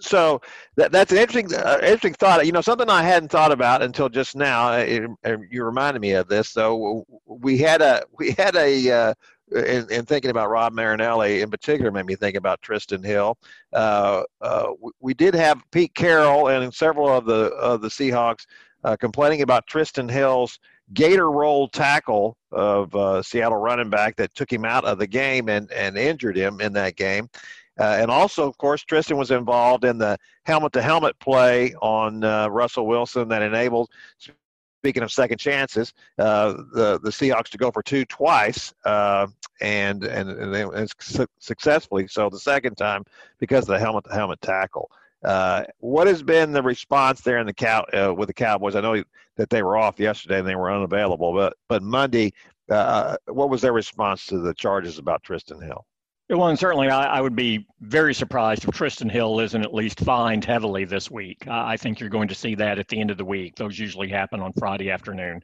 so 0.00 0.40
that, 0.76 0.92
that's 0.92 1.12
an 1.12 1.18
interesting, 1.18 1.54
uh, 1.54 1.78
interesting 1.82 2.14
thought. 2.14 2.44
You 2.46 2.52
know, 2.52 2.62
something 2.62 2.88
I 2.88 3.02
hadn't 3.02 3.30
thought 3.30 3.52
about 3.52 3.82
until 3.82 4.08
just 4.08 4.34
now. 4.34 4.72
It, 4.72 5.10
it, 5.22 5.40
you 5.50 5.62
reminded 5.62 6.00
me 6.00 6.12
of 6.12 6.26
this. 6.26 6.48
So 6.48 7.04
we 7.26 7.58
had 7.58 7.82
a 7.82 8.02
we 8.18 8.32
had 8.32 8.56
a 8.56 9.14
in, 9.52 9.90
in, 9.90 10.04
thinking 10.04 10.30
about 10.30 10.50
Rod 10.50 10.74
Marinelli 10.74 11.42
in 11.42 11.50
particular 11.50 11.90
made 11.90 12.06
me 12.06 12.14
think 12.14 12.36
about 12.36 12.60
Trysten 12.62 13.04
Hill. 13.04 13.38
Uh, 13.72 14.22
uh, 14.40 14.68
we, 14.80 14.90
we, 15.00 15.14
did 15.14 15.34
have 15.34 15.62
Pete 15.70 15.94
Carroll 15.94 16.48
and 16.48 16.72
several 16.72 17.08
of 17.08 17.24
the 17.24 17.46
of 17.54 17.80
the 17.80 17.88
Seahawks 17.88 18.46
uh, 18.84 18.96
complaining 18.96 19.42
about 19.42 19.66
Trysten 19.66 20.10
Hill's 20.10 20.58
gator 20.92 21.30
roll 21.30 21.68
tackle 21.68 22.36
of 22.52 22.94
uh, 22.94 23.22
Seattle 23.22 23.58
running 23.58 23.90
back 23.90 24.16
that 24.16 24.34
took 24.34 24.52
him 24.52 24.64
out 24.64 24.84
of 24.84 24.98
the 24.98 25.06
game 25.06 25.48
and, 25.48 25.70
and 25.72 25.96
injured 25.96 26.36
him 26.36 26.60
in 26.60 26.72
that 26.72 26.96
game. 26.96 27.28
Uh, 27.78 27.96
and 27.98 28.10
also, 28.10 28.46
of 28.46 28.58
course, 28.58 28.84
Trysten 28.84 29.16
was 29.16 29.30
involved 29.30 29.84
in 29.84 29.96
the 29.96 30.18
helmet 30.44 30.72
to 30.74 30.82
helmet 30.82 31.18
play 31.18 31.74
on 31.80 32.22
uh, 32.24 32.48
Russell 32.48 32.86
Wilson 32.86 33.28
that 33.28 33.42
enabled, 33.42 33.88
speaking 34.80 35.02
of 35.02 35.12
second 35.12 35.36
chances, 35.36 35.92
uh, 36.18 36.54
the, 36.72 36.98
the 37.02 37.10
Seahawks 37.10 37.50
to 37.50 37.58
go 37.58 37.70
for 37.70 37.82
two 37.82 38.06
twice 38.06 38.72
uh, 38.86 39.26
and, 39.60 40.04
and, 40.04 40.30
and, 40.30 40.54
and 40.54 40.92
su- 40.98 41.26
successfully. 41.38 42.08
So 42.08 42.30
the 42.30 42.38
second 42.38 42.76
time 42.76 43.04
because 43.38 43.64
of 43.64 43.74
the 43.74 43.78
helmet 43.78 44.06
helmet 44.10 44.40
tackle. 44.40 44.90
Uh, 45.22 45.64
what 45.80 46.06
has 46.06 46.22
been 46.22 46.50
the 46.50 46.62
response 46.62 47.20
there 47.20 47.36
in 47.36 47.46
the 47.46 47.52
cow 47.52 47.84
uh, 47.92 48.14
with 48.14 48.28
the 48.28 48.32
Cowboys? 48.32 48.74
I 48.74 48.80
know 48.80 49.04
that 49.36 49.50
they 49.50 49.62
were 49.62 49.76
off 49.76 50.00
yesterday 50.00 50.38
and 50.38 50.48
they 50.48 50.56
were 50.56 50.72
unavailable, 50.72 51.34
but 51.34 51.58
but 51.68 51.82
Monday, 51.82 52.32
what 52.66 53.50
was 53.50 53.60
their 53.60 53.74
response 53.74 54.24
to 54.26 54.38
the 54.38 54.54
charges 54.54 54.96
about 54.98 55.22
Trysten 55.22 55.62
Hill? 55.62 55.84
Well, 56.30 56.46
and 56.46 56.58
certainly 56.58 56.88
I, 56.90 57.16
I, 57.16 57.20
would 57.20 57.34
be 57.34 57.66
very 57.80 58.14
surprised 58.14 58.62
if 58.62 58.70
Trysten 58.70 59.10
Hill 59.10 59.40
isn't 59.40 59.62
at 59.62 59.74
least 59.74 59.98
fined 59.98 60.44
heavily 60.44 60.84
this 60.84 61.10
week. 61.10 61.48
I, 61.48 61.72
I 61.72 61.76
think 61.76 61.98
you're 61.98 62.08
going 62.08 62.28
to 62.28 62.36
see 62.36 62.54
that 62.54 62.78
at 62.78 62.86
the 62.86 63.00
end 63.00 63.10
of 63.10 63.16
the 63.16 63.24
week. 63.24 63.56
Those 63.56 63.76
usually 63.76 64.08
happen 64.08 64.38
on 64.38 64.52
Friday 64.52 64.92
afternoon. 64.92 65.42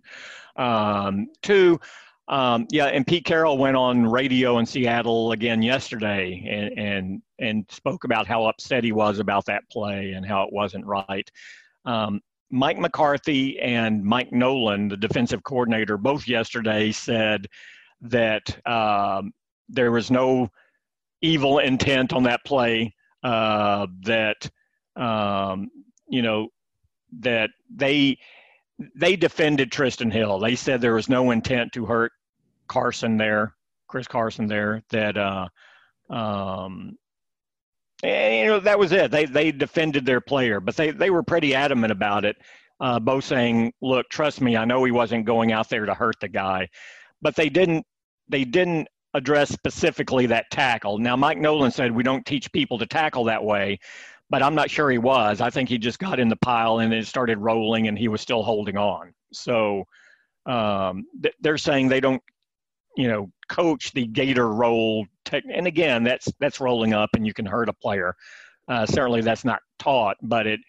Um, 0.54 1.26
two, 1.42 1.80
um, 2.28 2.68
yeah, 2.70 2.86
and 2.86 3.04
Pete 3.04 3.24
Carroll 3.24 3.58
went 3.58 3.76
on 3.76 4.06
radio 4.06 4.58
in 4.58 4.66
Seattle 4.66 5.32
again 5.32 5.60
yesterday 5.60 6.44
and, 6.48 6.78
and 6.78 7.22
and 7.40 7.66
spoke 7.68 8.04
about 8.04 8.28
how 8.28 8.46
upset 8.46 8.84
he 8.84 8.92
was 8.92 9.18
about 9.18 9.44
that 9.46 9.68
play 9.70 10.12
and 10.12 10.24
how 10.24 10.44
it 10.44 10.52
wasn't 10.52 10.86
right. 10.86 11.28
Um, 11.84 12.20
Mike 12.50 12.78
McCarthy 12.78 13.58
and 13.58 14.04
Mike 14.04 14.30
Nolan, 14.30 14.86
the 14.88 14.96
defensive 14.96 15.42
coordinator, 15.42 15.96
both 15.98 16.28
yesterday 16.28 16.92
said 16.92 17.48
that 18.02 18.56
um, 18.68 19.32
there 19.68 19.90
was 19.90 20.12
no 20.12 20.48
evil 21.26 21.58
intent 21.58 22.12
on 22.12 22.24
that 22.24 22.44
play 22.44 22.94
uh, 23.22 23.86
that 24.02 24.48
um, 24.94 25.68
you 26.08 26.22
know 26.22 26.48
that 27.20 27.50
they 27.74 28.18
they 28.94 29.16
defended 29.16 29.70
Trysten 29.70 30.12
Hill. 30.12 30.38
They 30.38 30.54
said 30.54 30.80
there 30.80 30.94
was 30.94 31.08
no 31.08 31.30
intent 31.30 31.72
to 31.72 31.86
hurt 31.86 32.12
Carson 32.68 33.16
there, 33.16 33.54
Chris 33.88 34.06
Carson 34.06 34.46
there. 34.46 34.82
That 34.90 35.16
uh, 35.16 35.48
um, 36.10 36.96
and, 38.02 38.34
you 38.36 38.46
know 38.46 38.60
that 38.60 38.78
was 38.78 38.92
it. 38.92 39.10
They 39.10 39.24
they 39.26 39.52
defended 39.52 40.06
their 40.06 40.20
player, 40.20 40.60
but 40.60 40.76
they 40.76 40.90
they 40.90 41.10
were 41.10 41.22
pretty 41.22 41.54
adamant 41.54 41.92
about 41.92 42.24
it. 42.24 42.36
Uh, 42.78 43.00
both 43.00 43.24
saying, 43.24 43.72
"Look, 43.80 44.08
trust 44.10 44.40
me, 44.40 44.56
I 44.56 44.66
know 44.66 44.84
he 44.84 44.92
wasn't 44.92 45.24
going 45.24 45.52
out 45.52 45.68
there 45.68 45.86
to 45.86 45.94
hurt 45.94 46.16
the 46.20 46.28
guy," 46.28 46.68
but 47.22 47.34
they 47.34 47.48
didn't 47.48 47.86
they 48.28 48.44
didn't 48.44 48.88
address 49.16 49.48
specifically 49.48 50.26
that 50.26 50.50
tackle. 50.50 50.98
Now, 50.98 51.16
Mike 51.16 51.38
Nolan 51.38 51.70
said 51.70 51.90
we 51.92 52.02
don't 52.02 52.24
teach 52.26 52.52
people 52.52 52.78
to 52.78 52.86
tackle 52.86 53.24
that 53.24 53.42
way, 53.42 53.78
but 54.30 54.42
I'm 54.42 54.54
not 54.54 54.70
sure 54.70 54.90
he 54.90 54.98
was. 54.98 55.40
I 55.40 55.50
think 55.50 55.68
he 55.68 55.78
just 55.78 55.98
got 55.98 56.20
in 56.20 56.28
the 56.28 56.36
pile 56.36 56.80
and 56.80 56.92
it 56.92 57.06
started 57.06 57.38
rolling, 57.38 57.88
and 57.88 57.98
he 57.98 58.08
was 58.08 58.20
still 58.20 58.42
holding 58.42 58.76
on. 58.76 59.12
So 59.32 59.84
um, 60.44 61.04
th- 61.22 61.34
they're 61.40 61.58
saying 61.58 61.88
they 61.88 62.00
don't, 62.00 62.22
you 62.96 63.08
know, 63.08 63.30
coach 63.48 63.92
the 63.92 64.06
gator 64.06 64.48
roll. 64.52 65.06
Tech- 65.24 65.44
and 65.52 65.66
again, 65.66 66.04
that's 66.04 66.28
that's 66.38 66.60
rolling 66.60 66.92
up, 66.92 67.10
and 67.14 67.26
you 67.26 67.32
can 67.32 67.46
hurt 67.46 67.68
a 67.68 67.72
player. 67.72 68.14
Uh, 68.68 68.84
certainly, 68.84 69.20
that's 69.22 69.44
not 69.44 69.60
taught, 69.78 70.16
but 70.22 70.46
it 70.46 70.60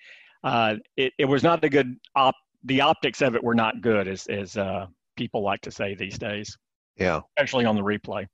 uh, 0.43 0.75
it, 0.95 1.13
it 1.17 1.25
was 1.25 1.43
not 1.43 1.63
a 1.63 1.69
good 1.69 1.95
op. 2.15 2.35
The 2.63 2.81
optics 2.81 3.21
of 3.21 3.35
it 3.35 3.43
were 3.43 3.55
not 3.55 3.81
good, 3.81 4.07
as 4.07 4.25
as 4.27 4.55
uh, 4.57 4.87
people 5.15 5.41
like 5.43 5.61
to 5.61 5.71
say 5.71 5.95
these 5.95 6.17
days, 6.17 6.57
Yeah. 6.97 7.21
especially 7.37 7.65
on 7.65 7.75
the 7.75 7.81
replay. 7.81 8.27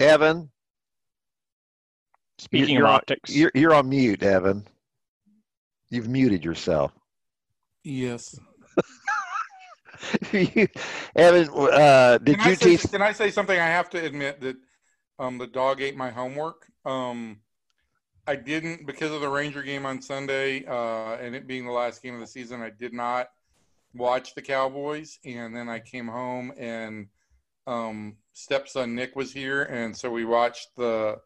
Evan, 0.00 0.50
Speaking 2.38 2.74
you're 2.74 2.84
of 2.84 2.90
on, 2.90 2.94
optics, 2.96 3.34
you're, 3.34 3.50
you're 3.54 3.74
on 3.74 3.88
mute, 3.88 4.22
Evan. 4.22 4.66
You've 5.90 6.08
muted 6.08 6.44
yourself. 6.44 6.92
Yes. 7.82 8.38
Evan, 11.16 11.48
uh, 11.54 12.18
did 12.18 12.38
Can 12.38 12.46
I, 12.46 12.50
you 12.50 12.56
say, 12.56 12.76
teach? 12.76 12.90
can 12.90 13.00
I 13.00 13.12
say 13.12 13.30
something? 13.30 13.58
I 13.58 13.66
have 13.66 13.88
to 13.90 14.04
admit 14.04 14.40
that 14.42 14.56
um, 15.18 15.38
the 15.38 15.46
dog 15.46 15.80
ate 15.80 15.96
my 15.96 16.10
homework. 16.10 16.66
Um, 16.84 17.40
I 18.26 18.36
didn't 18.36 18.86
because 18.86 19.12
of 19.12 19.20
the 19.20 19.28
Ranger 19.28 19.62
game 19.62 19.86
on 19.86 20.02
Sunday 20.02 20.64
uh, 20.66 21.14
and 21.14 21.34
it 21.34 21.46
being 21.46 21.64
the 21.64 21.72
last 21.72 22.02
game 22.02 22.14
of 22.14 22.20
the 22.20 22.26
season. 22.26 22.60
I 22.60 22.70
did 22.70 22.92
not 22.92 23.28
watch 23.94 24.34
the 24.34 24.42
Cowboys, 24.42 25.18
and 25.24 25.56
then 25.56 25.68
I 25.68 25.78
came 25.78 26.08
home 26.08 26.52
and 26.58 27.06
um, 27.66 28.16
stepson 28.36 28.94
Nick 28.94 29.16
was 29.16 29.32
here, 29.32 29.62
and 29.64 29.96
so 29.96 30.10
we 30.10 30.24
watched 30.24 30.76
the 30.76 31.18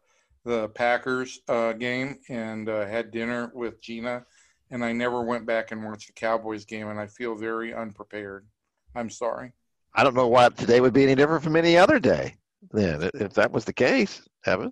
the 0.43 0.69
Packers 0.69 1.39
uh, 1.47 1.73
game 1.73 2.17
and 2.29 2.67
uh, 2.67 2.87
had 2.87 3.11
dinner 3.11 3.51
with 3.53 3.81
Gina. 3.81 4.25
And 4.71 4.83
I 4.83 4.93
never 4.93 5.21
went 5.21 5.45
back 5.45 5.71
and 5.71 5.83
watched 5.83 6.07
the 6.07 6.13
Cowboys 6.13 6.65
game, 6.65 6.87
and 6.87 6.99
I 6.99 7.05
feel 7.05 7.35
very 7.35 7.73
unprepared. 7.73 8.47
I'm 8.95 9.09
sorry. 9.09 9.51
I 9.93 10.03
don't 10.03 10.15
know 10.15 10.29
why 10.29 10.47
today 10.49 10.79
would 10.79 10.93
be 10.93 11.03
any 11.03 11.13
different 11.13 11.43
from 11.43 11.57
any 11.57 11.77
other 11.77 11.99
day. 11.99 12.37
Then, 12.71 13.09
if 13.13 13.33
that 13.33 13.51
was 13.51 13.65
the 13.65 13.73
case, 13.73 14.21
Evan. 14.45 14.71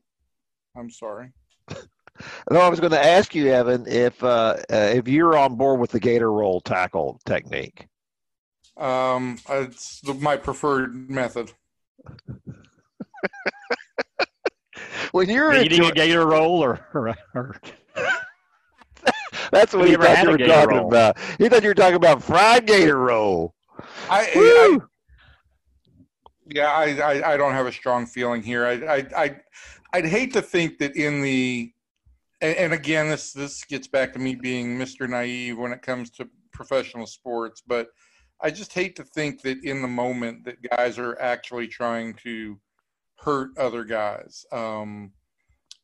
I'm 0.75 0.89
sorry. 0.89 1.31
No, 2.51 2.59
I 2.59 2.67
was 2.67 2.81
going 2.81 2.91
to 2.91 3.01
ask 3.01 3.33
you, 3.33 3.47
Evan, 3.47 3.87
if 3.87 4.21
uh, 4.21 4.57
uh, 4.69 4.91
if 4.93 5.07
you're 5.07 5.37
on 5.37 5.55
board 5.55 5.79
with 5.79 5.91
the 5.91 6.01
gator 6.01 6.29
roll 6.29 6.59
tackle 6.59 7.17
technique. 7.25 7.87
Um, 8.75 9.39
it's 9.47 10.05
my 10.05 10.35
preferred 10.35 11.09
method. 11.09 11.53
When 15.11 15.29
you're 15.29 15.53
eating 15.53 15.85
a 15.85 15.91
gator 15.91 16.25
roll 16.25 16.63
or, 16.63 16.79
or, 16.93 17.15
or 17.33 17.55
that's 19.51 19.73
what 19.73 19.81
Have 19.81 19.85
he 19.87 19.91
you 19.91 19.97
thought 19.97 20.23
you 20.23 20.29
were 20.29 20.37
talking 20.37 20.77
roll? 20.77 20.87
about. 20.87 21.17
He 21.37 21.49
thought 21.49 21.63
you 21.63 21.69
were 21.69 21.73
talking 21.75 21.95
about 21.95 22.23
fried 22.23 22.65
gator 22.67 22.97
roll. 22.97 23.55
I, 24.09 24.29
I, 24.35 24.35
Woo! 24.35 24.87
yeah, 26.47 26.67
I, 26.67 26.97
I, 26.97 27.33
I 27.33 27.37
don't 27.37 27.53
have 27.53 27.65
a 27.65 27.71
strong 27.71 28.05
feeling 28.05 28.43
here. 28.43 28.65
I, 28.65 28.73
I, 28.73 29.23
I, 29.23 29.35
I'd 29.93 30.05
hate 30.05 30.33
to 30.33 30.41
think 30.41 30.77
that 30.79 30.95
in 30.95 31.21
the, 31.21 31.71
and, 32.41 32.55
and 32.57 32.73
again, 32.73 33.09
this 33.09 33.33
this 33.33 33.63
gets 33.65 33.87
back 33.87 34.13
to 34.13 34.19
me 34.19 34.35
being 34.35 34.77
Mr. 34.77 35.09
Naive 35.09 35.57
when 35.57 35.71
it 35.71 35.81
comes 35.81 36.09
to 36.11 36.27
professional 36.53 37.07
sports, 37.07 37.63
but 37.65 37.87
I 38.41 38.51
just 38.51 38.73
hate 38.73 38.95
to 38.97 39.03
think 39.03 39.41
that 39.41 39.63
in 39.63 39.81
the 39.81 39.87
moment 39.87 40.45
that 40.45 40.61
guys 40.61 40.97
are 40.97 41.19
actually 41.19 41.67
trying 41.67 42.13
to 42.23 42.59
hurt 43.15 43.57
other 43.57 43.83
guys. 43.83 44.45
Um, 44.51 45.11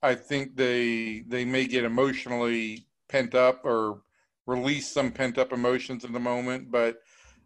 I 0.01 0.15
think 0.15 0.55
they 0.55 1.23
they 1.27 1.45
may 1.45 1.65
get 1.65 1.83
emotionally 1.83 2.85
pent 3.09 3.35
up 3.35 3.65
or 3.65 4.01
release 4.45 4.87
some 4.87 5.11
pent 5.11 5.37
up 5.37 5.51
emotions 5.51 6.05
in 6.05 6.13
the 6.13 6.19
moment, 6.19 6.71
but 6.71 6.97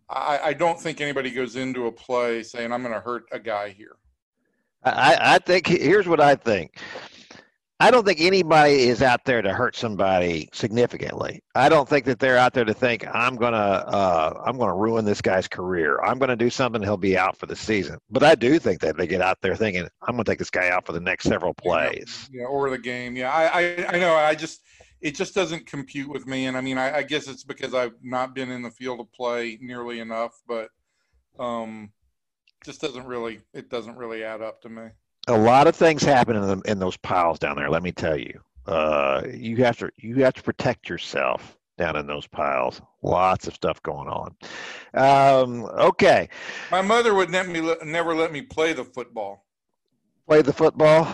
I, 0.10 0.40
I 0.46 0.54
don't 0.54 0.80
think 0.80 1.02
anybody 1.02 1.32
goes 1.32 1.56
into 1.56 1.88
a 1.88 1.92
play 1.92 2.44
saying 2.44 2.72
I'm 2.72 2.82
going 2.82 2.94
to 2.94 3.00
hurt 3.00 3.24
a 3.32 3.40
guy 3.40 3.70
here. 3.70 3.96
I, 4.84 5.18
I 5.20 5.40
think 5.40 5.68
here's 5.68 6.08
what 6.08 6.20
I 6.20 6.36
think. 6.36 6.80
I 7.82 7.92
don't 7.92 8.06
think 8.06 8.20
anybody 8.20 8.90
is 8.90 9.02
out 9.02 9.24
there 9.24 9.42
to 9.42 9.54
hurt 9.54 9.74
somebody 9.74 10.50
significantly. 10.52 11.42
I 11.56 11.70
don't 11.70 11.88
think 11.88 12.06
that 12.06 12.20
they're 12.20 12.38
out 12.38 12.54
there 12.54 12.66
to 12.66 12.74
think 12.74 13.06
I'm 13.16 13.38
gonna 13.38 13.56
uh, 13.56 14.44
I'm 14.46 14.58
gonna 14.58 14.76
ruin 14.76 15.06
this 15.06 15.22
guy's 15.22 15.48
career. 15.48 16.02
I'm 16.02 16.20
gonna 16.20 16.36
do 16.36 16.50
something 16.50 16.82
he'll 16.82 16.98
be 16.98 17.18
out 17.18 17.38
for 17.38 17.46
the 17.46 17.56
season. 17.56 17.98
But 18.10 18.24
I 18.24 18.36
do 18.36 18.60
think 18.60 18.82
that 18.82 18.98
they 18.98 19.08
get 19.08 19.22
out 19.22 19.38
there 19.42 19.56
thinking 19.56 19.88
I'm 20.02 20.16
gonna 20.16 20.26
take 20.26 20.40
this 20.40 20.50
guy 20.50 20.70
out 20.70 20.86
for 20.86 20.92
the 20.92 21.00
next 21.00 21.24
several 21.24 21.54
plays. 21.54 22.30
Yeah, 22.34 22.46
or 22.46 22.70
the 22.70 22.78
game. 22.78 23.16
Yeah, 23.16 23.32
I, 23.32 23.62
I, 23.62 23.86
I 23.96 24.00
know. 24.00 24.14
I 24.14 24.36
just 24.36 24.62
it 25.00 25.16
just 25.16 25.34
doesn't 25.34 25.66
compute 25.66 26.10
with 26.10 26.28
me, 26.28 26.48
and 26.48 26.58
I 26.58 26.62
mean, 26.62 26.78
I, 26.78 26.98
I 26.98 27.04
guess 27.04 27.30
it's 27.30 27.46
because 27.46 27.74
I've 27.74 27.96
not 28.04 28.36
been 28.36 28.52
in 28.52 28.62
the 28.62 28.72
field 28.72 29.00
of 29.00 29.10
play 29.14 29.58
nearly 29.62 30.02
enough, 30.02 30.34
but 30.46 30.70
um, 31.40 31.92
just 32.66 32.82
doesn't 32.82 33.06
really 33.06 33.40
it 33.54 33.70
doesn't 33.70 33.96
really 33.96 34.26
add 34.26 34.42
up 34.42 34.62
to 34.64 34.70
me. 34.70 34.90
A 35.30 35.38
lot 35.38 35.68
of 35.68 35.76
things 35.76 36.04
happen 36.04 36.36
in 36.36 36.42
them 36.48 36.62
in 36.66 36.80
those 36.80 36.98
piles 36.98 37.40
down 37.40 37.56
there. 37.56 37.70
Let 37.70 37.84
me 37.84 37.92
tell 37.92 38.18
you. 38.18 38.42
Uh, 38.66 39.22
you 39.32 39.56
have 39.58 39.78
to 39.78 39.90
you 39.98 40.24
have 40.24 40.34
to 40.34 40.44
protect 40.44 40.90
yourself 40.90 41.58
down 41.78 41.96
in 41.96 42.08
those 42.08 42.28
piles. 42.28 42.82
Lots 43.02 43.48
of 43.48 43.54
stuff 43.54 43.82
going 43.84 44.10
on. 44.10 44.36
Um, 44.94 45.66
okay. 45.66 46.30
My 46.72 46.82
mother 46.82 47.14
would 47.14 47.32
let 47.32 47.48
me 47.48 47.62
never 47.84 48.14
let 48.14 48.32
me 48.32 48.42
play 48.42 48.74
the 48.74 48.84
football. 48.84 49.46
play 50.28 50.42
the 50.42 50.54
football? 50.54 51.08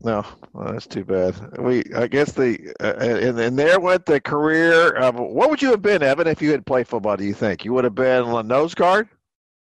No, 0.00 0.24
well, 0.52 0.72
that's 0.72 0.86
too 0.86 1.04
bad. 1.04 1.58
We, 1.58 1.82
I 1.96 2.06
guess 2.06 2.30
the, 2.30 2.72
uh, 2.78 2.94
and, 3.00 3.38
and 3.38 3.58
there 3.58 3.80
went 3.80 4.06
the 4.06 4.20
career 4.20 4.92
of 4.92 5.16
what 5.18 5.50
would 5.50 5.60
you 5.60 5.70
have 5.70 5.82
been, 5.82 6.04
Evan, 6.04 6.28
if 6.28 6.40
you 6.40 6.52
had 6.52 6.64
played 6.64 6.86
football? 6.86 7.16
Do 7.16 7.24
you 7.24 7.34
think 7.34 7.64
you 7.64 7.72
would 7.72 7.82
have 7.82 7.96
been 7.96 8.24
a 8.24 8.42
nose 8.44 8.74
guard? 8.74 9.08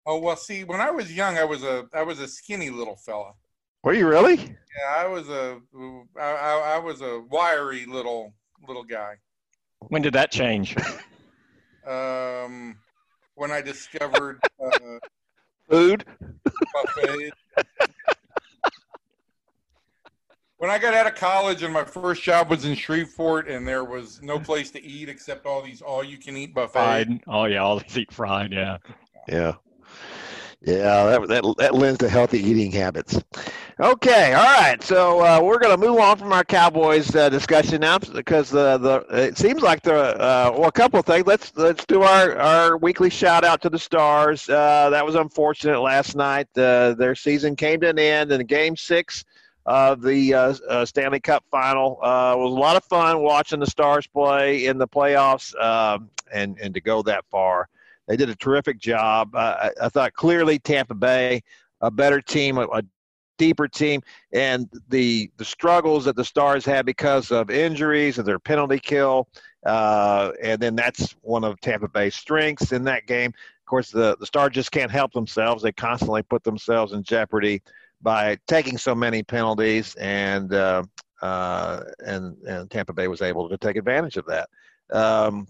Oh 0.06 0.20
well, 0.20 0.38
see, 0.38 0.64
when 0.64 0.80
I 0.80 0.92
was 0.92 1.12
young, 1.12 1.38
I 1.38 1.44
was 1.44 1.64
a 1.64 1.86
I 1.94 2.04
was 2.04 2.20
a 2.20 2.28
skinny 2.28 2.70
little 2.70 2.96
fella. 2.96 3.34
Were 3.84 3.94
you 3.94 4.08
really? 4.08 4.36
Yeah, 4.36 4.96
I 4.98 5.08
was 5.08 5.30
a 5.30 5.60
I, 6.20 6.22
I, 6.22 6.76
I 6.76 6.80
was 6.80 7.02
a 7.02 7.22
wiry 7.30 7.86
little 7.86 8.34
little 8.68 8.84
guy. 8.84 9.16
when 9.80 10.02
did 10.02 10.14
that 10.14 10.32
change? 10.32 10.76
Um, 11.88 12.78
when 13.36 13.50
I 13.50 13.62
discovered 13.62 14.42
uh, 14.62 15.00
Food? 15.70 16.04
buffet. 16.44 17.32
when 20.58 20.70
I 20.70 20.78
got 20.78 20.94
out 20.94 21.08
of 21.08 21.16
college 21.16 21.64
and 21.64 21.74
my 21.74 21.86
first 21.86 22.24
job 22.24 22.50
was 22.50 22.66
in 22.66 22.76
Shreveport, 22.76 23.48
and 23.48 23.66
there 23.66 23.86
was 23.86 24.22
no 24.22 24.38
place 24.38 24.70
to 24.72 24.84
eat 24.84 25.08
except 25.08 25.46
all 25.46 25.62
these 25.62 25.82
all-you-can-eat 25.82 26.54
buffets. 26.54 26.74
fried. 26.74 27.22
Oh 27.26 27.46
yeah, 27.46 27.60
all 27.60 27.80
these 27.80 27.98
eat 27.98 28.12
fried. 28.12 28.52
Yeah. 28.52 28.80
Yeah. 29.30 29.54
Yeah, 30.62 31.06
that, 31.06 31.28
that, 31.30 31.56
that 31.60 31.76
lends 31.76 32.00
to 32.00 32.10
healthy 32.10 32.40
eating 32.40 32.72
habits. 32.74 33.22
Okay, 33.80 34.34
all 34.34 34.60
right. 34.60 34.82
So 34.82 35.20
uh, 35.20 35.40
we're 35.40 35.60
going 35.60 35.80
to 35.80 35.88
move 35.88 36.00
on 36.00 36.18
from 36.18 36.34
our 36.34 36.44
Cowboys 36.44 37.16
uh, 37.16 37.30
discussion 37.30 37.82
now 37.82 38.00
because 38.00 38.50
the, 38.50 38.80
the 38.80 39.06
it 39.26 39.38
seems 39.38 39.62
like 39.62 39.84
the 39.84 40.20
uh, 40.20 40.52
well 40.58 40.70
a 40.70 40.72
couple 40.72 41.00
of 41.00 41.06
things. 41.06 41.28
Let's 41.28 41.56
let's 41.56 41.86
do 41.86 42.02
our, 42.02 42.36
our 42.38 42.78
weekly 42.78 43.12
shout 43.12 43.44
out 43.44 43.62
to 43.62 43.70
the 43.70 43.78
Stars. 43.78 44.50
Uh, 44.50 44.90
that 44.90 45.06
was 45.06 45.14
unfortunate 45.14 45.80
last 45.80 46.16
night. 46.16 46.48
Uh, 46.58 46.96
their 46.96 47.14
season 47.14 47.56
came 47.56 47.80
to 47.82 47.90
an 47.90 48.00
end 48.00 48.32
in 48.32 48.44
Game 48.48 48.76
Six 48.76 49.24
of 49.68 50.02
the 50.02 50.60
Stanley 50.88 51.20
Cup 51.20 51.44
Final. 51.52 52.00
It 52.02 52.40
was 52.40 52.54
a 52.54 52.60
lot 52.60 52.78
of 52.78 52.84
fun 52.86 53.22
watching 53.22 53.60
the 53.60 53.68
Stars 53.68 54.08
play 54.08 54.66
in 54.66 54.80
the 54.80 54.88
playoffs 54.88 55.54
um, 55.64 56.10
and 56.34 56.58
and 56.60 56.74
to 56.74 56.82
go 56.82 57.04
that 57.04 57.26
far. 57.30 57.70
They 58.08 58.18
did 58.18 58.30
a 58.30 58.36
terrific 58.36 58.80
job. 58.80 59.36
I, 59.36 59.70
I 59.80 59.90
thought 59.90 60.14
clearly 60.14 60.58
Tampa 60.58 60.96
Bay, 60.96 61.44
a 61.82 61.92
better 61.92 62.22
team, 62.22 62.58
a 62.58 62.82
deeper 63.38 63.68
team, 63.68 64.02
and 64.32 64.70
the 64.90 65.32
the 65.38 65.46
struggles 65.46 66.06
that 66.06 66.16
the 66.16 66.26
Stars 66.26 66.66
had 66.66 66.86
because 66.86 67.32
of 67.32 67.50
injuries 67.50 68.18
and 68.18 68.28
their 68.28 68.40
penalty 68.40 68.80
kill, 68.80 69.28
uh, 69.66 70.32
and 70.42 70.62
then 70.62 70.76
that's 70.76 71.16
one 71.22 71.44
of 71.44 71.60
Tampa 71.62 71.88
Bay's 71.88 72.16
strengths 72.16 72.72
in 72.72 72.84
that 72.86 73.08
game. 73.08 73.30
Of 73.30 73.66
course, 73.66 73.92
the 73.92 74.18
the 74.20 74.26
Stars 74.26 74.52
just 74.54 74.72
can't 74.72 74.92
help 74.92 75.14
themselves; 75.14 75.64
they 75.64 75.72
constantly 75.72 76.24
put 76.24 76.44
themselves 76.44 76.94
in 76.94 77.04
jeopardy 77.04 77.62
by 78.02 78.38
taking 78.48 78.78
so 78.78 78.94
many 78.94 79.24
penalties, 79.24 79.96
and 79.96 80.54
uh, 80.54 80.84
uh, 81.22 81.84
and 82.00 82.38
and 82.48 82.70
Tampa 82.70 82.94
Bay 82.94 83.08
was 83.08 83.22
able 83.22 83.50
to 83.50 83.58
take 83.58 83.76
advantage 83.76 84.18
of 84.18 84.26
that. 84.28 84.50
Um, 84.92 85.48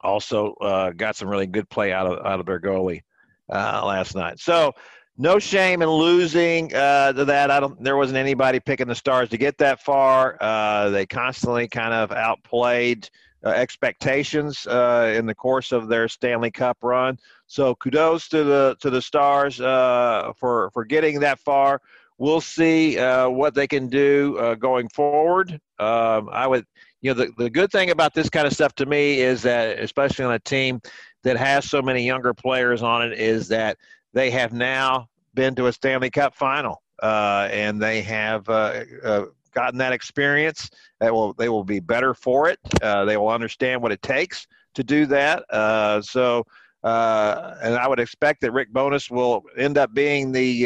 also 0.00 0.52
uh, 0.60 0.90
got 0.90 1.16
some 1.16 1.28
really 1.28 1.46
good 1.46 1.68
play 1.68 1.92
out 1.92 2.06
of 2.06 2.24
out 2.24 2.40
of 2.40 2.46
their 2.46 2.60
goalie 2.60 3.02
uh, 3.50 3.84
last 3.84 4.14
night. 4.14 4.38
So 4.38 4.72
no 5.16 5.38
shame 5.38 5.82
in 5.82 5.88
losing 5.88 6.74
uh, 6.74 7.12
to 7.12 7.24
that. 7.24 7.50
I 7.50 7.60
don't. 7.60 7.82
There 7.82 7.96
wasn't 7.96 8.18
anybody 8.18 8.60
picking 8.60 8.88
the 8.88 8.94
Stars 8.94 9.28
to 9.30 9.36
get 9.36 9.58
that 9.58 9.80
far. 9.80 10.36
Uh, 10.40 10.90
they 10.90 11.06
constantly 11.06 11.68
kind 11.68 11.94
of 11.94 12.10
outplayed 12.10 13.08
uh, 13.44 13.50
expectations 13.50 14.66
uh, 14.66 15.12
in 15.16 15.26
the 15.26 15.34
course 15.34 15.70
of 15.70 15.88
their 15.88 16.08
Stanley 16.08 16.50
Cup 16.50 16.78
run. 16.82 17.18
So 17.46 17.74
kudos 17.76 18.28
to 18.30 18.42
the 18.42 18.76
to 18.80 18.90
the 18.90 19.02
Stars 19.02 19.60
uh, 19.60 20.32
for 20.36 20.70
for 20.72 20.84
getting 20.84 21.20
that 21.20 21.38
far. 21.38 21.80
We'll 22.18 22.40
see 22.40 22.98
uh, 22.98 23.28
what 23.28 23.54
they 23.54 23.66
can 23.66 23.88
do 23.88 24.56
going 24.60 24.88
forward. 24.88 25.60
Um, 25.80 26.28
I 26.32 26.46
would, 26.46 26.64
you 27.00 27.12
know, 27.12 27.24
the, 27.24 27.32
the 27.36 27.50
good 27.50 27.72
thing 27.72 27.90
about 27.90 28.14
this 28.14 28.30
kind 28.30 28.46
of 28.46 28.52
stuff 28.52 28.72
to 28.76 28.86
me 28.86 29.20
is 29.20 29.42
that, 29.42 29.80
especially 29.80 30.24
on 30.24 30.32
a 30.32 30.38
team 30.38 30.80
that 31.24 31.36
has 31.36 31.68
so 31.68 31.82
many 31.82 32.06
younger 32.06 32.32
players 32.32 32.82
on 32.82 33.02
it, 33.02 33.18
is 33.18 33.48
that 33.48 33.78
they 34.14 34.30
have 34.30 34.52
now 34.52 35.08
been 35.34 35.54
to 35.56 35.66
a 35.66 35.72
Stanley 35.72 36.08
Cup 36.08 36.34
final, 36.34 36.82
uh, 37.02 37.48
and 37.50 37.82
they 37.82 38.00
have 38.02 38.48
uh, 38.48 38.84
uh, 39.04 39.24
gotten 39.52 39.78
that 39.78 39.92
experience. 39.92 40.70
They 41.00 41.10
will 41.10 41.34
they 41.34 41.48
will 41.48 41.64
be 41.64 41.80
better 41.80 42.14
for 42.14 42.48
it. 42.48 42.58
Uh, 42.80 43.04
they 43.04 43.16
will 43.16 43.28
understand 43.28 43.82
what 43.82 43.92
it 43.92 44.00
takes 44.00 44.46
to 44.74 44.82
do 44.82 45.04
that. 45.06 45.44
Uh, 45.50 46.00
so. 46.00 46.46
Uh, 46.82 47.56
and 47.62 47.76
I 47.76 47.88
would 47.88 47.98
expect 47.98 48.42
that 48.42 48.52
Rick 48.52 48.70
Bowness 48.70 49.10
will 49.10 49.42
end 49.56 49.78
up 49.78 49.94
being 49.94 50.32
the 50.32 50.64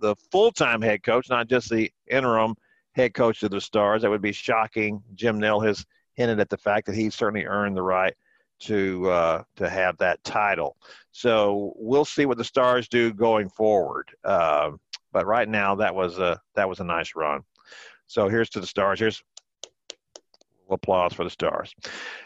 the 0.00 0.16
full 0.32 0.50
time 0.50 0.82
head 0.82 1.04
coach, 1.04 1.30
not 1.30 1.46
just 1.46 1.70
the 1.70 1.92
interim 2.10 2.56
head 2.96 3.14
coach 3.14 3.44
of 3.44 3.52
the 3.52 3.60
Stars. 3.60 4.02
That 4.02 4.10
would 4.10 4.20
be 4.20 4.32
shocking. 4.32 5.00
Jim 5.14 5.38
Nill 5.38 5.60
has 5.60 5.86
hinted 6.14 6.40
at 6.40 6.50
the 6.50 6.56
fact 6.56 6.86
that 6.86 6.96
he 6.96 7.08
certainly 7.08 7.46
earned 7.46 7.76
the 7.76 7.82
right 7.82 8.14
to 8.60 9.08
uh, 9.10 9.42
to 9.56 9.68
have 9.68 9.96
that 9.98 10.22
title. 10.24 10.76
So 11.18 11.72
we'll 11.74 12.04
see 12.04 12.26
what 12.26 12.38
the 12.38 12.44
Stars 12.44 12.88
do 12.88 13.12
going 13.12 13.48
forward. 13.48 14.08
Uh, 14.22 14.72
but 15.12 15.26
right 15.26 15.48
now, 15.48 15.74
that 15.74 15.92
was 15.92 16.18
a 16.18 16.40
that 16.54 16.68
was 16.68 16.78
a 16.78 16.84
nice 16.84 17.16
run. 17.16 17.40
So 18.06 18.28
here's 18.28 18.50
to 18.50 18.60
the 18.60 18.68
Stars. 18.68 19.00
Here's 19.00 19.20
applause 20.70 21.12
for 21.12 21.24
the 21.24 21.30
Stars. 21.30 21.74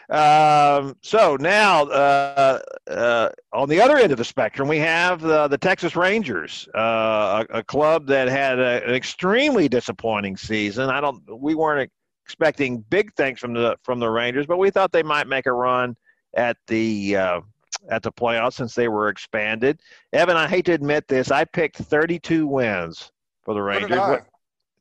Um, 0.09 0.95
so 1.01 1.37
now, 1.39 1.85
uh, 1.85 2.59
uh, 2.87 3.29
on 3.51 3.67
the 3.67 3.81
other 3.81 3.97
end 3.97 4.11
of 4.11 4.19
the 4.19 4.25
spectrum, 4.25 4.67
we 4.67 4.77
have 4.77 5.21
the, 5.21 5.47
the 5.47 5.57
Texas 5.57 5.95
Rangers, 5.95 6.67
uh, 6.75 7.45
a, 7.49 7.59
a, 7.59 7.63
club 7.63 8.05
that 8.07 8.27
had 8.27 8.59
a, 8.59 8.85
an 8.85 8.93
extremely 8.93 9.69
disappointing 9.69 10.37
season. 10.37 10.89
I 10.89 10.99
don't, 11.01 11.23
we 11.39 11.55
weren't 11.55 11.89
expecting 12.25 12.81
big 12.89 13.13
things 13.15 13.39
from 13.39 13.53
the 13.53 13.77
from 13.81 13.99
the 13.99 14.09
Rangers, 14.09 14.45
but 14.45 14.57
we 14.57 14.69
thought 14.69 14.91
they 14.91 15.03
might 15.03 15.27
make 15.27 15.45
a 15.45 15.53
run 15.53 15.95
at 16.35 16.57
the 16.67 17.15
uh, 17.15 17.41
at 17.89 18.03
the 18.03 18.11
playoffs 18.11 18.53
since 18.53 18.75
they 18.75 18.87
were 18.87 19.09
expanded. 19.09 19.81
Evan, 20.11 20.37
I 20.37 20.47
hate 20.47 20.65
to 20.65 20.73
admit 20.73 21.07
this, 21.07 21.31
I 21.31 21.45
picked 21.45 21.77
32 21.77 22.47
wins 22.47 23.11
for 23.43 23.53
the 23.53 23.61
Rangers. 23.61 23.89
Did, 23.89 23.97
what, 23.97 24.25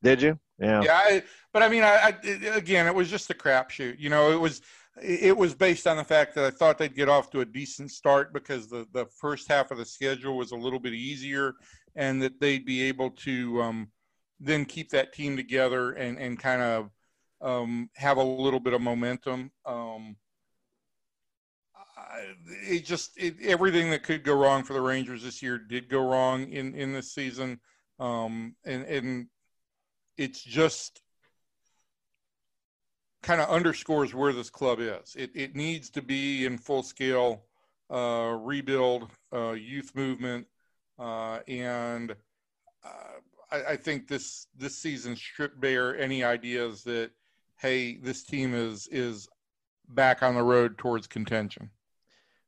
did, 0.03 0.23
you? 0.23 0.39
Yeah. 0.59 0.83
Yeah, 0.83 0.95
I, 0.95 1.23
but 1.53 1.63
I 1.63 1.69
mean, 1.69 1.83
I, 1.83 1.97
I, 1.97 2.27
again, 2.55 2.87
it 2.87 2.95
was 2.95 3.11
just 3.11 3.31
a 3.31 3.35
crapshoot. 3.35 3.99
You 3.99 4.11
know, 4.11 4.31
it 4.31 4.41
was 4.41 4.63
it 5.01 5.37
was 5.37 5.55
based 5.55 5.87
on 5.87 5.97
the 5.97 6.05
fact 6.05 6.35
that 6.35 6.45
I 6.45 6.51
thought 6.51 6.77
they'd 6.77 6.95
get 6.95 7.09
off 7.09 7.31
to 7.31 7.41
a 7.41 7.45
decent 7.45 7.91
start 7.91 8.33
because 8.33 8.69
the 8.69 8.87
the 8.93 9.07
first 9.07 9.49
half 9.49 9.71
of 9.71 9.79
the 9.79 9.85
schedule 9.85 10.37
was 10.37 10.53
a 10.53 10.57
little 10.57 10.79
bit 10.79 10.93
easier, 10.93 11.55
and 11.97 12.21
that 12.23 12.39
they'd 12.41 12.67
be 12.67 12.83
able 12.83 13.11
to 13.11 13.63
um, 13.63 13.91
then 14.39 14.65
keep 14.65 14.91
that 14.91 15.13
team 15.13 15.37
together 15.37 15.93
and 15.93 16.19
and 16.19 16.39
kind 16.39 16.63
of 16.63 16.91
um, 17.41 17.89
have 17.97 18.19
a 18.19 18.23
little 18.23 18.61
bit 18.61 18.75
of 18.75 18.81
momentum. 18.81 19.51
Um, 19.65 20.17
it 22.47 22.85
just 22.85 23.13
it, 23.17 23.37
everything 23.43 23.91
that 23.91 24.03
could 24.03 24.25
go 24.25 24.35
wrong 24.35 24.63
for 24.65 24.73
the 24.73 24.81
Rangers 24.81 25.23
this 25.23 25.43
year 25.43 25.59
did 25.59 25.89
go 25.89 26.01
wrong 26.01 26.49
in 26.51 26.75
in 26.75 26.93
this 26.93 27.13
season, 27.13 27.61
um, 27.99 28.55
and 28.65 28.85
and 28.85 29.27
it's 30.17 30.43
just 30.43 31.03
kind 33.23 33.41
of 33.41 33.49
underscores 33.49 34.15
where 34.15 34.33
this 34.33 34.51
club 34.51 34.81
is. 34.81 35.15
It 35.17 35.31
it 35.35 35.57
needs 35.57 35.91
to 35.91 36.03
be 36.03 36.45
in 36.45 36.59
full 36.59 36.83
scale 36.83 37.45
uh, 37.91 38.37
rebuild, 38.41 39.11
uh, 39.33 39.53
youth 39.53 39.93
movement, 39.95 40.47
uh, 40.99 41.41
and 41.49 42.15
uh, 42.85 43.21
I, 43.51 43.65
I 43.73 43.77
think 43.77 44.09
this 44.09 44.47
this 44.57 44.77
season 44.77 45.17
stripped 45.17 45.61
bare 45.61 45.99
any 45.99 46.25
ideas 46.25 46.83
that 46.85 47.11
hey 47.59 47.97
this 47.97 48.25
team 48.25 48.55
is 48.55 48.89
is 48.89 49.29
back 49.89 50.23
on 50.23 50.35
the 50.35 50.43
road 50.43 50.79
towards 50.79 51.07
contention. 51.07 51.71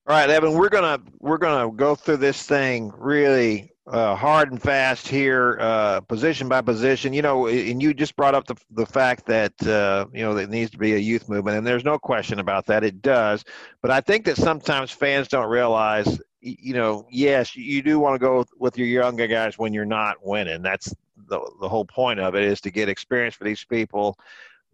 All 0.07 0.14
right, 0.14 0.28
Evan, 0.28 0.52
we're 0.52 0.68
gonna 0.68 1.00
we're 1.18 1.38
gonna 1.38 1.72
go 1.72 1.94
through 1.94 2.18
this 2.18 2.42
thing 2.42 2.92
really 2.98 3.72
uh, 3.86 4.14
hard 4.14 4.50
and 4.52 4.61
fast 4.61 5.09
here, 5.09 5.57
uh, 5.59 6.00
position 6.00 6.46
by 6.46 6.61
position. 6.61 7.14
You 7.14 7.22
know, 7.22 7.46
and 7.46 7.82
you 7.82 7.94
just 7.94 8.14
brought 8.14 8.34
up 8.34 8.46
the 8.46 8.55
the 8.70 8.84
fact 8.84 9.24
that 9.24 9.55
uh, 9.66 10.05
you 10.12 10.22
know 10.22 10.34
there 10.34 10.46
needs 10.46 10.70
to 10.72 10.78
be 10.78 10.92
a 10.92 10.98
youth 10.98 11.26
movement, 11.26 11.57
and 11.57 11.66
there's 11.66 11.86
no 11.86 11.98
question 11.98 12.38
about 12.38 12.66
that. 12.66 12.84
It 12.84 13.00
does, 13.00 13.46
but 13.80 13.90
I 13.90 14.02
think 14.02 14.26
that 14.26 14.36
sometimes 14.36 14.90
fans 14.90 15.28
don't 15.28 15.48
realize. 15.48 16.20
You 16.42 16.74
know, 16.74 17.07
yes, 17.11 17.57
you 17.57 17.80
do 17.80 17.98
want 17.98 18.14
to 18.16 18.18
go 18.18 18.44
with 18.59 18.76
your 18.76 18.88
younger 18.88 19.26
guys 19.26 19.57
when 19.57 19.72
you're 19.72 19.86
not 19.86 20.18
winning. 20.22 20.61
That's 20.61 20.94
the 21.28 21.40
the 21.62 21.68
whole 21.70 21.86
point 21.86 22.20
of 22.20 22.34
it 22.34 22.42
is 22.42 22.61
to 22.61 22.70
get 22.70 22.90
experience 22.90 23.34
for 23.36 23.44
these 23.44 23.64
people, 23.64 24.18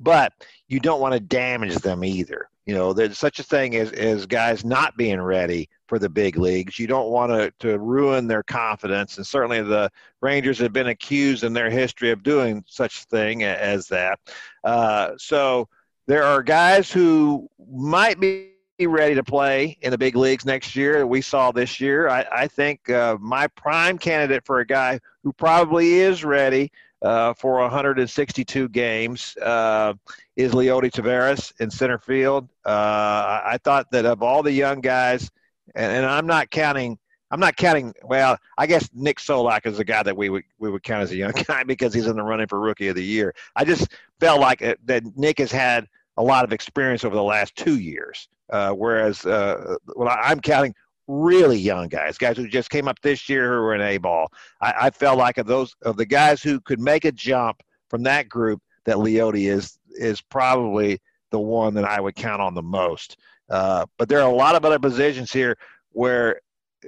but 0.00 0.32
you 0.68 0.80
don't 0.80 1.00
want 1.00 1.14
to 1.14 1.20
damage 1.20 1.76
them 1.76 2.04
either 2.04 2.50
you 2.70 2.76
know, 2.76 2.92
there's 2.92 3.18
such 3.18 3.40
a 3.40 3.42
thing 3.42 3.74
as, 3.74 3.90
as 3.90 4.26
guys 4.26 4.64
not 4.64 4.96
being 4.96 5.20
ready 5.20 5.68
for 5.88 5.98
the 5.98 6.08
big 6.08 6.36
leagues. 6.36 6.78
You 6.78 6.86
don't 6.86 7.10
want 7.10 7.32
to, 7.32 7.52
to 7.66 7.80
ruin 7.80 8.28
their 8.28 8.44
confidence. 8.44 9.16
And 9.16 9.26
certainly 9.26 9.60
the 9.60 9.90
Rangers 10.20 10.58
have 10.58 10.72
been 10.72 10.86
accused 10.86 11.42
in 11.42 11.52
their 11.52 11.68
history 11.68 12.12
of 12.12 12.22
doing 12.22 12.62
such 12.68 13.06
thing 13.06 13.42
as 13.42 13.88
that. 13.88 14.20
Uh, 14.62 15.14
so 15.16 15.68
there 16.06 16.22
are 16.22 16.44
guys 16.44 16.92
who 16.92 17.48
might 17.68 18.20
be 18.20 18.52
ready 18.80 19.16
to 19.16 19.24
play 19.24 19.76
in 19.80 19.90
the 19.90 19.98
big 19.98 20.14
leagues 20.14 20.44
next 20.44 20.76
year 20.76 21.04
we 21.06 21.22
saw 21.22 21.50
this 21.50 21.80
year. 21.80 22.08
I, 22.08 22.24
I 22.32 22.46
think 22.46 22.88
uh, 22.88 23.16
my 23.20 23.48
prime 23.48 23.98
candidate 23.98 24.44
for 24.46 24.60
a 24.60 24.66
guy 24.66 25.00
who 25.24 25.32
probably 25.32 25.94
is 25.94 26.24
ready 26.24 26.70
uh, 27.02 27.34
for 27.34 27.60
162 27.60 28.68
games 28.68 29.36
uh, 29.38 29.94
is 30.36 30.52
Leody 30.52 30.90
Taveras 30.90 31.52
in 31.60 31.70
center 31.70 31.98
field. 31.98 32.48
Uh, 32.64 33.40
I 33.44 33.58
thought 33.62 33.90
that 33.92 34.04
of 34.04 34.22
all 34.22 34.42
the 34.42 34.52
young 34.52 34.80
guys, 34.80 35.30
and, 35.74 35.92
and, 35.92 36.06
I'm 36.06 36.26
not 36.26 36.50
counting. 36.50 36.98
I'm 37.30 37.40
not 37.40 37.56
counting. 37.56 37.94
Well, 38.02 38.36
I 38.58 38.66
guess 38.66 38.88
Nick 38.92 39.18
Solak 39.18 39.64
is 39.64 39.76
the 39.76 39.84
guy 39.84 40.02
that 40.02 40.16
we 40.16 40.28
would 40.28 40.42
we 40.58 40.70
would 40.70 40.82
count 40.82 41.02
as 41.02 41.12
a 41.12 41.16
young 41.16 41.32
guy 41.46 41.62
because 41.64 41.94
he's 41.94 42.06
in 42.06 42.16
the 42.16 42.22
running 42.22 42.48
for 42.48 42.60
Rookie 42.60 42.88
of 42.88 42.96
the 42.96 43.04
Year. 43.04 43.34
I 43.56 43.64
just 43.64 43.88
felt 44.18 44.40
like 44.40 44.60
it, 44.60 44.84
that 44.86 45.04
Nick 45.16 45.38
has 45.38 45.52
had 45.52 45.86
a 46.16 46.22
lot 46.22 46.44
of 46.44 46.52
experience 46.52 47.04
over 47.04 47.14
the 47.14 47.22
last 47.22 47.56
two 47.56 47.78
years, 47.78 48.28
uh, 48.50 48.72
whereas 48.72 49.24
uh, 49.24 49.76
well, 49.94 50.08
I'm 50.10 50.40
counting 50.40 50.74
really 51.10 51.58
young 51.58 51.88
guys, 51.88 52.16
guys 52.16 52.36
who 52.36 52.46
just 52.46 52.70
came 52.70 52.86
up 52.86 53.00
this 53.02 53.28
year 53.28 53.48
who 53.52 53.62
were 53.62 53.74
in 53.74 53.80
A 53.80 53.98
ball. 53.98 54.28
I, 54.60 54.74
I 54.82 54.90
felt 54.90 55.18
like 55.18 55.38
of 55.38 55.46
those 55.46 55.74
of 55.82 55.96
the 55.96 56.06
guys 56.06 56.42
who 56.42 56.60
could 56.60 56.80
make 56.80 57.04
a 57.04 57.12
jump 57.12 57.62
from 57.88 58.04
that 58.04 58.28
group, 58.28 58.62
that 58.84 58.96
Leody 58.96 59.50
is 59.50 59.78
is 59.98 60.20
probably 60.20 61.00
the 61.30 61.38
one 61.38 61.74
that 61.74 61.84
I 61.84 62.00
would 62.00 62.14
count 62.14 62.40
on 62.40 62.54
the 62.54 62.62
most. 62.62 63.16
Uh, 63.48 63.84
but 63.98 64.08
there 64.08 64.20
are 64.20 64.30
a 64.30 64.34
lot 64.34 64.54
of 64.54 64.64
other 64.64 64.78
positions 64.78 65.32
here 65.32 65.56
where, 65.90 66.40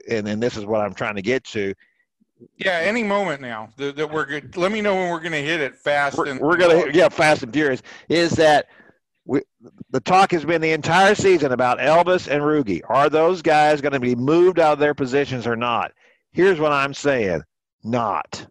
and, 0.08 0.28
and 0.28 0.40
this 0.40 0.56
is 0.56 0.64
what 0.64 0.80
I'm 0.80 0.94
trying 0.94 1.16
to 1.16 1.22
get 1.22 1.42
to. 1.44 1.74
Yeah, 2.56 2.78
any 2.78 3.02
moment 3.02 3.40
now 3.40 3.70
that, 3.76 3.96
that 3.96 4.10
we're 4.10 4.26
good. 4.26 4.56
Let 4.56 4.72
me 4.72 4.80
know 4.80 4.94
when 4.94 5.10
we're 5.10 5.20
going 5.20 5.32
to 5.32 5.42
hit 5.42 5.60
it 5.60 5.76
fast. 5.76 6.16
We're, 6.16 6.26
and 6.26 6.40
we're 6.40 6.56
going 6.56 6.92
to 6.92 6.96
yeah, 6.96 7.08
fast 7.08 7.42
and 7.42 7.52
furious. 7.52 7.82
Is 8.08 8.30
that 8.32 8.66
we, 9.24 9.42
the 9.90 10.00
talk 10.00 10.32
has 10.32 10.44
been 10.44 10.60
the 10.60 10.72
entire 10.72 11.14
season 11.14 11.52
about 11.52 11.78
Elvis 11.78 12.28
and 12.28 12.42
Rugi. 12.42 12.80
Are 12.88 13.08
those 13.08 13.42
guys 13.42 13.80
going 13.80 13.92
to 13.92 14.00
be 14.00 14.16
moved 14.16 14.58
out 14.58 14.74
of 14.74 14.78
their 14.78 14.94
positions 14.94 15.46
or 15.46 15.56
not? 15.56 15.92
Here's 16.32 16.58
what 16.58 16.72
I'm 16.72 16.94
saying: 16.94 17.42
not. 17.84 18.46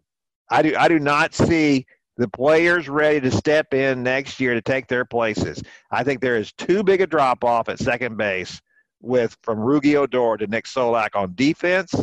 I 0.49 0.61
do. 0.61 0.75
I 0.77 0.87
do 0.87 0.99
not 0.99 1.33
see 1.33 1.85
the 2.17 2.27
players 2.27 2.87
ready 2.87 3.19
to 3.21 3.31
step 3.31 3.73
in 3.73 4.03
next 4.03 4.39
year 4.39 4.53
to 4.53 4.61
take 4.61 4.87
their 4.87 5.05
places. 5.05 5.61
I 5.89 6.03
think 6.03 6.21
there 6.21 6.37
is 6.37 6.51
too 6.53 6.83
big 6.83 7.01
a 7.01 7.07
drop 7.07 7.43
off 7.43 7.67
at 7.67 7.79
second 7.79 8.17
base 8.17 8.61
with 9.01 9.35
from 9.41 9.59
Rugi 9.59 9.95
Odor 9.95 10.37
to 10.37 10.47
Nick 10.47 10.65
Solak 10.65 11.15
on 11.15 11.33
defense, 11.35 11.93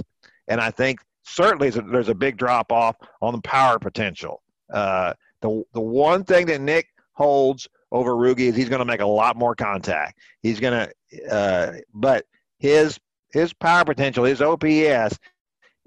and 0.46 0.60
I 0.60 0.70
think 0.70 1.00
certainly 1.24 1.70
there's 1.70 2.08
a 2.08 2.14
big 2.14 2.36
drop 2.36 2.72
off 2.72 2.96
on 3.22 3.32
the 3.32 3.42
power 3.42 3.78
potential. 3.78 4.42
Uh, 4.72 5.14
the 5.40 5.62
the 5.72 5.80
one 5.80 6.24
thing 6.24 6.46
that 6.46 6.60
Nick 6.60 6.88
holds 7.12 7.68
over 7.90 8.12
Rugi 8.12 8.48
is 8.48 8.56
he's 8.56 8.68
going 8.68 8.80
to 8.80 8.84
make 8.84 9.00
a 9.00 9.06
lot 9.06 9.36
more 9.36 9.54
contact. 9.54 10.18
He's 10.42 10.60
going 10.60 10.88
to, 10.88 11.32
uh, 11.32 11.72
but 11.94 12.24
his 12.58 12.98
his 13.32 13.52
power 13.52 13.84
potential, 13.84 14.24
his 14.24 14.40
OPS 14.40 15.18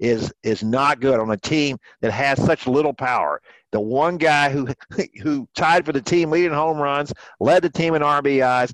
is 0.00 0.32
is 0.42 0.62
not 0.64 1.00
good 1.00 1.20
on 1.20 1.30
a 1.30 1.36
team 1.36 1.78
that 2.00 2.12
has 2.12 2.42
such 2.44 2.66
little 2.66 2.92
power. 2.92 3.40
The 3.70 3.80
one 3.80 4.16
guy 4.16 4.50
who 4.50 4.68
who 5.22 5.48
tied 5.54 5.86
for 5.86 5.92
the 5.92 6.02
team 6.02 6.30
leading 6.30 6.52
home 6.52 6.78
runs, 6.78 7.12
led 7.40 7.62
the 7.62 7.70
team 7.70 7.94
in 7.94 8.02
RBIs, 8.02 8.72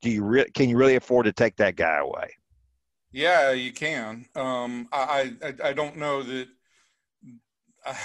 do 0.00 0.10
you 0.10 0.24
re- 0.24 0.50
can 0.52 0.68
you 0.68 0.76
really 0.76 0.96
afford 0.96 1.26
to 1.26 1.32
take 1.32 1.56
that 1.56 1.76
guy 1.76 1.98
away? 1.98 2.34
Yeah, 3.12 3.52
you 3.52 3.72
can. 3.72 4.26
Um, 4.34 4.88
I, 4.92 5.34
I 5.42 5.54
I 5.68 5.72
don't 5.72 5.96
know 5.96 6.22
that. 6.22 6.48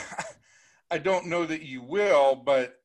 I 0.90 0.98
don't 0.98 1.28
know 1.28 1.46
that 1.46 1.64
you 1.64 1.82
will, 1.82 2.36
but 2.36 2.80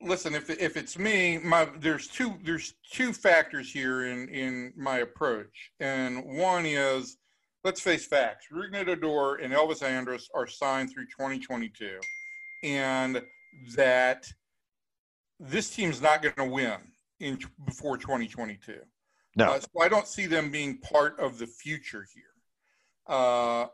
listen, 0.00 0.34
if 0.34 0.50
if 0.50 0.76
it's 0.76 0.98
me, 0.98 1.38
my 1.38 1.68
there's 1.78 2.06
two 2.06 2.34
there's 2.42 2.74
two 2.90 3.12
factors 3.12 3.70
here 3.70 4.06
in 4.06 4.28
in 4.28 4.72
my 4.76 4.98
approach, 4.98 5.72
and 5.80 6.24
one 6.24 6.66
is 6.66 7.18
let's 7.64 7.80
face 7.80 8.06
facts: 8.06 8.46
Odor 8.52 9.36
and 9.36 9.52
Elvis 9.52 9.82
Andrus 9.82 10.28
are 10.34 10.46
signed 10.46 10.90
through 10.90 11.06
2022, 11.06 11.98
and 12.64 13.22
that 13.74 14.26
this 15.38 15.70
team's 15.70 16.00
not 16.00 16.22
going 16.22 16.34
to 16.36 16.44
win 16.44 16.78
in 17.20 17.38
before 17.64 17.96
2022. 17.96 18.76
No, 19.36 19.52
uh, 19.52 19.60
so 19.60 19.80
I 19.80 19.88
don't 19.88 20.06
see 20.06 20.26
them 20.26 20.50
being 20.50 20.78
part 20.78 21.18
of 21.20 21.38
the 21.38 21.46
future 21.46 22.06
here. 22.14 22.24
Uh, 23.06 23.66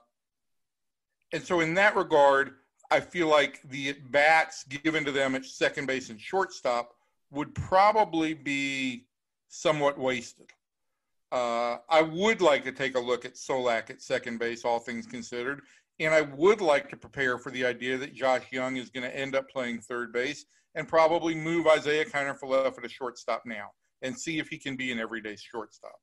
and 1.33 1.43
so, 1.43 1.61
in 1.61 1.75
that 1.75 1.97
regard, 1.97 2.53
I 2.91 3.01
feel 3.01 3.29
like 3.29 3.61
the 3.69 3.91
at 3.91 4.13
bats 4.13 4.65
given 4.65 5.05
to 5.05 5.13
them 5.13 5.35
at 5.35 5.45
second 5.45 5.87
base 5.87 6.11
and 6.11 6.21
shortstop 6.21 6.93
would 7.31 7.55
probably 7.55 8.35
be 8.35 9.07
somewhat 9.49 9.99
wasted. 9.99 10.47
Uh, 11.33 11.79
I 11.89 12.03
would 12.03 12.41
like 12.41 12.65
to 12.65 12.73
take 12.73 12.97
a 12.97 13.01
look 13.01 13.25
at 13.25 13.35
Solak 13.35 13.91
at 13.91 14.01
second 14.01 14.39
base, 14.39 14.65
all 14.65 14.79
things 14.79 15.07
considered. 15.07 15.63
And 15.99 16.15
I 16.15 16.21
would 16.21 16.61
like 16.61 16.89
to 16.91 16.97
prepare 16.97 17.39
for 17.39 17.51
the 17.51 17.65
idea 17.65 17.97
that 17.99 18.15
Josh 18.15 18.45
Jung 18.53 18.77
is 18.77 18.91
going 18.91 19.09
to 19.09 19.17
end 19.17 19.35
up 19.35 19.49
playing 19.49 19.81
third 19.81 20.13
base 20.13 20.45
and 20.75 20.87
probably 20.87 21.35
move 21.35 21.67
Isiah 21.67 22.05
Kiner-Falefa 22.05 22.83
to 22.83 22.89
shortstop 22.89 23.43
now 23.47 23.71
and 24.03 24.17
see 24.19 24.39
if 24.39 24.49
he 24.49 24.59
can 24.59 24.77
be 24.77 24.93
an 24.93 25.01
everyday 25.01 25.37
shortstop. 25.37 25.97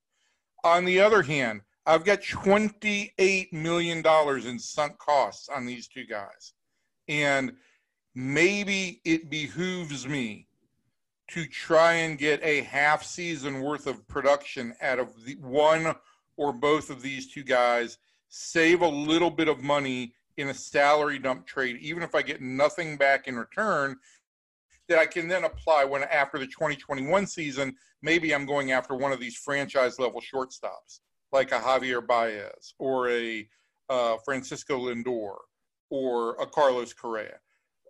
On 0.64 0.84
the 0.84 1.00
other 1.00 1.22
hand, 1.22 1.62
I've 1.86 2.06
got 2.06 2.22
$28 2.22 3.54
million 3.54 4.04
in 4.48 4.60
sunk 4.60 4.98
costs 4.98 5.48
on 5.50 5.66
these 5.66 5.88
two 5.88 6.06
guys. 6.06 6.54
And 7.08 7.54
maybe 8.16 9.02
it 9.06 9.30
behooves 9.30 10.08
me 10.08 10.48
to 11.30 11.46
try 11.46 11.94
and 11.94 12.18
get 12.18 12.44
a 12.44 12.62
half 12.62 13.04
season 13.04 13.62
worth 13.62 13.88
of 13.88 14.08
production 14.08 14.76
out 14.82 15.00
of 15.00 15.26
the 15.26 15.36
one 15.36 15.96
or 16.38 16.54
both 16.54 16.90
of 16.90 17.02
these 17.02 17.32
two 17.32 17.44
guys, 17.44 17.98
save 18.30 18.82
a 18.82 18.88
little 18.88 19.30
bit 19.30 19.48
of 19.48 19.62
money 19.62 20.14
in 20.38 20.50
a 20.50 20.54
salary 20.54 21.20
dump 21.20 21.46
trade, 21.46 21.78
even 21.82 22.04
if 22.04 22.16
I 22.16 22.22
get 22.22 22.42
nothing 22.42 22.98
back 22.98 23.28
in 23.28 23.38
return, 23.38 23.96
that 24.90 25.00
I 25.00 25.06
can 25.06 25.28
then 25.28 25.44
apply 25.44 25.86
when 25.86 26.04
after 26.04 26.38
the 26.38 26.48
2021 26.48 27.28
season, 27.28 27.76
maybe 28.02 28.34
I'm 28.34 28.46
going 28.46 28.72
after 28.72 28.96
one 28.96 29.12
of 29.12 29.20
these 29.20 29.38
franchise 29.38 30.00
level 30.00 30.22
shortstops, 30.22 31.00
like 31.32 31.52
a 31.52 31.60
Javier 31.60 32.06
Baez 32.06 32.74
or 32.80 33.10
a 33.10 33.48
uh, 33.90 34.18
Francisco 34.26 34.80
Lindor 34.80 35.36
or 35.94 36.36
a 36.42 36.46
Carlos 36.48 36.92
Correa. 36.92 37.38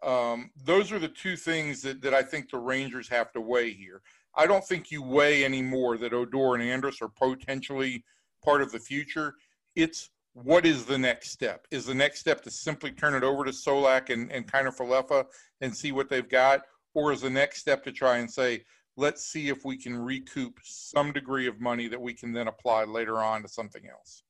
Um, 0.03 0.51
those 0.65 0.91
are 0.91 0.99
the 0.99 1.07
two 1.07 1.37
things 1.37 1.81
that, 1.83 2.01
that 2.01 2.13
I 2.13 2.21
think 2.21 2.49
the 2.49 2.57
Rangers 2.57 3.07
have 3.07 3.31
to 3.31 3.39
weigh 3.39 3.71
here. 3.71 4.01
I 4.35 4.45
don't 4.45 4.65
think 4.65 4.91
you 4.91 5.01
weigh 5.01 5.45
anymore 5.45 5.97
that 5.97 6.11
Odor 6.11 6.55
and 6.55 6.63
Andrus 6.63 7.01
are 7.01 7.07
potentially 7.07 8.03
part 8.43 8.61
of 8.61 8.73
the 8.73 8.79
future. 8.79 9.35
It's 9.77 10.09
what 10.33 10.65
is 10.65 10.83
the 10.83 10.97
next 10.97 11.29
step? 11.29 11.65
Is 11.71 11.85
the 11.85 11.95
next 11.95 12.19
step 12.19 12.41
to 12.41 12.51
simply 12.51 12.91
turn 12.91 13.15
it 13.15 13.23
over 13.23 13.45
to 13.45 13.51
Solak 13.51 14.09
and, 14.09 14.29
and 14.33 14.51
Kiner-Falefa 14.51 15.23
and 15.61 15.73
see 15.73 15.93
what 15.93 16.09
they've 16.09 16.27
got? 16.27 16.63
Or 16.93 17.13
is 17.13 17.21
the 17.21 17.29
next 17.29 17.59
step 17.59 17.85
to 17.85 17.93
try 17.93 18.17
and 18.17 18.29
say, 18.29 18.65
let's 18.97 19.23
see 19.23 19.47
if 19.47 19.63
we 19.63 19.77
can 19.77 19.95
recoup 19.95 20.59
some 20.61 21.13
degree 21.13 21.47
of 21.47 21.61
money 21.61 21.87
that 21.87 22.01
we 22.01 22.13
can 22.13 22.33
then 22.33 22.49
apply 22.49 22.83
later 22.83 23.19
on 23.19 23.43
to 23.43 23.47
something 23.47 23.83
else? 23.89 24.23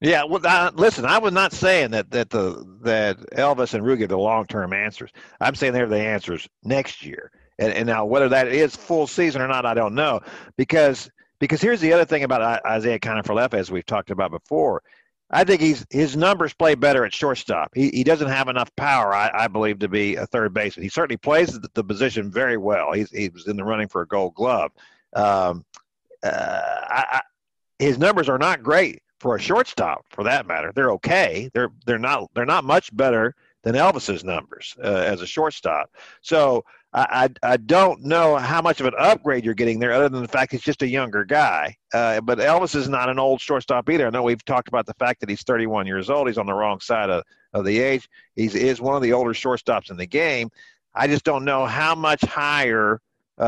Yeah, 0.00 0.24
well, 0.24 0.70
listen, 0.74 1.04
I 1.04 1.18
was 1.18 1.32
not 1.32 1.52
saying 1.52 1.90
that 1.90 2.10
that 2.12 2.30
the 2.30 2.64
that 2.82 3.18
Elvis 3.32 3.74
and 3.74 3.82
Rugi 3.84 4.02
are 4.02 4.06
the 4.06 4.16
long 4.16 4.46
term 4.46 4.72
answers. 4.72 5.10
I'm 5.40 5.56
saying 5.56 5.72
they're 5.72 5.88
the 5.88 5.98
answers 5.98 6.48
next 6.62 7.04
year. 7.04 7.32
And, 7.58 7.72
and 7.72 7.86
now 7.86 8.04
whether 8.04 8.28
that 8.28 8.46
is 8.46 8.76
full 8.76 9.08
season 9.08 9.42
or 9.42 9.48
not, 9.48 9.66
I 9.66 9.74
don't 9.74 9.96
know 9.96 10.20
because 10.56 11.10
because 11.40 11.60
here's 11.60 11.80
the 11.80 11.92
other 11.92 12.04
thing 12.04 12.22
about 12.22 12.60
Isiah 12.64 12.98
Kiner-Falefa, 13.00 13.54
as 13.54 13.70
we've 13.70 13.86
talked 13.86 14.10
about 14.10 14.30
before. 14.30 14.82
I 15.30 15.44
think 15.44 15.60
he's 15.60 15.84
his 15.90 16.16
numbers 16.16 16.54
play 16.54 16.76
better 16.76 17.04
at 17.04 17.12
shortstop. 17.12 17.72
He 17.74 17.90
he 17.90 18.04
doesn't 18.04 18.28
have 18.28 18.48
enough 18.48 18.74
power, 18.76 19.12
I, 19.12 19.30
I 19.34 19.48
believe, 19.48 19.80
to 19.80 19.88
be 19.88 20.14
a 20.14 20.26
third 20.26 20.54
baseman. 20.54 20.84
He 20.84 20.90
certainly 20.90 21.18
plays 21.18 21.48
the, 21.48 21.68
the 21.74 21.84
position 21.84 22.30
very 22.30 22.56
well. 22.56 22.92
He's 22.92 23.10
he 23.10 23.28
was 23.30 23.48
in 23.48 23.56
the 23.56 23.64
running 23.64 23.88
for 23.88 24.02
a 24.02 24.06
Gold 24.06 24.34
Glove. 24.34 24.70
Um, 25.14 25.64
uh, 26.22 26.28
I, 26.88 27.04
I, 27.10 27.20
his 27.78 27.98
numbers 27.98 28.28
are 28.28 28.38
not 28.38 28.62
great 28.62 29.02
for 29.20 29.36
a 29.36 29.40
shortstop, 29.40 30.04
for 30.10 30.24
that 30.24 30.46
matter. 30.46 30.72
They're 30.74 30.92
okay. 30.92 31.50
They're 31.52 31.70
they're 31.86 31.98
not 31.98 32.30
they're 32.34 32.46
not 32.46 32.64
much 32.64 32.94
better 32.96 33.34
than 33.62 33.74
Elvis's 33.74 34.24
numbers 34.24 34.76
uh, 34.82 34.86
as 34.86 35.20
a 35.20 35.26
shortstop. 35.26 35.90
So 36.20 36.64
I, 36.92 37.28
I, 37.42 37.52
I 37.52 37.56
don't 37.56 38.02
know 38.02 38.36
how 38.36 38.62
much 38.62 38.80
of 38.80 38.86
an 38.86 38.94
upgrade 38.98 39.44
you're 39.44 39.54
getting 39.54 39.78
there, 39.78 39.92
other 39.92 40.08
than 40.08 40.22
the 40.22 40.28
fact 40.28 40.52
he's 40.52 40.62
just 40.62 40.82
a 40.82 40.88
younger 40.88 41.24
guy. 41.24 41.76
Uh, 41.92 42.20
but 42.20 42.38
Elvis 42.38 42.74
is 42.74 42.88
not 42.88 43.08
an 43.08 43.18
old 43.18 43.40
shortstop 43.40 43.90
either. 43.90 44.06
I 44.06 44.10
know 44.10 44.22
we've 44.22 44.44
talked 44.44 44.68
about 44.68 44.86
the 44.86 44.94
fact 44.94 45.20
that 45.20 45.28
he's 45.28 45.42
31 45.42 45.86
years 45.86 46.08
old. 46.08 46.28
He's 46.28 46.38
on 46.38 46.46
the 46.46 46.54
wrong 46.54 46.80
side 46.80 47.10
of, 47.10 47.24
of 47.52 47.64
the 47.64 47.78
age. 47.78 48.08
He's 48.36 48.54
is 48.54 48.80
one 48.80 48.96
of 48.96 49.02
the 49.02 49.12
older 49.12 49.34
shortstops 49.34 49.90
in 49.90 49.96
the 49.96 50.06
game. 50.06 50.50
I 50.94 51.06
just 51.06 51.24
don't 51.24 51.44
know 51.44 51.66
how 51.66 51.94
much 51.94 52.22
higher 52.22 53.00
uh, 53.38 53.42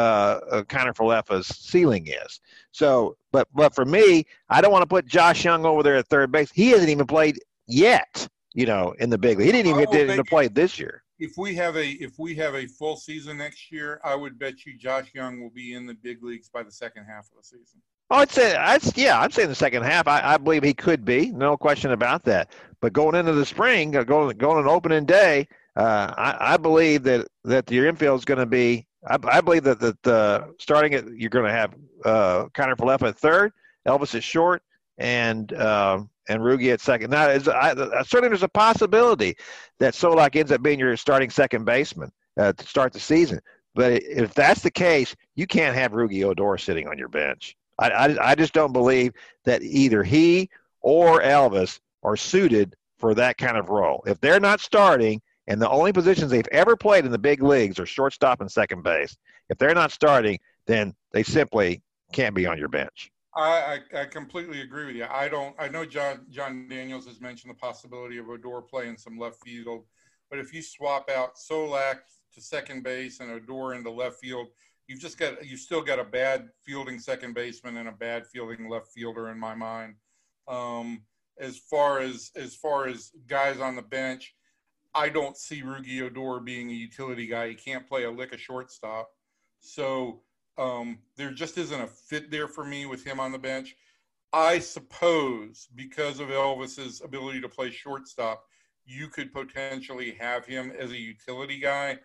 uh 0.50 0.62
Kiner-Falefa's 0.64 1.46
ceiling 1.46 2.08
is. 2.08 2.40
So, 2.72 3.16
but 3.32 3.48
but 3.54 3.74
for 3.74 3.84
me, 3.84 4.24
I 4.48 4.60
don't 4.60 4.72
want 4.72 4.82
to 4.82 4.86
put 4.86 5.06
Josh 5.06 5.44
Jung 5.44 5.64
over 5.64 5.82
there 5.82 5.96
at 5.96 6.08
third 6.08 6.32
base. 6.32 6.50
He 6.50 6.70
hasn't 6.70 6.90
even 6.90 7.06
played 7.06 7.38
yet. 7.66 8.28
You 8.52 8.66
know, 8.66 8.94
in 8.98 9.10
the 9.10 9.18
big 9.18 9.38
league, 9.38 9.46
he 9.46 9.52
didn't 9.52 9.70
even 9.70 9.84
get 9.90 10.16
to 10.16 10.24
play 10.24 10.48
this 10.48 10.78
year. 10.78 11.04
If 11.20 11.36
we 11.36 11.54
have 11.54 11.76
a 11.76 11.86
if 11.86 12.18
we 12.18 12.34
have 12.36 12.54
a 12.54 12.66
full 12.66 12.96
season 12.96 13.38
next 13.38 13.70
year, 13.70 14.00
I 14.02 14.14
would 14.14 14.38
bet 14.38 14.66
you 14.66 14.76
Josh 14.76 15.10
Jung 15.14 15.40
will 15.40 15.50
be 15.50 15.74
in 15.74 15.86
the 15.86 15.94
big 15.94 16.22
leagues 16.24 16.48
by 16.48 16.62
the 16.62 16.72
second 16.72 17.04
half 17.04 17.26
of 17.26 17.42
the 17.42 17.44
season. 17.44 17.80
Oh, 18.10 18.16
I'd 18.16 18.30
say, 18.32 18.56
I'd, 18.56 18.96
yeah, 18.96 19.20
I'm 19.20 19.30
saying 19.30 19.50
the 19.50 19.54
second 19.54 19.84
half. 19.84 20.08
I, 20.08 20.34
I 20.34 20.36
believe 20.36 20.64
he 20.64 20.74
could 20.74 21.04
be, 21.04 21.30
no 21.30 21.56
question 21.56 21.92
about 21.92 22.24
that. 22.24 22.50
But 22.80 22.92
going 22.92 23.14
into 23.14 23.32
the 23.32 23.46
spring, 23.46 23.94
uh, 23.94 24.02
going 24.02 24.36
going 24.36 24.58
an 24.58 24.68
opening 24.68 25.04
day, 25.04 25.46
uh, 25.76 26.12
I, 26.16 26.54
I 26.54 26.56
believe 26.56 27.04
that 27.04 27.28
that 27.44 27.70
your 27.70 27.86
infield 27.86 28.18
is 28.18 28.24
going 28.24 28.40
to 28.40 28.46
be 28.46 28.86
I, 29.06 29.18
I 29.24 29.40
believe 29.40 29.64
that 29.64 29.80
that 29.80 30.06
uh, 30.06 30.46
starting 30.58 30.92
you're 31.16 31.30
going 31.30 31.46
to 31.46 31.52
have 31.52 31.74
uh, 32.04 32.44
Kiner-Falefa 32.54 33.08
at 33.08 33.18
third, 33.18 33.52
Elvis 33.86 34.14
is 34.14 34.24
short, 34.24 34.62
and 34.98 35.52
uh, 35.52 36.02
and 36.28 36.40
Rugi 36.40 36.72
at 36.72 36.80
second. 36.80 37.10
Now, 37.10 37.28
is, 37.28 37.48
I, 37.48 37.74
certainly 38.02 38.28
there's 38.28 38.42
a 38.42 38.48
possibility 38.48 39.36
that 39.78 39.94
Solak 39.94 40.36
ends 40.36 40.52
up 40.52 40.62
being 40.62 40.78
your 40.78 40.96
starting 40.96 41.30
second 41.30 41.64
baseman 41.64 42.12
uh, 42.38 42.52
to 42.52 42.66
start 42.66 42.92
the 42.92 43.00
season. 43.00 43.40
But 43.74 44.02
if 44.02 44.34
that's 44.34 44.62
the 44.62 44.70
case, 44.70 45.14
you 45.34 45.46
can't 45.46 45.76
have 45.76 45.92
Rugi 45.92 46.24
Odor 46.24 46.58
sitting 46.58 46.88
on 46.88 46.98
your 46.98 47.08
bench. 47.08 47.56
I, 47.78 47.90
I, 47.90 48.30
I 48.30 48.34
just 48.34 48.52
don't 48.52 48.72
believe 48.72 49.12
that 49.44 49.62
either 49.62 50.02
he 50.02 50.50
or 50.80 51.22
Elvis 51.22 51.80
are 52.02 52.16
suited 52.16 52.76
for 52.98 53.14
that 53.14 53.38
kind 53.38 53.56
of 53.56 53.70
role. 53.70 54.02
If 54.06 54.20
they're 54.20 54.40
not 54.40 54.60
starting, 54.60 55.22
and 55.50 55.60
the 55.60 55.68
only 55.68 55.92
positions 55.92 56.30
they've 56.30 56.46
ever 56.52 56.76
played 56.76 57.04
in 57.04 57.10
the 57.10 57.18
big 57.18 57.42
leagues 57.42 57.80
are 57.80 57.84
shortstop 57.84 58.40
and 58.40 58.50
second 58.50 58.84
base. 58.84 59.16
If 59.48 59.58
they're 59.58 59.74
not 59.74 59.90
starting, 59.90 60.38
then 60.66 60.94
they 61.10 61.24
simply 61.24 61.82
can't 62.12 62.36
be 62.36 62.46
on 62.46 62.56
your 62.56 62.68
bench. 62.68 63.10
I, 63.34 63.80
I, 63.92 64.02
I 64.02 64.04
completely 64.04 64.60
agree 64.60 64.86
with 64.86 64.94
you. 64.94 65.06
I 65.10 65.28
don't. 65.28 65.56
I 65.58 65.66
know 65.68 65.84
John 65.84 66.26
Jon 66.30 66.68
Daniels 66.68 67.06
has 67.06 67.20
mentioned 67.20 67.50
the 67.50 67.58
possibility 67.58 68.18
of 68.18 68.28
Odor 68.28 68.60
playing 68.60 68.96
some 68.96 69.18
left 69.18 69.42
field, 69.44 69.86
but 70.30 70.38
if 70.38 70.54
you 70.54 70.62
swap 70.62 71.10
out 71.10 71.34
Solak 71.34 71.98
to 72.32 72.40
second 72.40 72.84
base 72.84 73.18
and 73.18 73.32
Odor 73.32 73.74
into 73.74 73.90
left 73.90 74.20
field, 74.20 74.46
you've 74.86 75.00
just 75.00 75.18
got 75.18 75.44
you 75.44 75.56
still 75.56 75.82
got 75.82 75.98
a 75.98 76.04
bad 76.04 76.48
fielding 76.64 77.00
second 77.00 77.34
baseman 77.34 77.76
and 77.76 77.88
a 77.88 77.92
bad 77.92 78.24
fielding 78.28 78.68
left 78.68 78.88
fielder 78.94 79.30
in 79.30 79.38
my 79.38 79.56
mind. 79.56 79.94
Um, 80.46 81.02
as 81.40 81.58
far 81.58 81.98
as 81.98 82.30
as 82.36 82.54
far 82.54 82.86
as 82.86 83.10
guys 83.26 83.58
on 83.58 83.74
the 83.74 83.82
bench, 83.82 84.34
I 84.94 85.08
don't 85.08 85.36
see 85.36 85.62
Rugi 85.62 86.02
Odor 86.02 86.40
being 86.40 86.70
a 86.70 86.74
utility 86.74 87.26
guy. 87.26 87.48
He 87.48 87.54
can't 87.54 87.88
play 87.88 88.04
a 88.04 88.10
lick 88.10 88.32
of 88.32 88.40
shortstop. 88.40 89.10
So 89.60 90.22
um, 90.58 90.98
there 91.16 91.30
just 91.30 91.58
isn't 91.58 91.80
a 91.80 91.86
fit 91.86 92.30
there 92.30 92.48
for 92.48 92.64
me 92.64 92.86
with 92.86 93.04
him 93.04 93.20
on 93.20 93.32
the 93.32 93.38
bench. 93.38 93.76
I 94.32 94.58
suppose 94.58 95.68
because 95.74 96.20
of 96.20 96.28
Elvis's 96.28 97.00
ability 97.02 97.40
to 97.40 97.48
play 97.48 97.70
shortstop, 97.70 98.44
you 98.84 99.08
could 99.08 99.32
potentially 99.32 100.12
have 100.18 100.46
him 100.46 100.72
as 100.78 100.90
a 100.90 100.98
utility 100.98 101.58
guy. 101.58 101.98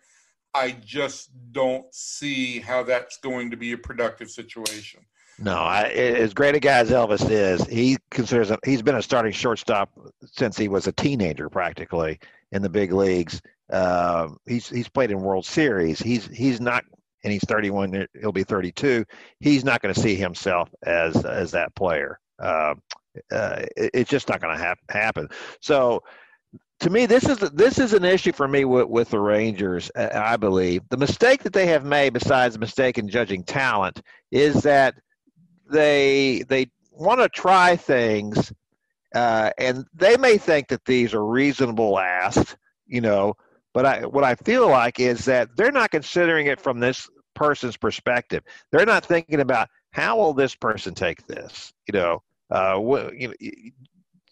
I 0.54 0.72
just 0.84 1.30
don't 1.52 1.92
see 1.94 2.60
how 2.60 2.82
that's 2.82 3.18
going 3.18 3.50
to 3.50 3.56
be 3.56 3.72
a 3.72 3.78
productive 3.78 4.30
situation. 4.30 5.00
No, 5.38 5.54
I, 5.54 5.84
as 5.88 6.32
great 6.32 6.54
a 6.54 6.60
guy 6.60 6.78
as 6.78 6.90
Elvis 6.90 7.30
is, 7.30 7.62
he 7.66 7.98
considers 8.10 8.50
he's 8.64 8.82
been 8.82 8.94
a 8.94 9.02
starting 9.02 9.32
shortstop 9.32 9.90
since 10.24 10.56
he 10.56 10.68
was 10.68 10.86
a 10.86 10.92
teenager, 10.92 11.50
practically 11.50 12.18
in 12.52 12.62
the 12.62 12.70
big 12.70 12.92
leagues. 12.92 13.42
Uh, 13.70 14.28
he's 14.46 14.68
he's 14.68 14.88
played 14.88 15.10
in 15.10 15.20
World 15.20 15.44
Series. 15.44 15.98
He's 15.98 16.26
he's 16.28 16.60
not 16.60 16.84
and 17.26 17.32
he's 17.32 17.44
31, 17.44 18.06
he'll 18.20 18.30
be 18.30 18.44
32. 18.44 19.04
He's 19.40 19.64
not 19.64 19.82
going 19.82 19.92
to 19.92 20.00
see 20.00 20.14
himself 20.14 20.70
as 20.84 21.24
as 21.24 21.50
that 21.50 21.74
player. 21.74 22.20
Uh, 22.38 22.74
uh, 23.32 23.64
it, 23.76 23.90
it's 23.94 24.10
just 24.10 24.28
not 24.28 24.40
going 24.40 24.56
to 24.56 24.62
hap- 24.62 24.78
happen. 24.88 25.28
So 25.60 26.02
to 26.80 26.90
me, 26.90 27.06
this 27.06 27.24
is 27.24 27.38
this 27.38 27.78
is 27.78 27.92
an 27.94 28.04
issue 28.04 28.32
for 28.32 28.46
me 28.46 28.64
with, 28.64 28.88
with 28.88 29.10
the 29.10 29.18
Rangers. 29.18 29.90
I 29.96 30.36
believe 30.36 30.82
the 30.88 30.96
mistake 30.96 31.42
that 31.42 31.52
they 31.52 31.66
have 31.66 31.84
made, 31.84 32.12
besides 32.12 32.54
the 32.54 32.60
mistake 32.60 32.96
in 32.96 33.08
judging 33.08 33.42
talent, 33.42 34.02
is 34.30 34.62
that 34.62 34.94
they 35.70 36.44
they 36.48 36.70
want 36.92 37.20
to 37.20 37.28
try 37.28 37.76
things, 37.76 38.52
uh, 39.14 39.50
and 39.58 39.84
they 39.94 40.16
may 40.16 40.38
think 40.38 40.68
that 40.68 40.84
these 40.84 41.14
are 41.14 41.24
reasonable 41.24 41.98
asks, 41.98 42.56
you 42.86 43.00
know. 43.00 43.34
But 43.74 43.86
I, 43.86 44.06
what 44.06 44.24
I 44.24 44.34
feel 44.36 44.68
like 44.68 45.00
is 45.00 45.26
that 45.26 45.50
they're 45.56 45.72
not 45.72 45.90
considering 45.90 46.46
it 46.46 46.60
from 46.60 46.80
this 46.80 47.08
person's 47.34 47.76
perspective. 47.76 48.42
They're 48.72 48.86
not 48.86 49.04
thinking 49.04 49.40
about 49.40 49.68
how 49.92 50.16
will 50.16 50.32
this 50.32 50.54
person 50.54 50.94
take 50.94 51.26
this, 51.26 51.72
you 51.86 51.98
know. 51.98 52.22
Uh, 52.50 52.78
you 53.14 53.28
know, 53.28 53.34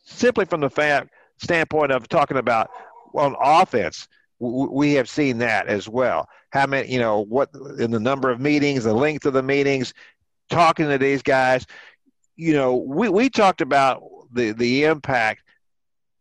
simply 0.05 0.45
from 0.45 0.61
the 0.61 0.71
fact 0.71 1.11
standpoint 1.39 1.93
of 1.93 2.09
talking 2.09 2.37
about 2.37 2.71
on 3.15 3.37
offense, 3.41 4.09
we 4.39 4.95
have 4.95 5.09
seen 5.09 5.39
that 5.39 5.67
as 5.67 5.89
well. 5.89 6.29
How 6.51 6.67
many, 6.67 6.93
you 6.93 6.99
know, 6.99 7.21
what 7.25 7.51
in 7.79 7.91
the 7.91 8.01
number 8.01 8.31
of 8.31 8.41
meetings, 8.41 8.85
the 8.85 8.93
length 8.93 9.27
of 9.27 9.33
the 9.33 9.43
meetings, 9.43 9.95
talking 10.51 10.89
to 10.89 10.99
these 10.99 11.23
guys. 11.23 11.67
You 12.37 12.55
know, 12.55 12.77
we, 12.77 13.09
we 13.09 13.31
talked 13.31 13.61
about 13.61 14.03
the, 14.33 14.53
the 14.53 14.85
impact 14.85 15.43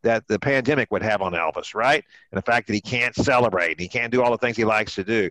that 0.03 0.28
the 0.28 0.38
pandemic 0.38 0.91
would 0.91 1.01
have 1.01 1.21
on 1.21 1.34
Elvis, 1.34 1.74
right? 1.74 2.03
And 2.32 2.38
the 2.38 2.43
fact 2.43 2.67
that 2.67 2.74
he 2.74 2.82
can't 2.82 3.15
celebrate 3.15 3.71
and 3.71 3.80
he 3.80 3.88
can't 3.88 4.11
do 4.11 4.21
all 4.21 4.32
the 4.32 4.38
things 4.38 4.57
he 4.57 4.65
likes 4.65 4.95
to 4.95 5.03
do. 5.03 5.30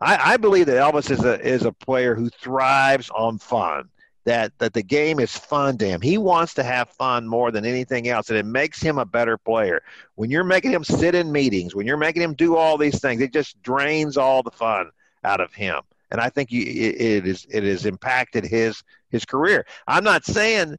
I, 0.00 0.34
I 0.34 0.36
believe 0.36 0.66
that 0.66 0.76
Elvis 0.76 1.10
is 1.10 1.24
a 1.24 1.40
is 1.40 1.64
a 1.64 1.72
player 1.72 2.14
who 2.14 2.28
thrives 2.28 3.10
on 3.10 3.38
fun 3.38 3.88
that 4.24 4.56
that 4.58 4.72
the 4.72 4.82
game 4.82 5.18
is 5.18 5.36
fun 5.36 5.76
to 5.78 5.86
him. 5.86 6.00
He 6.00 6.18
wants 6.18 6.54
to 6.54 6.62
have 6.62 6.90
fun 6.90 7.26
more 7.26 7.50
than 7.50 7.64
anything 7.64 8.08
else, 8.08 8.28
and 8.30 8.38
it 8.38 8.46
makes 8.46 8.80
him 8.80 8.98
a 8.98 9.04
better 9.04 9.36
player. 9.36 9.82
When 10.14 10.30
you're 10.30 10.44
making 10.44 10.72
him 10.72 10.84
sit 10.84 11.14
in 11.14 11.32
meetings, 11.32 11.74
when 11.74 11.86
you're 11.86 11.96
making 11.96 12.22
him 12.22 12.34
do 12.34 12.56
all 12.56 12.78
these 12.78 13.00
things, 13.00 13.20
it 13.20 13.32
just 13.32 13.60
drains 13.62 14.16
all 14.16 14.42
the 14.42 14.50
fun 14.50 14.90
out 15.24 15.40
of 15.40 15.52
him. 15.52 15.80
And 16.12 16.20
I 16.20 16.28
think 16.28 16.52
you, 16.52 16.62
it, 16.62 17.00
it 17.00 17.26
is 17.26 17.46
it 17.50 17.64
has 17.64 17.86
impacted 17.86 18.44
his 18.44 18.84
his 19.08 19.24
career. 19.24 19.66
I'm 19.88 20.04
not 20.04 20.24
saying, 20.26 20.76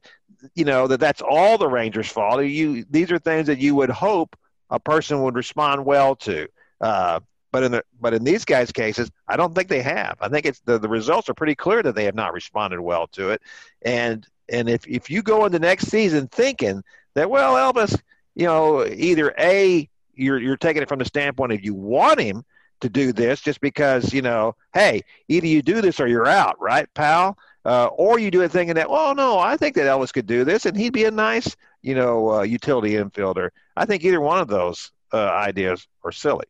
you 0.54 0.64
know, 0.64 0.86
that 0.86 1.00
that's 1.00 1.20
all 1.20 1.58
the 1.58 1.68
Rangers' 1.68 2.08
fault. 2.08 2.42
You 2.44 2.86
these 2.88 3.10
are 3.10 3.18
things 3.18 3.48
that 3.48 3.58
you 3.58 3.74
would 3.74 3.90
hope 3.90 4.36
a 4.70 4.78
person 4.78 5.22
would 5.22 5.34
respond 5.34 5.84
well 5.84 6.14
to. 6.16 6.46
Uh, 6.80 7.18
but 7.50 7.64
in 7.64 7.72
the 7.72 7.84
but 8.00 8.14
in 8.14 8.22
these 8.22 8.44
guys' 8.44 8.70
cases, 8.70 9.10
I 9.26 9.36
don't 9.36 9.54
think 9.54 9.68
they 9.68 9.82
have. 9.82 10.16
I 10.20 10.28
think 10.28 10.46
it's 10.46 10.60
the, 10.60 10.78
the 10.78 10.88
results 10.88 11.28
are 11.28 11.34
pretty 11.34 11.56
clear 11.56 11.82
that 11.82 11.96
they 11.96 12.04
have 12.04 12.14
not 12.14 12.32
responded 12.32 12.80
well 12.80 13.08
to 13.08 13.30
it. 13.30 13.42
And 13.82 14.24
and 14.48 14.68
if 14.68 14.86
if 14.86 15.10
you 15.10 15.20
go 15.20 15.46
into 15.46 15.58
next 15.58 15.88
season 15.88 16.28
thinking 16.28 16.84
that 17.14 17.28
well 17.28 17.54
Elvis, 17.54 18.00
you 18.36 18.46
know, 18.46 18.86
either 18.86 19.34
a 19.36 19.88
you're 20.14 20.38
you're 20.38 20.56
taking 20.56 20.82
it 20.82 20.88
from 20.88 21.00
the 21.00 21.04
standpoint 21.04 21.52
of 21.52 21.64
you 21.64 21.74
want 21.74 22.20
him 22.20 22.44
to 22.80 22.88
do 22.88 23.12
this 23.12 23.40
just 23.40 23.60
because 23.60 24.12
you 24.12 24.22
know, 24.22 24.54
hey, 24.72 25.02
either 25.28 25.46
you 25.46 25.62
do 25.62 25.80
this 25.80 26.00
or 26.00 26.06
you're 26.06 26.26
out, 26.26 26.60
right, 26.60 26.88
pal? 26.94 27.38
Uh, 27.64 27.86
or 27.94 28.18
you 28.18 28.30
do 28.30 28.42
a 28.42 28.48
thing 28.48 28.66
thinking 28.66 28.74
that, 28.74 28.90
well, 28.90 29.14
no, 29.14 29.38
I 29.38 29.56
think 29.56 29.74
that 29.76 29.86
Elvis 29.86 30.12
could 30.12 30.26
do 30.26 30.44
this, 30.44 30.66
and 30.66 30.76
he'd 30.76 30.92
be 30.92 31.04
a 31.04 31.10
nice, 31.10 31.56
you 31.80 31.94
know, 31.94 32.30
uh, 32.30 32.42
utility 32.42 32.92
infielder. 32.92 33.48
I 33.74 33.86
think 33.86 34.04
either 34.04 34.20
one 34.20 34.38
of 34.38 34.48
those 34.48 34.92
uh, 35.14 35.30
ideas 35.30 35.88
are 36.04 36.12
silly. 36.12 36.44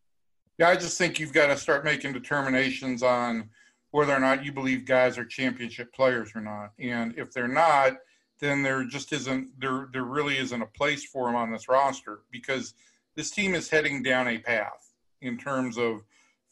Yeah, 0.59 0.71
I 0.71 0.77
just 0.77 0.99
think 0.99 1.21
you've 1.21 1.33
got 1.33 1.47
to 1.49 1.57
start 1.57 1.85
making 1.85 2.15
determinations 2.15 3.03
on 3.05 3.49
whether 3.93 4.13
or 4.13 4.19
not 4.19 4.45
you 4.45 4.53
believe 4.53 4.87
guys 4.87 5.17
are 5.17 5.25
championship 5.25 5.93
players 5.93 6.33
or 6.35 6.41
not. 6.41 6.73
And 6.81 7.17
if 7.17 7.33
they're 7.33 7.47
not, 7.47 7.93
then 8.41 8.63
there 8.63 8.85
just 8.85 9.13
isn't 9.13 9.49
there 9.61 9.89
there 9.93 10.05
really 10.05 10.37
isn't 10.37 10.63
a 10.63 10.67
place 10.67 11.05
for 11.05 11.27
them 11.27 11.37
on 11.37 11.53
this 11.53 11.69
roster 11.69 12.23
because 12.33 12.75
this 13.15 13.31
team 13.31 13.55
is 13.55 13.71
heading 13.71 14.03
down 14.03 14.27
a 14.27 14.39
path 14.39 14.93
in 15.23 15.39
terms 15.39 15.79
of 15.79 16.03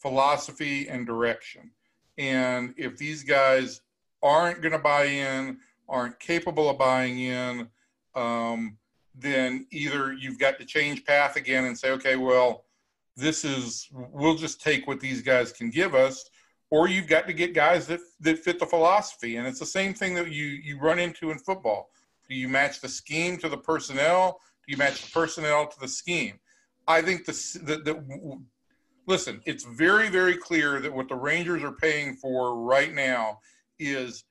philosophy 0.03 0.88
and 0.88 1.07
direction. 1.07 1.70
And 2.18 2.74
if 2.76 2.98
these 2.98 3.22
guys 3.22 3.80
aren't 4.22 4.61
going 4.61 4.72
to 4.72 4.78
buy 4.78 5.05
in, 5.05 5.59
aren't 5.88 6.18
capable 6.20 6.68
of 6.68 6.78
buying 6.78 7.20
in, 7.20 7.68
um, 8.14 8.76
then 9.14 9.66
either 9.70 10.12
you've 10.12 10.38
got 10.38 10.59
to 10.59 10.64
change 10.64 11.05
path 11.05 11.36
again 11.36 11.64
and 11.64 11.78
say, 11.78 11.90
okay, 11.92 12.16
well, 12.16 12.64
this 13.16 13.44
is 13.44 13.88
we'll 13.92 14.36
just 14.36 14.61
take 14.61 14.86
what 14.86 15.00
these 15.00 15.22
guys 15.22 15.53
can 15.53 15.70
give 15.70 15.94
us 15.94 16.30
or 16.72 16.88
you've 16.88 17.07
got 17.07 17.26
to 17.26 17.34
get 17.34 17.53
guys 17.53 17.86
that 17.86 18.00
that 18.20 18.38
fit 18.38 18.59
the 18.59 18.64
philosophy. 18.64 19.36
And 19.36 19.46
it's 19.46 19.61
the 19.61 19.66
same 19.66 19.92
thing 19.92 20.14
that 20.14 20.32
you 20.32 20.46
you 20.46 20.80
run 20.80 20.98
into 20.98 21.30
in 21.30 21.38
football. 21.38 21.90
Do 22.28 22.34
you 22.34 22.48
match 22.48 22.80
the 22.80 22.88
scheme 22.88 23.36
to 23.38 23.48
the 23.50 23.59
personnel? 23.59 24.40
Do 24.66 24.72
you 24.72 24.78
match 24.78 25.03
the 25.05 25.11
personnel 25.11 25.66
to 25.66 25.78
the 25.78 25.86
scheme? 25.86 26.40
I 26.88 27.03
think 27.03 27.26
the 27.26 27.32
the, 27.62 27.76
the 27.76 28.42
listen 29.07 29.40
it's 29.46 29.64
very 29.64 30.09
very 30.09 30.36
clear 30.36 30.80
that 30.80 30.92
what 30.92 31.09
the 31.09 31.14
rangers 31.14 31.62
are 31.62 31.72
paying 31.72 32.14
for 32.16 32.62
right 32.62 32.94
now 32.94 33.38
is 33.78 34.24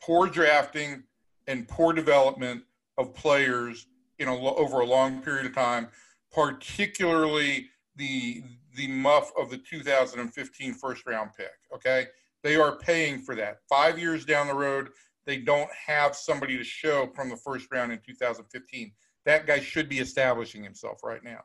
poor 0.00 0.26
drafting 0.26 1.02
and 1.46 1.66
poor 1.68 1.92
development 1.92 2.62
of 2.98 3.14
players 3.14 3.86
in 4.18 4.26
know 4.26 4.54
over 4.56 4.80
a 4.80 4.86
long 4.86 5.20
period 5.22 5.46
of 5.46 5.54
time 5.54 5.88
particularly 6.32 7.68
the 7.96 8.42
the 8.74 8.88
muff 8.88 9.30
of 9.38 9.50
the 9.50 9.58
2015 9.58 10.74
first 10.74 11.06
round 11.06 11.30
pick. 11.36 11.52
Okay, 11.74 12.06
they 12.42 12.56
are 12.56 12.76
paying 12.76 13.20
for 13.20 13.34
that. 13.36 13.58
Five 13.68 13.98
years 13.98 14.24
down 14.24 14.46
the 14.46 14.54
road, 14.54 14.88
they 15.26 15.38
don't 15.38 15.70
have 15.86 16.16
somebody 16.16 16.56
to 16.56 16.64
show 16.64 17.08
from 17.14 17.28
the 17.28 17.36
first 17.36 17.68
round 17.70 17.92
in 17.92 18.00
2015. 18.06 18.92
That 19.24 19.46
guy 19.46 19.60
should 19.60 19.88
be 19.88 19.98
establishing 19.98 20.64
himself 20.64 21.00
right 21.04 21.22
now. 21.22 21.40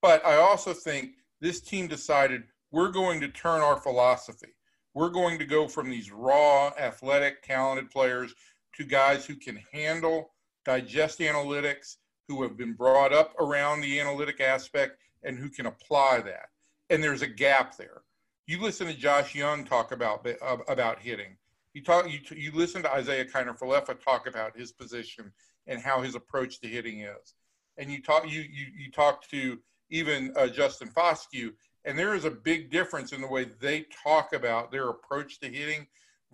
But 0.00 0.24
I 0.26 0.36
also 0.36 0.72
think 0.72 1.12
this 1.42 1.60
team 1.60 1.88
decided 1.88 2.44
we're 2.70 2.92
going 2.92 3.20
to 3.20 3.28
turn 3.28 3.60
our 3.60 3.76
philosophy. 3.76 4.54
We're 4.94 5.10
going 5.10 5.40
to 5.40 5.44
go 5.44 5.66
from 5.66 5.90
these 5.90 6.12
raw, 6.12 6.68
athletic, 6.78 7.42
talented 7.42 7.90
players 7.90 8.32
to 8.76 8.84
guys 8.84 9.26
who 9.26 9.34
can 9.34 9.58
handle, 9.72 10.32
digest 10.64 11.18
analytics, 11.18 11.96
who 12.28 12.42
have 12.44 12.56
been 12.56 12.74
brought 12.74 13.12
up 13.12 13.34
around 13.40 13.80
the 13.80 13.98
analytic 13.98 14.40
aspect, 14.40 14.98
and 15.24 15.36
who 15.36 15.50
can 15.50 15.66
apply 15.66 16.20
that. 16.20 16.46
And 16.90 17.02
there's 17.02 17.22
a 17.22 17.26
gap 17.26 17.76
there. 17.76 18.02
You 18.46 18.60
listen 18.62 18.86
to 18.86 18.94
Josh 18.94 19.34
Jung 19.34 19.64
talk 19.64 19.90
about 19.90 20.26
about 20.68 21.00
hitting. 21.00 21.36
You 21.74 21.82
talk 21.82 22.08
you 22.08 22.20
you 22.36 22.52
listen 22.52 22.82
to 22.84 22.98
Isiah 22.98 23.24
Kiner-Falefa 23.24 24.00
talk 24.00 24.28
about 24.28 24.56
his 24.56 24.72
position 24.72 25.32
and 25.66 25.80
how 25.80 26.02
his 26.02 26.14
approach 26.14 26.60
to 26.60 26.68
hitting 26.68 27.00
is. 27.00 27.34
And 27.78 27.90
you 27.90 28.00
talk 28.00 28.30
you 28.30 28.42
you 28.42 28.66
you 28.76 28.90
talk 28.90 29.26
to 29.28 29.58
even 29.92 30.32
uh, 30.36 30.48
Justin 30.48 30.88
Foscue, 30.88 31.52
and 31.84 31.98
there 31.98 32.14
is 32.14 32.24
a 32.24 32.30
big 32.30 32.70
difference 32.70 33.12
in 33.12 33.20
the 33.20 33.28
way 33.28 33.46
they 33.60 33.86
talk 34.02 34.32
about 34.32 34.72
their 34.72 34.88
approach 34.88 35.38
to 35.40 35.48
hitting 35.48 35.86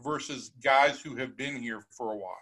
versus 0.03 0.53
guys 0.63 1.01
who 1.01 1.17
have 1.17 1.37
been 1.37 1.61
here 1.61 1.83
for 1.91 2.13
a 2.13 2.17
while. 2.17 2.37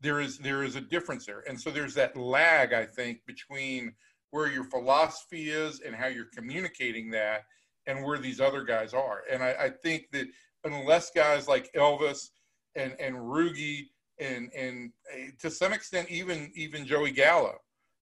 There 0.00 0.20
is 0.20 0.38
there 0.38 0.64
is 0.64 0.76
a 0.76 0.80
difference 0.80 1.24
there, 1.26 1.44
and 1.48 1.58
so 1.58 1.70
there's 1.70 1.94
that 1.94 2.16
lag 2.16 2.72
I 2.72 2.84
think 2.84 3.20
between 3.26 3.94
where 4.30 4.48
your 4.48 4.64
philosophy 4.64 5.50
is 5.50 5.80
and 5.80 5.94
how 5.94 6.08
you're 6.08 6.28
communicating 6.36 7.10
that 7.10 7.44
and 7.86 8.04
where 8.04 8.18
these 8.18 8.40
other 8.40 8.62
guys 8.62 8.92
are. 8.92 9.22
And 9.30 9.42
I, 9.42 9.54
I 9.58 9.70
think 9.70 10.08
that 10.12 10.26
unless 10.64 11.10
guys 11.10 11.48
like 11.48 11.72
Elvis 11.74 12.28
and, 12.74 12.94
and 13.00 13.16
Rugi 13.16 13.86
and, 14.20 14.50
and 14.54 14.92
eh, 15.14 15.30
to 15.40 15.50
some 15.50 15.72
extent, 15.72 16.10
even, 16.10 16.52
even 16.54 16.86
Joey 16.86 17.10
Gallo, 17.10 17.54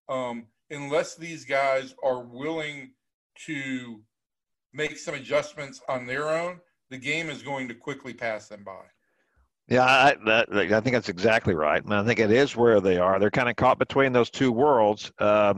um, 0.09 0.46
unless 0.71 1.17
these 1.17 1.45
guys 1.45 1.95
are 2.03 2.23
willing 2.23 2.93
to 3.47 4.01
make 4.73 4.99
some 4.99 5.14
adjustments 5.14 5.81
on 5.89 6.07
their 6.07 6.29
own, 6.29 6.61
the 6.91 6.99
game 6.99 7.31
is 7.31 7.43
going 7.43 7.69
to 7.69 7.75
quickly 7.75 8.12
pass 8.12 8.49
them 8.49 8.64
by. 8.64 8.85
Yeah, 9.69 9.85
I, 9.85 10.17
that, 10.27 10.53
I 10.53 10.81
think 10.81 10.95
that's 10.95 11.09
exactly 11.09 11.55
right, 11.55 11.83
and 11.83 11.93
I 11.93 12.05
think 12.05 12.21
it 12.21 12.31
is 12.31 12.55
where 12.55 12.81
they 12.81 12.99
are. 12.99 13.19
They're 13.19 13.33
kind 13.33 13.49
of 13.49 13.57
caught 13.57 13.81
between 13.81 14.12
those 14.12 14.31
two 14.31 14.53
worlds. 14.53 15.11
Uh, 15.19 15.55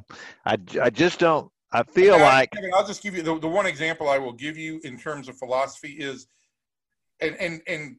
I, 0.46 0.56
I 0.80 0.88
just 0.88 1.18
don't. 1.18 1.50
I 1.72 1.82
feel 1.82 2.14
I, 2.14 2.22
like. 2.22 2.50
Kevin, 2.52 2.70
I'll 2.74 2.86
just 2.86 3.02
give 3.02 3.14
you 3.14 3.22
the, 3.22 3.38
the 3.38 3.48
one 3.48 3.66
example 3.66 4.08
I 4.08 4.16
will 4.16 4.32
give 4.32 4.56
you 4.56 4.80
in 4.84 4.98
terms 4.98 5.28
of 5.28 5.36
philosophy 5.36 5.90
is, 5.98 6.26
and 7.20 7.36
and 7.36 7.60
and 7.66 7.96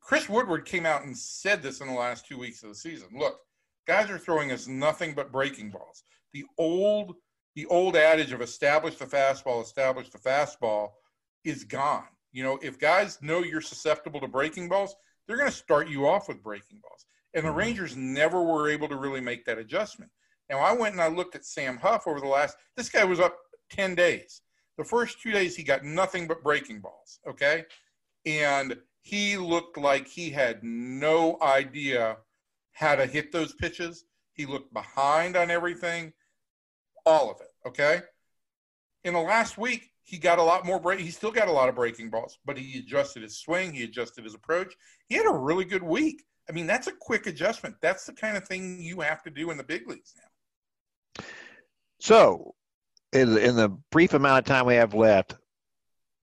Chris 0.00 0.28
Woodward 0.28 0.64
came 0.64 0.84
out 0.84 1.04
and 1.04 1.16
said 1.16 1.62
this 1.62 1.80
in 1.80 1.86
the 1.86 1.94
last 1.94 2.26
two 2.26 2.38
weeks 2.38 2.64
of 2.64 2.68
the 2.68 2.74
season. 2.74 3.10
Look, 3.16 3.38
guys 3.86 4.10
are 4.10 4.18
throwing 4.18 4.50
us 4.50 4.66
nothing 4.66 5.14
but 5.14 5.30
breaking 5.30 5.70
balls. 5.70 6.02
The 6.32 6.44
old 6.58 7.14
the 7.54 7.66
old 7.66 7.96
adage 7.96 8.32
of 8.32 8.40
establish 8.40 8.96
the 8.96 9.04
fastball, 9.04 9.62
establish 9.62 10.08
the 10.08 10.18
fastball 10.18 10.92
is 11.44 11.64
gone. 11.64 12.06
You 12.32 12.42
know, 12.42 12.58
if 12.62 12.78
guys 12.78 13.18
know 13.20 13.42
you're 13.42 13.60
susceptible 13.60 14.20
to 14.20 14.28
breaking 14.28 14.70
balls 14.70 14.96
they're 15.26 15.36
going 15.36 15.50
to 15.50 15.56
start 15.56 15.88
you 15.88 16.06
off 16.06 16.28
with 16.28 16.42
breaking 16.42 16.78
balls. 16.82 17.06
And 17.34 17.44
the 17.44 17.48
mm-hmm. 17.48 17.58
Rangers 17.58 17.96
never 17.96 18.42
were 18.42 18.68
able 18.68 18.88
to 18.88 18.96
really 18.96 19.20
make 19.20 19.44
that 19.44 19.58
adjustment. 19.58 20.10
Now, 20.50 20.58
I 20.58 20.72
went 20.72 20.94
and 20.94 21.02
I 21.02 21.08
looked 21.08 21.34
at 21.34 21.44
Sam 21.44 21.78
Huff 21.78 22.06
over 22.06 22.20
the 22.20 22.26
last, 22.26 22.56
this 22.76 22.88
guy 22.88 23.04
was 23.04 23.20
up 23.20 23.36
10 23.70 23.94
days. 23.94 24.42
The 24.76 24.84
first 24.84 25.20
two 25.22 25.32
days, 25.32 25.56
he 25.56 25.62
got 25.62 25.84
nothing 25.84 26.26
but 26.26 26.42
breaking 26.42 26.80
balls, 26.80 27.20
okay? 27.28 27.64
and 28.24 28.76
he 29.00 29.36
looked 29.36 29.76
like 29.76 30.06
he 30.06 30.30
had 30.30 30.62
no 30.62 31.36
idea 31.42 32.18
how 32.70 32.94
to 32.94 33.04
hit 33.04 33.32
those 33.32 33.52
pitches. 33.54 34.04
He 34.34 34.46
looked 34.46 34.72
behind 34.72 35.36
on 35.36 35.50
everything, 35.50 36.12
all 37.04 37.30
of 37.30 37.40
it. 37.40 37.48
Okay. 37.66 38.00
In 39.04 39.14
the 39.14 39.20
last 39.20 39.58
week, 39.58 39.90
he 40.04 40.18
got 40.18 40.38
a 40.38 40.42
lot 40.42 40.66
more 40.66 40.80
break. 40.80 41.00
He 41.00 41.10
still 41.10 41.30
got 41.30 41.48
a 41.48 41.52
lot 41.52 41.68
of 41.68 41.74
breaking 41.74 42.10
balls, 42.10 42.38
but 42.44 42.58
he 42.58 42.78
adjusted 42.78 43.22
his 43.22 43.38
swing. 43.38 43.72
He 43.72 43.84
adjusted 43.84 44.24
his 44.24 44.34
approach. 44.34 44.74
He 45.08 45.16
had 45.16 45.26
a 45.26 45.32
really 45.32 45.64
good 45.64 45.82
week. 45.82 46.22
I 46.48 46.52
mean, 46.52 46.66
that's 46.66 46.88
a 46.88 46.92
quick 46.92 47.26
adjustment. 47.26 47.76
That's 47.80 48.04
the 48.04 48.12
kind 48.12 48.36
of 48.36 48.46
thing 48.46 48.80
you 48.80 49.00
have 49.00 49.22
to 49.22 49.30
do 49.30 49.50
in 49.50 49.56
the 49.56 49.64
big 49.64 49.88
leagues 49.88 50.14
now. 50.16 51.24
So, 52.00 52.54
in, 53.12 53.38
in 53.38 53.54
the 53.54 53.68
brief 53.90 54.14
amount 54.14 54.38
of 54.40 54.44
time 54.44 54.66
we 54.66 54.74
have 54.74 54.94
left, 54.94 55.36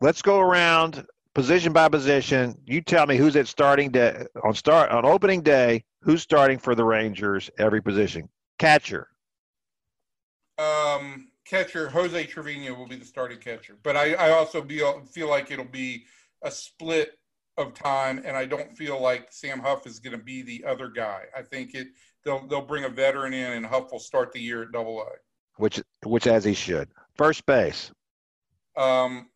let's 0.02 0.22
go 0.22 0.40
around 0.40 1.06
position 1.34 1.72
by 1.72 1.88
position. 1.88 2.58
You 2.66 2.82
tell 2.82 3.06
me 3.06 3.16
who's 3.16 3.36
at 3.38 3.48
starting 3.48 3.92
day 3.92 4.26
on 4.44 4.54
start 4.54 4.92
on 4.92 5.06
opening 5.06 5.42
day. 5.42 5.86
Who's 6.02 6.22
starting 6.22 6.60
for 6.60 6.76
the 6.76 6.84
Rangers? 6.84 7.50
Every 7.58 7.82
position. 7.82 8.30
Catcher. 8.58 9.08
Um, 10.60 11.30
catcher 11.46 11.88
Jose 11.90 12.26
Trevino 12.26 12.76
will 12.76 12.88
be 12.88 12.98
the 12.98 13.06
starting 13.06 13.40
catcher, 13.40 13.78
but 13.82 13.96
I, 13.96 14.14
I 14.16 14.32
also 14.32 14.62
feel 14.64 15.06
feel 15.06 15.30
like 15.30 15.52
it'll 15.52 15.64
be 15.64 16.06
a 16.44 16.52
split 16.52 17.18
of 17.58 17.74
time, 17.74 18.22
and 18.26 18.36
I 18.36 18.46
don't 18.46 18.76
feel 18.78 19.02
like 19.02 19.28
Sam 19.32 19.60
Huff 19.60 19.88
is 19.88 20.00
going 20.00 20.18
to 20.18 20.24
be 20.24 20.42
the 20.42 20.66
other 20.66 20.90
guy. 20.90 21.24
I 21.36 21.44
think 21.44 21.76
it 21.76 21.88
they'll 22.26 22.46
they'll 22.48 22.66
bring 22.66 22.84
a 22.84 22.90
veteran 22.90 23.34
in, 23.34 23.54
and 23.54 23.66
Huff 23.66 23.92
will 23.92 24.00
start 24.00 24.34
the 24.34 24.42
year 24.42 24.64
at 24.64 24.72
Double 24.74 25.02
A. 25.02 25.08
Which 25.56 25.82
which 26.06 26.28
as 26.28 26.44
he 26.44 26.54
should. 26.54 26.90
First 27.16 27.46
base. 27.46 27.92
Um, 28.76 29.30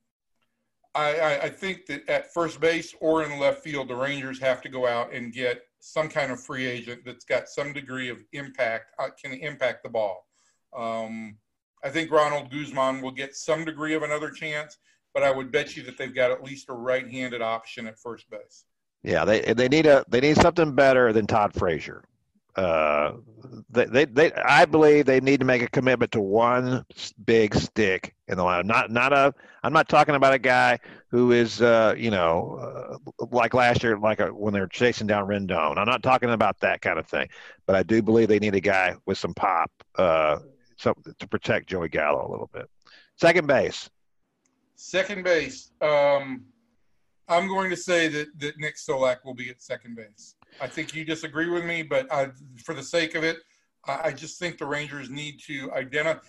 I, 0.95 1.15
I, 1.15 1.41
I 1.43 1.49
think 1.49 1.85
that 1.87 2.07
at 2.07 2.33
first 2.33 2.59
base 2.59 2.93
or 2.99 3.23
in 3.23 3.39
left 3.39 3.63
field, 3.63 3.87
the 3.87 3.95
Rangers 3.95 4.39
have 4.39 4.61
to 4.61 4.69
go 4.69 4.87
out 4.87 5.13
and 5.13 5.33
get 5.33 5.63
some 5.79 6.07
kind 6.07 6.31
of 6.31 6.41
free 6.41 6.65
agent 6.65 7.01
that's 7.05 7.25
got 7.25 7.49
some 7.49 7.73
degree 7.73 8.09
of 8.09 8.23
impact, 8.31 8.91
uh, 8.99 9.09
can 9.21 9.33
impact 9.33 9.83
the 9.83 9.89
ball. 9.89 10.27
Um, 10.75 11.37
I 11.83 11.89
think 11.89 12.11
Ronald 12.11 12.49
Guzman 12.51 13.01
will 13.01 13.11
get 13.11 13.35
some 13.35 13.65
degree 13.65 13.93
of 13.93 14.03
another 14.03 14.29
chance, 14.29 14.77
but 15.13 15.23
I 15.23 15.31
would 15.31 15.51
bet 15.51 15.75
you 15.75 15.83
that 15.83 15.97
they've 15.97 16.13
got 16.13 16.31
at 16.31 16.43
least 16.43 16.69
a 16.69 16.73
right-handed 16.73 17.41
option 17.41 17.87
at 17.87 17.99
first 17.99 18.29
base. 18.29 18.65
Yeah, 19.03 19.25
they 19.25 19.41
they 19.53 19.67
need 19.67 19.85
a 19.85 20.05
they 20.07 20.21
need 20.21 20.37
something 20.37 20.73
better 20.75 21.11
than 21.11 21.27
Todd 21.27 21.53
Frazier. 21.53 22.05
Uh, 22.55 23.13
they, 23.69 23.85
they, 23.85 24.05
they, 24.05 24.31
I 24.33 24.65
believe 24.65 25.05
they 25.05 25.19
need 25.19 25.39
to 25.39 25.45
make 25.45 25.63
a 25.63 25.69
commitment 25.69 26.11
to 26.11 26.21
one 26.21 26.85
big 27.25 27.55
stick 27.55 28.13
in 28.27 28.37
the 28.37 28.43
line. 28.43 28.67
Not, 28.67 28.91
not 28.91 29.11
a. 29.11 29.33
I'm 29.63 29.73
not 29.73 29.89
talking 29.89 30.13
about 30.13 30.33
a 30.33 30.39
guy 30.39 30.77
who 31.09 31.31
is, 31.31 31.61
uh, 31.61 31.95
you 31.97 32.11
know, 32.11 32.99
uh, 33.19 33.25
like 33.31 33.53
last 33.53 33.81
year, 33.81 33.97
like 33.97 34.19
a, 34.19 34.27
when 34.27 34.53
they 34.53 34.59
were 34.59 34.67
chasing 34.67 35.07
down 35.07 35.27
Rendon. 35.27 35.77
I'm 35.77 35.87
not 35.87 36.03
talking 36.03 36.29
about 36.29 36.59
that 36.59 36.81
kind 36.81 36.99
of 36.99 37.07
thing, 37.07 37.27
but 37.65 37.75
I 37.75 37.81
do 37.81 38.01
believe 38.01 38.27
they 38.27 38.39
need 38.39 38.55
a 38.55 38.61
guy 38.61 38.95
with 39.05 39.17
some 39.17 39.33
pop, 39.33 39.71
uh, 39.97 40.37
so, 40.77 40.93
to 41.19 41.27
protect 41.27 41.69
Joey 41.69 41.89
Gallo 41.89 42.27
a 42.27 42.29
little 42.29 42.49
bit. 42.53 42.69
Second 43.17 43.47
base. 43.47 43.89
Second 44.75 45.23
base. 45.23 45.71
Um, 45.81 46.45
I'm 47.27 47.47
going 47.47 47.69
to 47.69 47.77
say 47.77 48.07
that 48.09 48.27
that 48.39 48.57
Nick 48.57 48.75
Solak 48.75 49.23
will 49.23 49.33
be 49.33 49.49
at 49.49 49.61
second 49.61 49.95
base. 49.95 50.35
I 50.61 50.67
think 50.67 50.93
you 50.93 51.05
disagree 51.05 51.49
with 51.49 51.65
me, 51.65 51.81
but 51.83 52.11
I, 52.11 52.31
for 52.63 52.73
the 52.75 52.83
sake 52.83 53.15
of 53.15 53.23
it, 53.23 53.37
I, 53.85 53.99
I 54.05 54.11
just 54.11 54.39
think 54.39 54.57
the 54.57 54.65
Rangers 54.65 55.09
need 55.09 55.39
to 55.47 55.71
identify. 55.73 56.19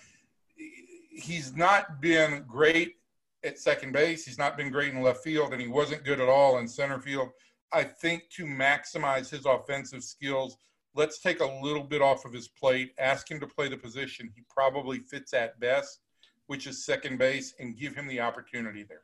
He's 1.09 1.55
not 1.55 2.01
been 2.01 2.43
great 2.47 2.95
at 3.43 3.59
second 3.59 3.93
base. 3.93 4.25
He's 4.25 4.37
not 4.37 4.57
been 4.57 4.71
great 4.71 4.93
in 4.93 5.01
left 5.01 5.23
field, 5.23 5.53
and 5.53 5.61
he 5.61 5.67
wasn't 5.67 6.03
good 6.03 6.19
at 6.19 6.29
all 6.29 6.57
in 6.57 6.67
center 6.67 6.99
field. 6.99 7.29
I 7.71 7.83
think 7.83 8.29
to 8.31 8.45
maximize 8.45 9.29
his 9.29 9.45
offensive 9.45 10.03
skills, 10.03 10.57
let's 10.95 11.19
take 11.19 11.41
a 11.41 11.59
little 11.61 11.83
bit 11.83 12.01
off 12.01 12.25
of 12.25 12.33
his 12.33 12.47
plate, 12.47 12.91
ask 12.97 13.29
him 13.29 13.39
to 13.39 13.47
play 13.47 13.67
the 13.67 13.77
position 13.77 14.31
he 14.35 14.43
probably 14.49 14.99
fits 14.99 15.33
at 15.33 15.59
best, 15.59 15.99
which 16.47 16.67
is 16.67 16.85
second 16.85 17.17
base, 17.17 17.53
and 17.59 17.77
give 17.77 17.93
him 17.93 18.07
the 18.07 18.19
opportunity 18.19 18.83
there. 18.83 19.03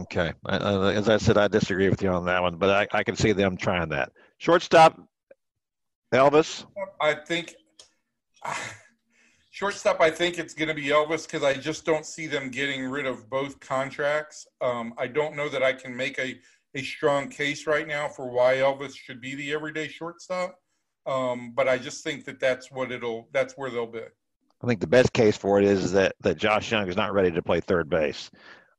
Okay. 0.00 0.32
As 0.48 1.08
I 1.08 1.18
said, 1.18 1.38
I 1.38 1.48
disagree 1.48 1.88
with 1.88 2.02
you 2.02 2.10
on 2.10 2.24
that 2.24 2.42
one, 2.42 2.56
but 2.56 2.70
I, 2.70 2.98
I 2.98 3.04
can 3.04 3.16
see 3.16 3.32
them 3.32 3.56
trying 3.56 3.88
that. 3.90 4.12
Shortstop, 4.38 5.00
Elvis. 6.12 6.66
I 7.00 7.14
think 7.14 7.54
shortstop. 9.50 10.00
I 10.00 10.10
think 10.10 10.38
it's 10.38 10.54
going 10.54 10.68
to 10.68 10.74
be 10.74 10.86
Elvis 10.86 11.26
because 11.26 11.44
I 11.44 11.54
just 11.54 11.84
don't 11.84 12.06
see 12.06 12.26
them 12.26 12.50
getting 12.50 12.86
rid 12.86 13.06
of 13.06 13.30
both 13.30 13.60
contracts. 13.60 14.46
Um, 14.60 14.94
I 14.98 15.06
don't 15.06 15.36
know 15.36 15.48
that 15.48 15.62
I 15.62 15.72
can 15.72 15.96
make 15.96 16.18
a 16.18 16.40
a 16.76 16.82
strong 16.82 17.28
case 17.28 17.66
right 17.68 17.86
now 17.86 18.08
for 18.08 18.28
why 18.28 18.56
Elvis 18.56 18.96
should 18.96 19.20
be 19.20 19.36
the 19.36 19.52
everyday 19.52 19.86
shortstop. 19.86 20.58
Um, 21.06 21.52
but 21.54 21.68
I 21.68 21.78
just 21.78 22.02
think 22.02 22.24
that 22.24 22.40
that's 22.40 22.70
what 22.70 22.90
it'll. 22.90 23.28
That's 23.32 23.54
where 23.54 23.70
they'll 23.70 23.86
be. 23.86 24.00
I 24.62 24.66
think 24.66 24.80
the 24.80 24.86
best 24.86 25.12
case 25.12 25.36
for 25.36 25.58
it 25.58 25.64
is 25.64 25.92
that 25.92 26.14
that 26.20 26.36
Josh 26.36 26.70
Jung 26.70 26.88
is 26.88 26.96
not 26.96 27.12
ready 27.12 27.30
to 27.30 27.42
play 27.42 27.60
third 27.60 27.90
base 27.90 28.30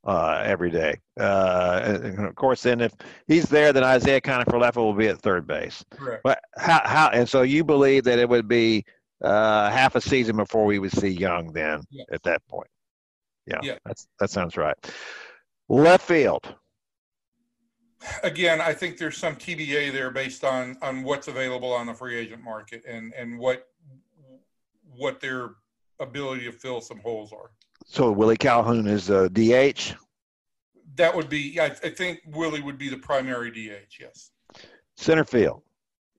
uh, 0.05 0.41
every 0.43 0.71
day. 0.71 0.99
Uh, 1.19 1.81
and 1.83 2.25
of 2.25 2.35
course, 2.35 2.63
then 2.63 2.81
if 2.81 2.93
he's 3.27 3.45
there, 3.45 3.73
then 3.73 3.83
Isaiah 3.83 4.17
Isiah 4.17 4.21
Kiner-Falefa 4.21 4.77
will 4.77 4.93
be 4.93 5.07
at 5.07 5.19
third 5.19 5.47
base. 5.47 5.83
Correct. 5.91 6.23
But 6.23 6.39
how, 6.57 6.81
how, 6.85 7.09
and 7.09 7.27
so 7.27 7.41
you 7.41 7.63
believe 7.63 8.03
that 8.05 8.19
it 8.19 8.29
would 8.29 8.47
be 8.47 8.85
uh, 9.21 9.69
half 9.69 9.95
a 9.95 10.01
season 10.01 10.35
before 10.35 10.65
we 10.65 10.79
would 10.79 10.91
see 10.91 11.09
Jung 11.09 11.51
then 11.53 11.81
yes. 11.89 12.05
at 12.11 12.23
that 12.23 12.45
point. 12.47 12.69
Yeah, 13.47 13.59
yeah, 13.61 13.77
that's 13.85 14.07
that 14.19 14.31
sounds 14.31 14.57
right. 14.57 14.75
Left 15.69 16.03
field. 16.03 16.55
Again, 18.23 18.61
I 18.61 18.73
think 18.73 18.97
there's 18.97 19.17
some 19.17 19.35
TBA 19.35 19.91
there 19.91 20.11
based 20.11 20.43
on 20.43 20.77
on 20.81 21.03
what's 21.03 21.27
available 21.27 21.71
on 21.71 21.87
the 21.87 21.93
free 21.93 22.15
agent 22.15 22.43
market 22.43 22.83
and 22.87 23.13
and 23.13 23.37
what 23.37 23.67
what 24.95 25.19
their 25.19 25.51
ability 25.99 26.45
to 26.45 26.51
fill 26.51 26.81
some 26.81 26.99
holes 26.99 27.31
are. 27.33 27.51
So 27.85 28.11
Willie 28.11 28.37
Calhoun 28.37 28.87
is 28.87 29.09
a 29.09 29.29
DH. 29.29 29.93
That 30.95 31.15
would 31.15 31.29
be. 31.29 31.59
I, 31.59 31.65
I 31.65 31.89
think 31.89 32.21
Willie 32.27 32.61
would 32.61 32.77
be 32.77 32.89
the 32.89 32.97
primary 32.97 33.51
DH. 33.51 33.99
Yes. 33.99 34.31
Center 34.97 35.25
field. 35.25 35.61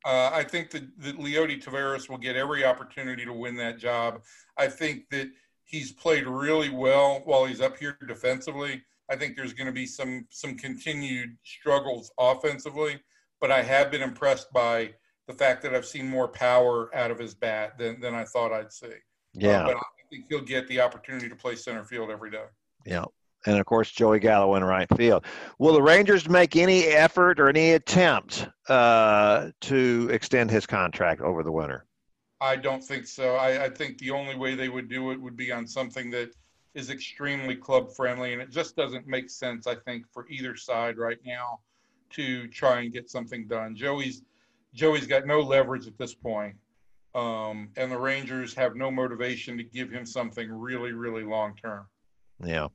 Uh, 0.05 0.31
I 0.33 0.45
think 0.45 0.71
that, 0.71 0.85
that 0.99 1.19
Leody 1.19 1.63
Taveras 1.63 2.09
will 2.09 2.19
get 2.19 2.37
every 2.37 2.65
opportunity 2.65 3.25
to 3.25 3.33
win 3.33 3.57
that 3.57 3.79
job. 3.79 4.23
I 4.57 4.69
think 4.69 5.09
that 5.11 5.29
he's 5.65 5.91
played 5.93 6.27
really 6.27 6.71
well 6.71 7.23
while 7.25 7.45
he's 7.45 7.61
up 7.61 7.77
here 7.77 7.99
defensively. 8.07 8.83
I 9.11 9.17
think 9.17 9.37
there's 9.37 9.53
going 9.53 9.67
to 9.67 9.73
be 9.73 9.87
some 9.87 10.27
some 10.31 10.57
continued 10.57 11.37
struggles 11.45 12.11
offensively, 12.19 13.01
but 13.41 13.51
I 13.51 13.63
have 13.63 13.91
been 13.91 14.03
impressed 14.03 14.53
by 14.53 14.95
the 15.27 15.35
fact 15.35 15.63
that 15.63 15.75
I've 15.75 15.87
seen 15.87 16.09
more 16.09 16.29
power 16.29 16.95
out 16.95 17.11
of 17.11 17.19
his 17.19 17.35
bat 17.35 17.79
than, 17.79 18.01
than 18.01 18.15
I 18.15 18.25
thought 18.25 18.53
I'd 18.53 18.73
see. 18.73 18.93
Yeah. 19.35 19.63
Uh, 19.63 19.67
but 19.67 19.77
I 19.77 19.83
think 20.11 20.27
he'll 20.29 20.41
get 20.41 20.69
the 20.69 20.81
opportunity 20.81 21.29
to 21.29 21.37
play 21.37 21.57
center 21.57 21.85
field 21.85 22.11
every 22.11 22.31
day. 22.31 22.45
Yeah. 22.85 23.05
And 23.45 23.59
of 23.59 23.67
course, 23.67 23.91
Joey 23.91 24.19
Gallo 24.19 24.55
in 24.57 24.65
right 24.65 24.89
field. 24.97 25.25
Will 25.59 25.75
the 25.75 25.83
Rangers 25.83 26.29
make 26.29 26.57
any 26.57 26.85
effort 26.85 27.39
or 27.39 27.49
any 27.49 27.73
attempt 27.73 28.49
uh, 28.69 29.51
to 29.63 30.09
extend 30.11 30.51
his 30.51 30.67
contract 30.67 31.21
over 31.21 31.43
the 31.43 31.53
winter? 31.53 31.87
I 32.41 32.57
don't 32.57 32.83
think 32.83 33.07
so. 33.07 33.37
I, 33.37 33.65
I, 33.65 33.71
think 33.71 33.99
the 33.99 34.11
only 34.11 34.37
way 34.37 34.55
they 34.55 34.69
would 34.69 34.91
do 34.91 35.11
it 35.11 35.21
would 35.21 35.37
be 35.37 35.53
on 35.53 35.67
something 35.67 36.11
that 36.11 36.35
is 36.77 36.91
extremely 36.91 37.57
club 37.57 37.91
friendly, 37.91 38.35
and 38.35 38.43
it 38.43 38.51
just 38.51 38.77
doesn't 38.77 39.07
make 39.07 39.31
sense. 39.31 39.67
I 39.67 39.75
think 39.75 40.05
for 40.13 40.29
either 40.29 40.55
side 40.55 40.99
right 40.99 41.19
now 41.25 41.61
to 42.11 42.47
try 42.49 42.81
and 42.81 42.93
get 42.93 43.11
something 43.11 43.49
done. 43.49 43.75
Joey's 43.75 44.23
Joey's 44.75 45.07
got 45.07 45.27
no 45.27 45.41
leverage 45.41 45.87
at 45.87 45.97
this 45.97 46.15
point, 46.15 46.55
um, 47.15 47.71
and 47.79 47.91
the 47.91 47.99
Rangers 47.99 48.55
have 48.55 48.77
no 48.77 48.91
motivation 48.91 49.57
to 49.57 49.65
give 49.65 49.91
him 49.91 50.05
something 50.05 50.53
really, 50.53 50.93
really 50.93 51.25
long 51.25 51.57
term. 51.57 51.87
Yeah, 52.45 52.69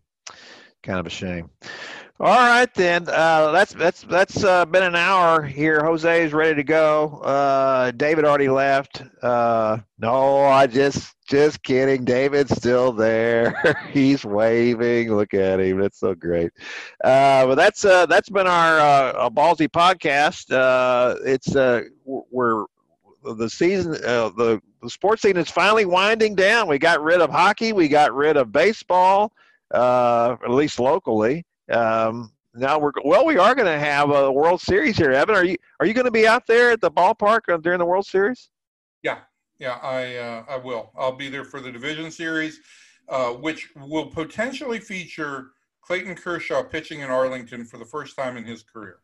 kind 0.82 1.00
of 1.00 1.06
a 1.06 1.12
shame. 1.12 1.52
All 2.20 2.28
right, 2.36 2.72
then. 2.76 3.08
Uh, 3.08 3.52
that's 3.52 3.74
that's 3.74 4.04
that's 4.04 4.44
uh, 4.44 4.66
been 4.66 4.84
an 4.84 4.96
hour 4.96 5.42
here. 5.42 5.84
Jose 5.84 6.24
is 6.24 6.34
ready 6.34 6.54
to 6.54 6.64
go. 6.64 7.20
Uh, 7.24 7.90
David 7.92 8.26
already 8.26 8.50
left. 8.50 9.02
Uh, 9.24 9.80
no, 9.98 10.44
I 10.44 10.68
just 10.68 11.16
just 11.28 11.64
kidding. 11.64 12.06
David's 12.06 12.56
still 12.56 12.92
there. 12.92 13.56
He's 13.92 14.24
waving. 14.24 15.16
Look 15.16 15.34
at 15.34 15.60
him. 15.60 15.80
That's 15.80 16.00
so 16.00 16.14
great. 16.14 16.52
Uh, 17.04 17.48
but 17.48 17.56
that's 17.56 17.86
uh, 17.86 18.06
that's 18.06 18.30
been 18.30 18.46
our 18.46 19.32
Ballzy 19.32 19.68
podcast. 19.68 20.46
it's 21.26 21.56
we're 22.06 22.66
the 23.24 23.50
season 23.50 23.94
the 23.94 24.62
the 24.84 24.90
sports 24.92 25.24
scene 25.24 25.38
is 25.38 25.50
finally 25.50 25.86
winding 25.86 26.36
down. 26.36 26.68
We 26.68 26.78
got 26.78 27.02
rid 27.02 27.20
of 27.22 27.32
hockey. 27.32 27.74
We 27.74 27.88
got 27.88 28.14
rid 28.14 28.38
of 28.38 28.52
baseball. 28.52 29.34
at 29.74 30.50
least 30.52 30.80
locally. 30.80 31.46
Um, 31.70 32.32
now 32.54 32.80
we're 32.80 32.92
well. 33.04 33.26
We 33.26 33.38
are 33.38 33.56
going 33.56 33.68
to 33.68 33.80
have 33.80 34.10
a 34.10 34.32
World 34.32 34.62
Series 34.62 34.98
here, 34.98 35.12
Evan. 35.12 35.36
Are 35.36 35.46
you 35.46 35.58
are 35.80 35.86
you 35.86 35.94
going 35.94 36.06
to 36.06 36.12
be 36.12 36.28
out 36.28 36.46
there 36.48 36.72
at 36.72 36.82
the 36.82 36.92
ballpark 36.92 37.62
during 37.62 37.80
the 37.80 37.86
World 37.86 38.06
Series? 38.06 38.50
Yeah, 39.04 39.20
yeah, 39.60 39.80
I 39.82 40.16
uh, 40.16 40.44
I 40.50 40.58
will. 40.58 40.92
I'll 40.98 41.16
be 41.16 41.30
there 41.30 41.46
for 41.46 41.62
the 41.62 41.72
Division 41.72 42.12
Series, 42.12 42.60
uh, 43.10 43.30
which 43.30 43.70
will 43.76 44.08
potentially 44.08 44.80
feature 44.80 45.52
Clayton 45.82 46.16
Kershaw 46.16 46.64
pitching 46.64 47.02
in 47.02 47.10
Arlington 47.10 47.66
for 47.66 47.78
the 47.78 47.86
first 47.86 48.16
time 48.16 48.38
in 48.38 48.44
his 48.44 48.64
career. 48.64 49.00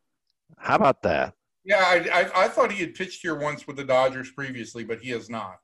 How 0.58 0.76
about 0.76 1.02
that? 1.04 1.34
Yeah, 1.64 1.84
I, 1.86 2.22
I, 2.22 2.46
I 2.46 2.48
thought 2.48 2.72
he 2.72 2.80
had 2.80 2.96
pitched 2.96 3.22
here 3.22 3.36
once 3.36 3.68
with 3.68 3.76
the 3.76 3.84
Dodgers 3.84 4.32
previously, 4.32 4.84
but 4.84 5.02
he 5.02 5.10
has 5.12 5.30
not. 5.30 5.58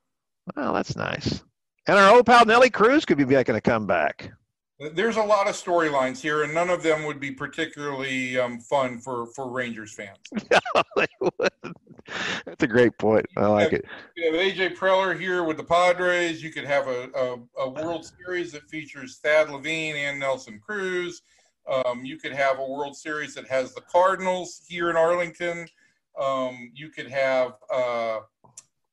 Well, 0.55 0.73
that's 0.73 0.95
nice. 0.95 1.41
And 1.87 1.97
our 1.97 2.13
old 2.13 2.25
pal 2.25 2.45
Nelly 2.45 2.69
Cruz 2.69 3.05
could 3.05 3.17
be 3.17 3.25
making 3.25 3.55
a 3.55 3.61
comeback. 3.61 4.31
There's 4.93 5.17
a 5.17 5.23
lot 5.23 5.47
of 5.47 5.55
storylines 5.55 6.19
here, 6.19 6.43
and 6.43 6.53
none 6.53 6.69
of 6.69 6.83
them 6.83 7.05
would 7.05 7.19
be 7.19 7.31
particularly 7.31 8.37
um, 8.37 8.59
fun 8.59 8.99
for, 8.99 9.27
for 9.27 9.49
Rangers 9.49 9.93
fans. 9.93 10.17
That's 12.45 12.63
a 12.63 12.67
great 12.67 12.97
point. 12.97 13.25
I 13.37 13.47
like 13.47 13.73
it. 13.73 13.85
You 14.15 14.31
have 14.31 14.39
AJ 14.39 14.75
Preller 14.75 15.17
here 15.17 15.43
with 15.43 15.57
the 15.57 15.63
Padres. 15.63 16.43
You 16.43 16.51
could 16.51 16.65
have 16.65 16.87
a, 16.87 17.09
a, 17.15 17.61
a 17.61 17.69
World 17.69 18.05
Series 18.05 18.51
that 18.51 18.69
features 18.69 19.19
Thad 19.23 19.49
Levine 19.49 19.95
and 19.95 20.19
Nelson 20.19 20.59
Cruz. 20.59 21.21
Um, 21.71 22.03
you 22.03 22.17
could 22.17 22.33
have 22.33 22.59
a 22.59 22.65
World 22.65 22.95
Series 22.95 23.35
that 23.35 23.47
has 23.47 23.73
the 23.73 23.81
Cardinals 23.81 24.61
here 24.67 24.89
in 24.89 24.97
Arlington. 24.97 25.67
Um, 26.19 26.71
you 26.73 26.89
could 26.89 27.09
have 27.09 27.53
uh, 27.73 28.19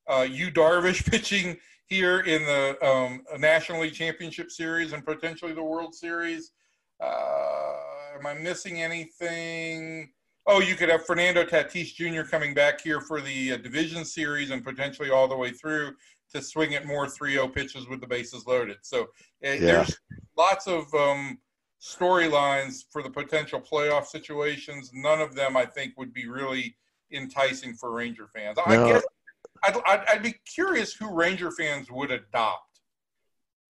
uh, 0.07 0.22
Yu 0.22 0.51
Darvish 0.51 1.05
pitching 1.11 1.57
here 1.91 2.20
in 2.20 2.45
the 2.45 2.88
um, 2.88 3.22
National 3.38 3.82
League 3.82 3.95
Championship 3.95 4.51
Series 4.51 4.93
and 4.93 5.05
potentially 5.05 5.53
the 5.53 5.62
World 5.62 5.93
Series. 5.93 6.53
Uh, 7.01 7.72
am 8.16 8.26
I 8.26 8.34
missing 8.34 8.80
anything? 8.80 10.11
Oh, 10.47 10.61
you 10.61 10.76
could 10.76 10.88
have 10.88 11.05
Fernando 11.05 11.45
Tatis 11.45 11.95
Jr. 11.95 12.22
coming 12.22 12.55
back 12.55 12.80
here 12.80 13.01
for 13.01 13.20
the 13.20 13.53
uh, 13.53 13.57
division 13.57 14.05
series 14.05 14.53
and 14.53 14.64
potentially 14.64 15.11
all 15.11 15.26
the 15.26 15.36
way 15.36 15.51
through 15.51 15.95
to 16.32 16.41
swing 16.41 16.74
at 16.76 16.86
more 16.86 17.07
3-0 17.07 17.53
pitches 17.53 17.88
with 17.88 18.01
the 18.01 18.07
bases 18.07 18.47
loaded. 18.47 18.78
So 18.82 19.03
uh, 19.03 19.07
yeah. 19.43 19.59
there's 19.59 19.99
lots 20.38 20.68
of 20.68 20.93
um, 20.95 21.38
storylines 21.82 22.84
for 22.88 23.03
the 23.03 23.11
potential 23.11 23.61
playoff 23.61 24.07
situations. 24.07 24.93
None 24.95 25.20
of 25.20 25.34
them, 25.34 25.57
I 25.57 25.66
think, 25.66 25.95
would 25.99 26.12
be 26.12 26.28
really 26.28 26.76
enticing 27.12 27.74
for 27.74 27.91
Ranger 27.91 28.28
fans. 28.28 28.59
No. 28.59 28.86
I 28.86 28.93
guess 28.93 29.03
I'd, 29.63 29.77
I'd, 29.87 30.05
I'd, 30.09 30.23
be 30.23 30.35
curious 30.47 30.95
who 30.95 31.15
Ranger 31.15 31.51
fans 31.51 31.91
would 31.91 32.11
adopt, 32.11 32.81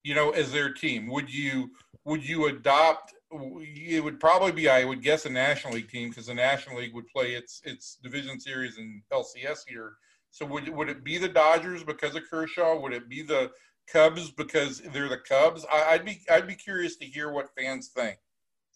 you 0.03 0.15
know, 0.15 0.31
as 0.31 0.53
their 0.53 0.73
team. 0.73 1.09
Would 1.09 1.33
you 1.33 1.71
would 2.05 2.27
you 2.27 2.47
adopt? 2.47 3.15
It 3.33 4.03
would 4.03 4.19
probably 4.19 4.53
be, 4.53 4.69
I 4.69 4.85
would 4.85 5.03
guess, 5.03 5.27
a 5.27 5.31
National 5.31 5.75
League 5.75 5.89
team 5.89 6.09
because 6.09 6.27
the 6.27 6.35
National 6.35 6.79
League 6.79 6.95
would 6.95 7.09
play 7.09 7.33
its 7.33 7.61
its 7.65 7.99
division 8.03 8.41
series 8.41 8.79
in 8.79 9.03
LCS 9.13 9.61
here. 9.69 9.95
So 10.31 10.47
would 10.47 10.69
would 10.69 10.89
it 10.89 11.05
be 11.05 11.19
the 11.19 11.29
Dodgers 11.29 11.85
because 11.85 12.15
of 12.15 12.23
Kershaw? 12.31 12.81
Would 12.81 12.93
it 12.93 13.09
be 13.09 13.23
the 13.23 13.51
Cubs 13.93 14.31
because 14.31 14.81
they're 14.93 15.09
the 15.09 15.19
Cubs? 15.19 15.67
I, 15.73 15.91
I'd 15.91 16.05
be 16.05 16.21
I'd 16.31 16.47
be 16.47 16.55
curious 16.55 16.97
to 16.97 17.05
hear 17.05 17.33
what 17.33 17.51
fans 17.57 17.89
think. 17.89 18.19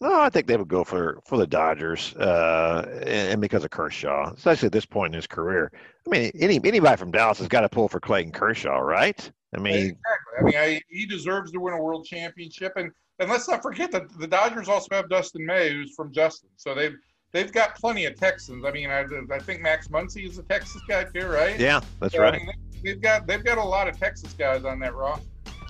No, 0.01 0.19
I 0.19 0.29
think 0.29 0.47
they 0.47 0.57
would 0.57 0.67
go 0.67 0.83
for 0.83 1.21
for 1.25 1.37
the 1.37 1.47
Dodgers, 1.47 2.13
uh, 2.15 2.85
and, 2.99 3.31
and, 3.31 3.41
because 3.41 3.63
of 3.63 3.69
Kershaw, 3.69 4.33
especially 4.33 4.65
at 4.65 4.73
this 4.73 4.85
point 4.85 5.13
in 5.13 5.17
his 5.17 5.27
career. 5.27 5.71
I 6.05 6.09
mean, 6.09 6.31
any 6.35 6.59
anybody 6.65 6.97
from 6.97 7.11
Dallas 7.11 7.39
has 7.39 7.47
got 7.47 7.61
to 7.61 7.69
pull 7.69 7.87
for 7.87 8.01
Clayton 8.01 8.33
Kershaw, 8.33 8.79
right? 8.79 9.31
I 9.55 9.59
mean, 9.59 9.73
exactly. 9.73 10.37
I 10.39 10.43
mean, 10.43 10.55
I, 10.57 10.81
he 10.89 11.05
deserves 11.05 11.51
to 11.53 11.59
win 11.59 11.73
a 11.73 11.81
world 11.81 12.05
championship, 12.05 12.73
and 12.75 12.91
and 13.19 13.29
let's 13.29 13.47
not 13.47 13.61
forget 13.61 13.89
that 13.91 14.09
the 14.19 14.27
Dodgers 14.27 14.67
also 14.67 14.87
have 14.91 15.09
Dustin 15.09 15.45
May, 15.45 15.71
who's 15.71 15.95
from 15.95 16.11
Justin, 16.11 16.49
so 16.57 16.75
they've 16.75 16.95
they've 17.31 17.51
got 17.51 17.75
plenty 17.75 18.05
of 18.05 18.15
Texans. 18.15 18.65
I 18.65 18.71
mean, 18.71 18.89
I, 18.89 19.05
I 19.31 19.39
think 19.39 19.61
Max 19.61 19.87
Muncy 19.87 20.27
is 20.27 20.37
a 20.37 20.43
Texas 20.43 20.81
guy 20.89 21.05
too, 21.05 21.27
right? 21.27 21.57
Yeah, 21.57 21.79
that's 22.01 22.15
so, 22.15 22.21
right. 22.21 22.33
I 22.33 22.37
mean, 22.37 22.51
they've 22.83 23.01
got 23.01 23.27
they've 23.27 23.43
got 23.43 23.57
a 23.57 23.63
lot 23.63 23.87
of 23.87 23.97
Texas 23.97 24.33
guys 24.33 24.65
on 24.65 24.79
that 24.79 24.93
roster. 24.93 25.25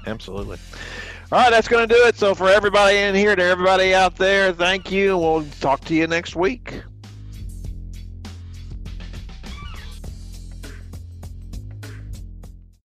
Absolutely. 0.08 0.58
All 1.32 1.40
right, 1.40 1.50
that's 1.50 1.68
going 1.68 1.88
to 1.88 1.94
do 1.94 2.06
it. 2.06 2.16
So, 2.16 2.36
for 2.36 2.50
everybody 2.50 2.98
in 2.98 3.16
here, 3.16 3.36
to 3.36 3.44
everybody 3.44 3.96
out 3.96 4.16
there, 4.16 4.54
thank 4.54 4.92
you. 4.92 5.18
We'll 5.18 5.46
talk 5.60 5.84
to 5.86 5.96
you 5.96 6.06
next 6.06 6.36
week. 6.36 6.84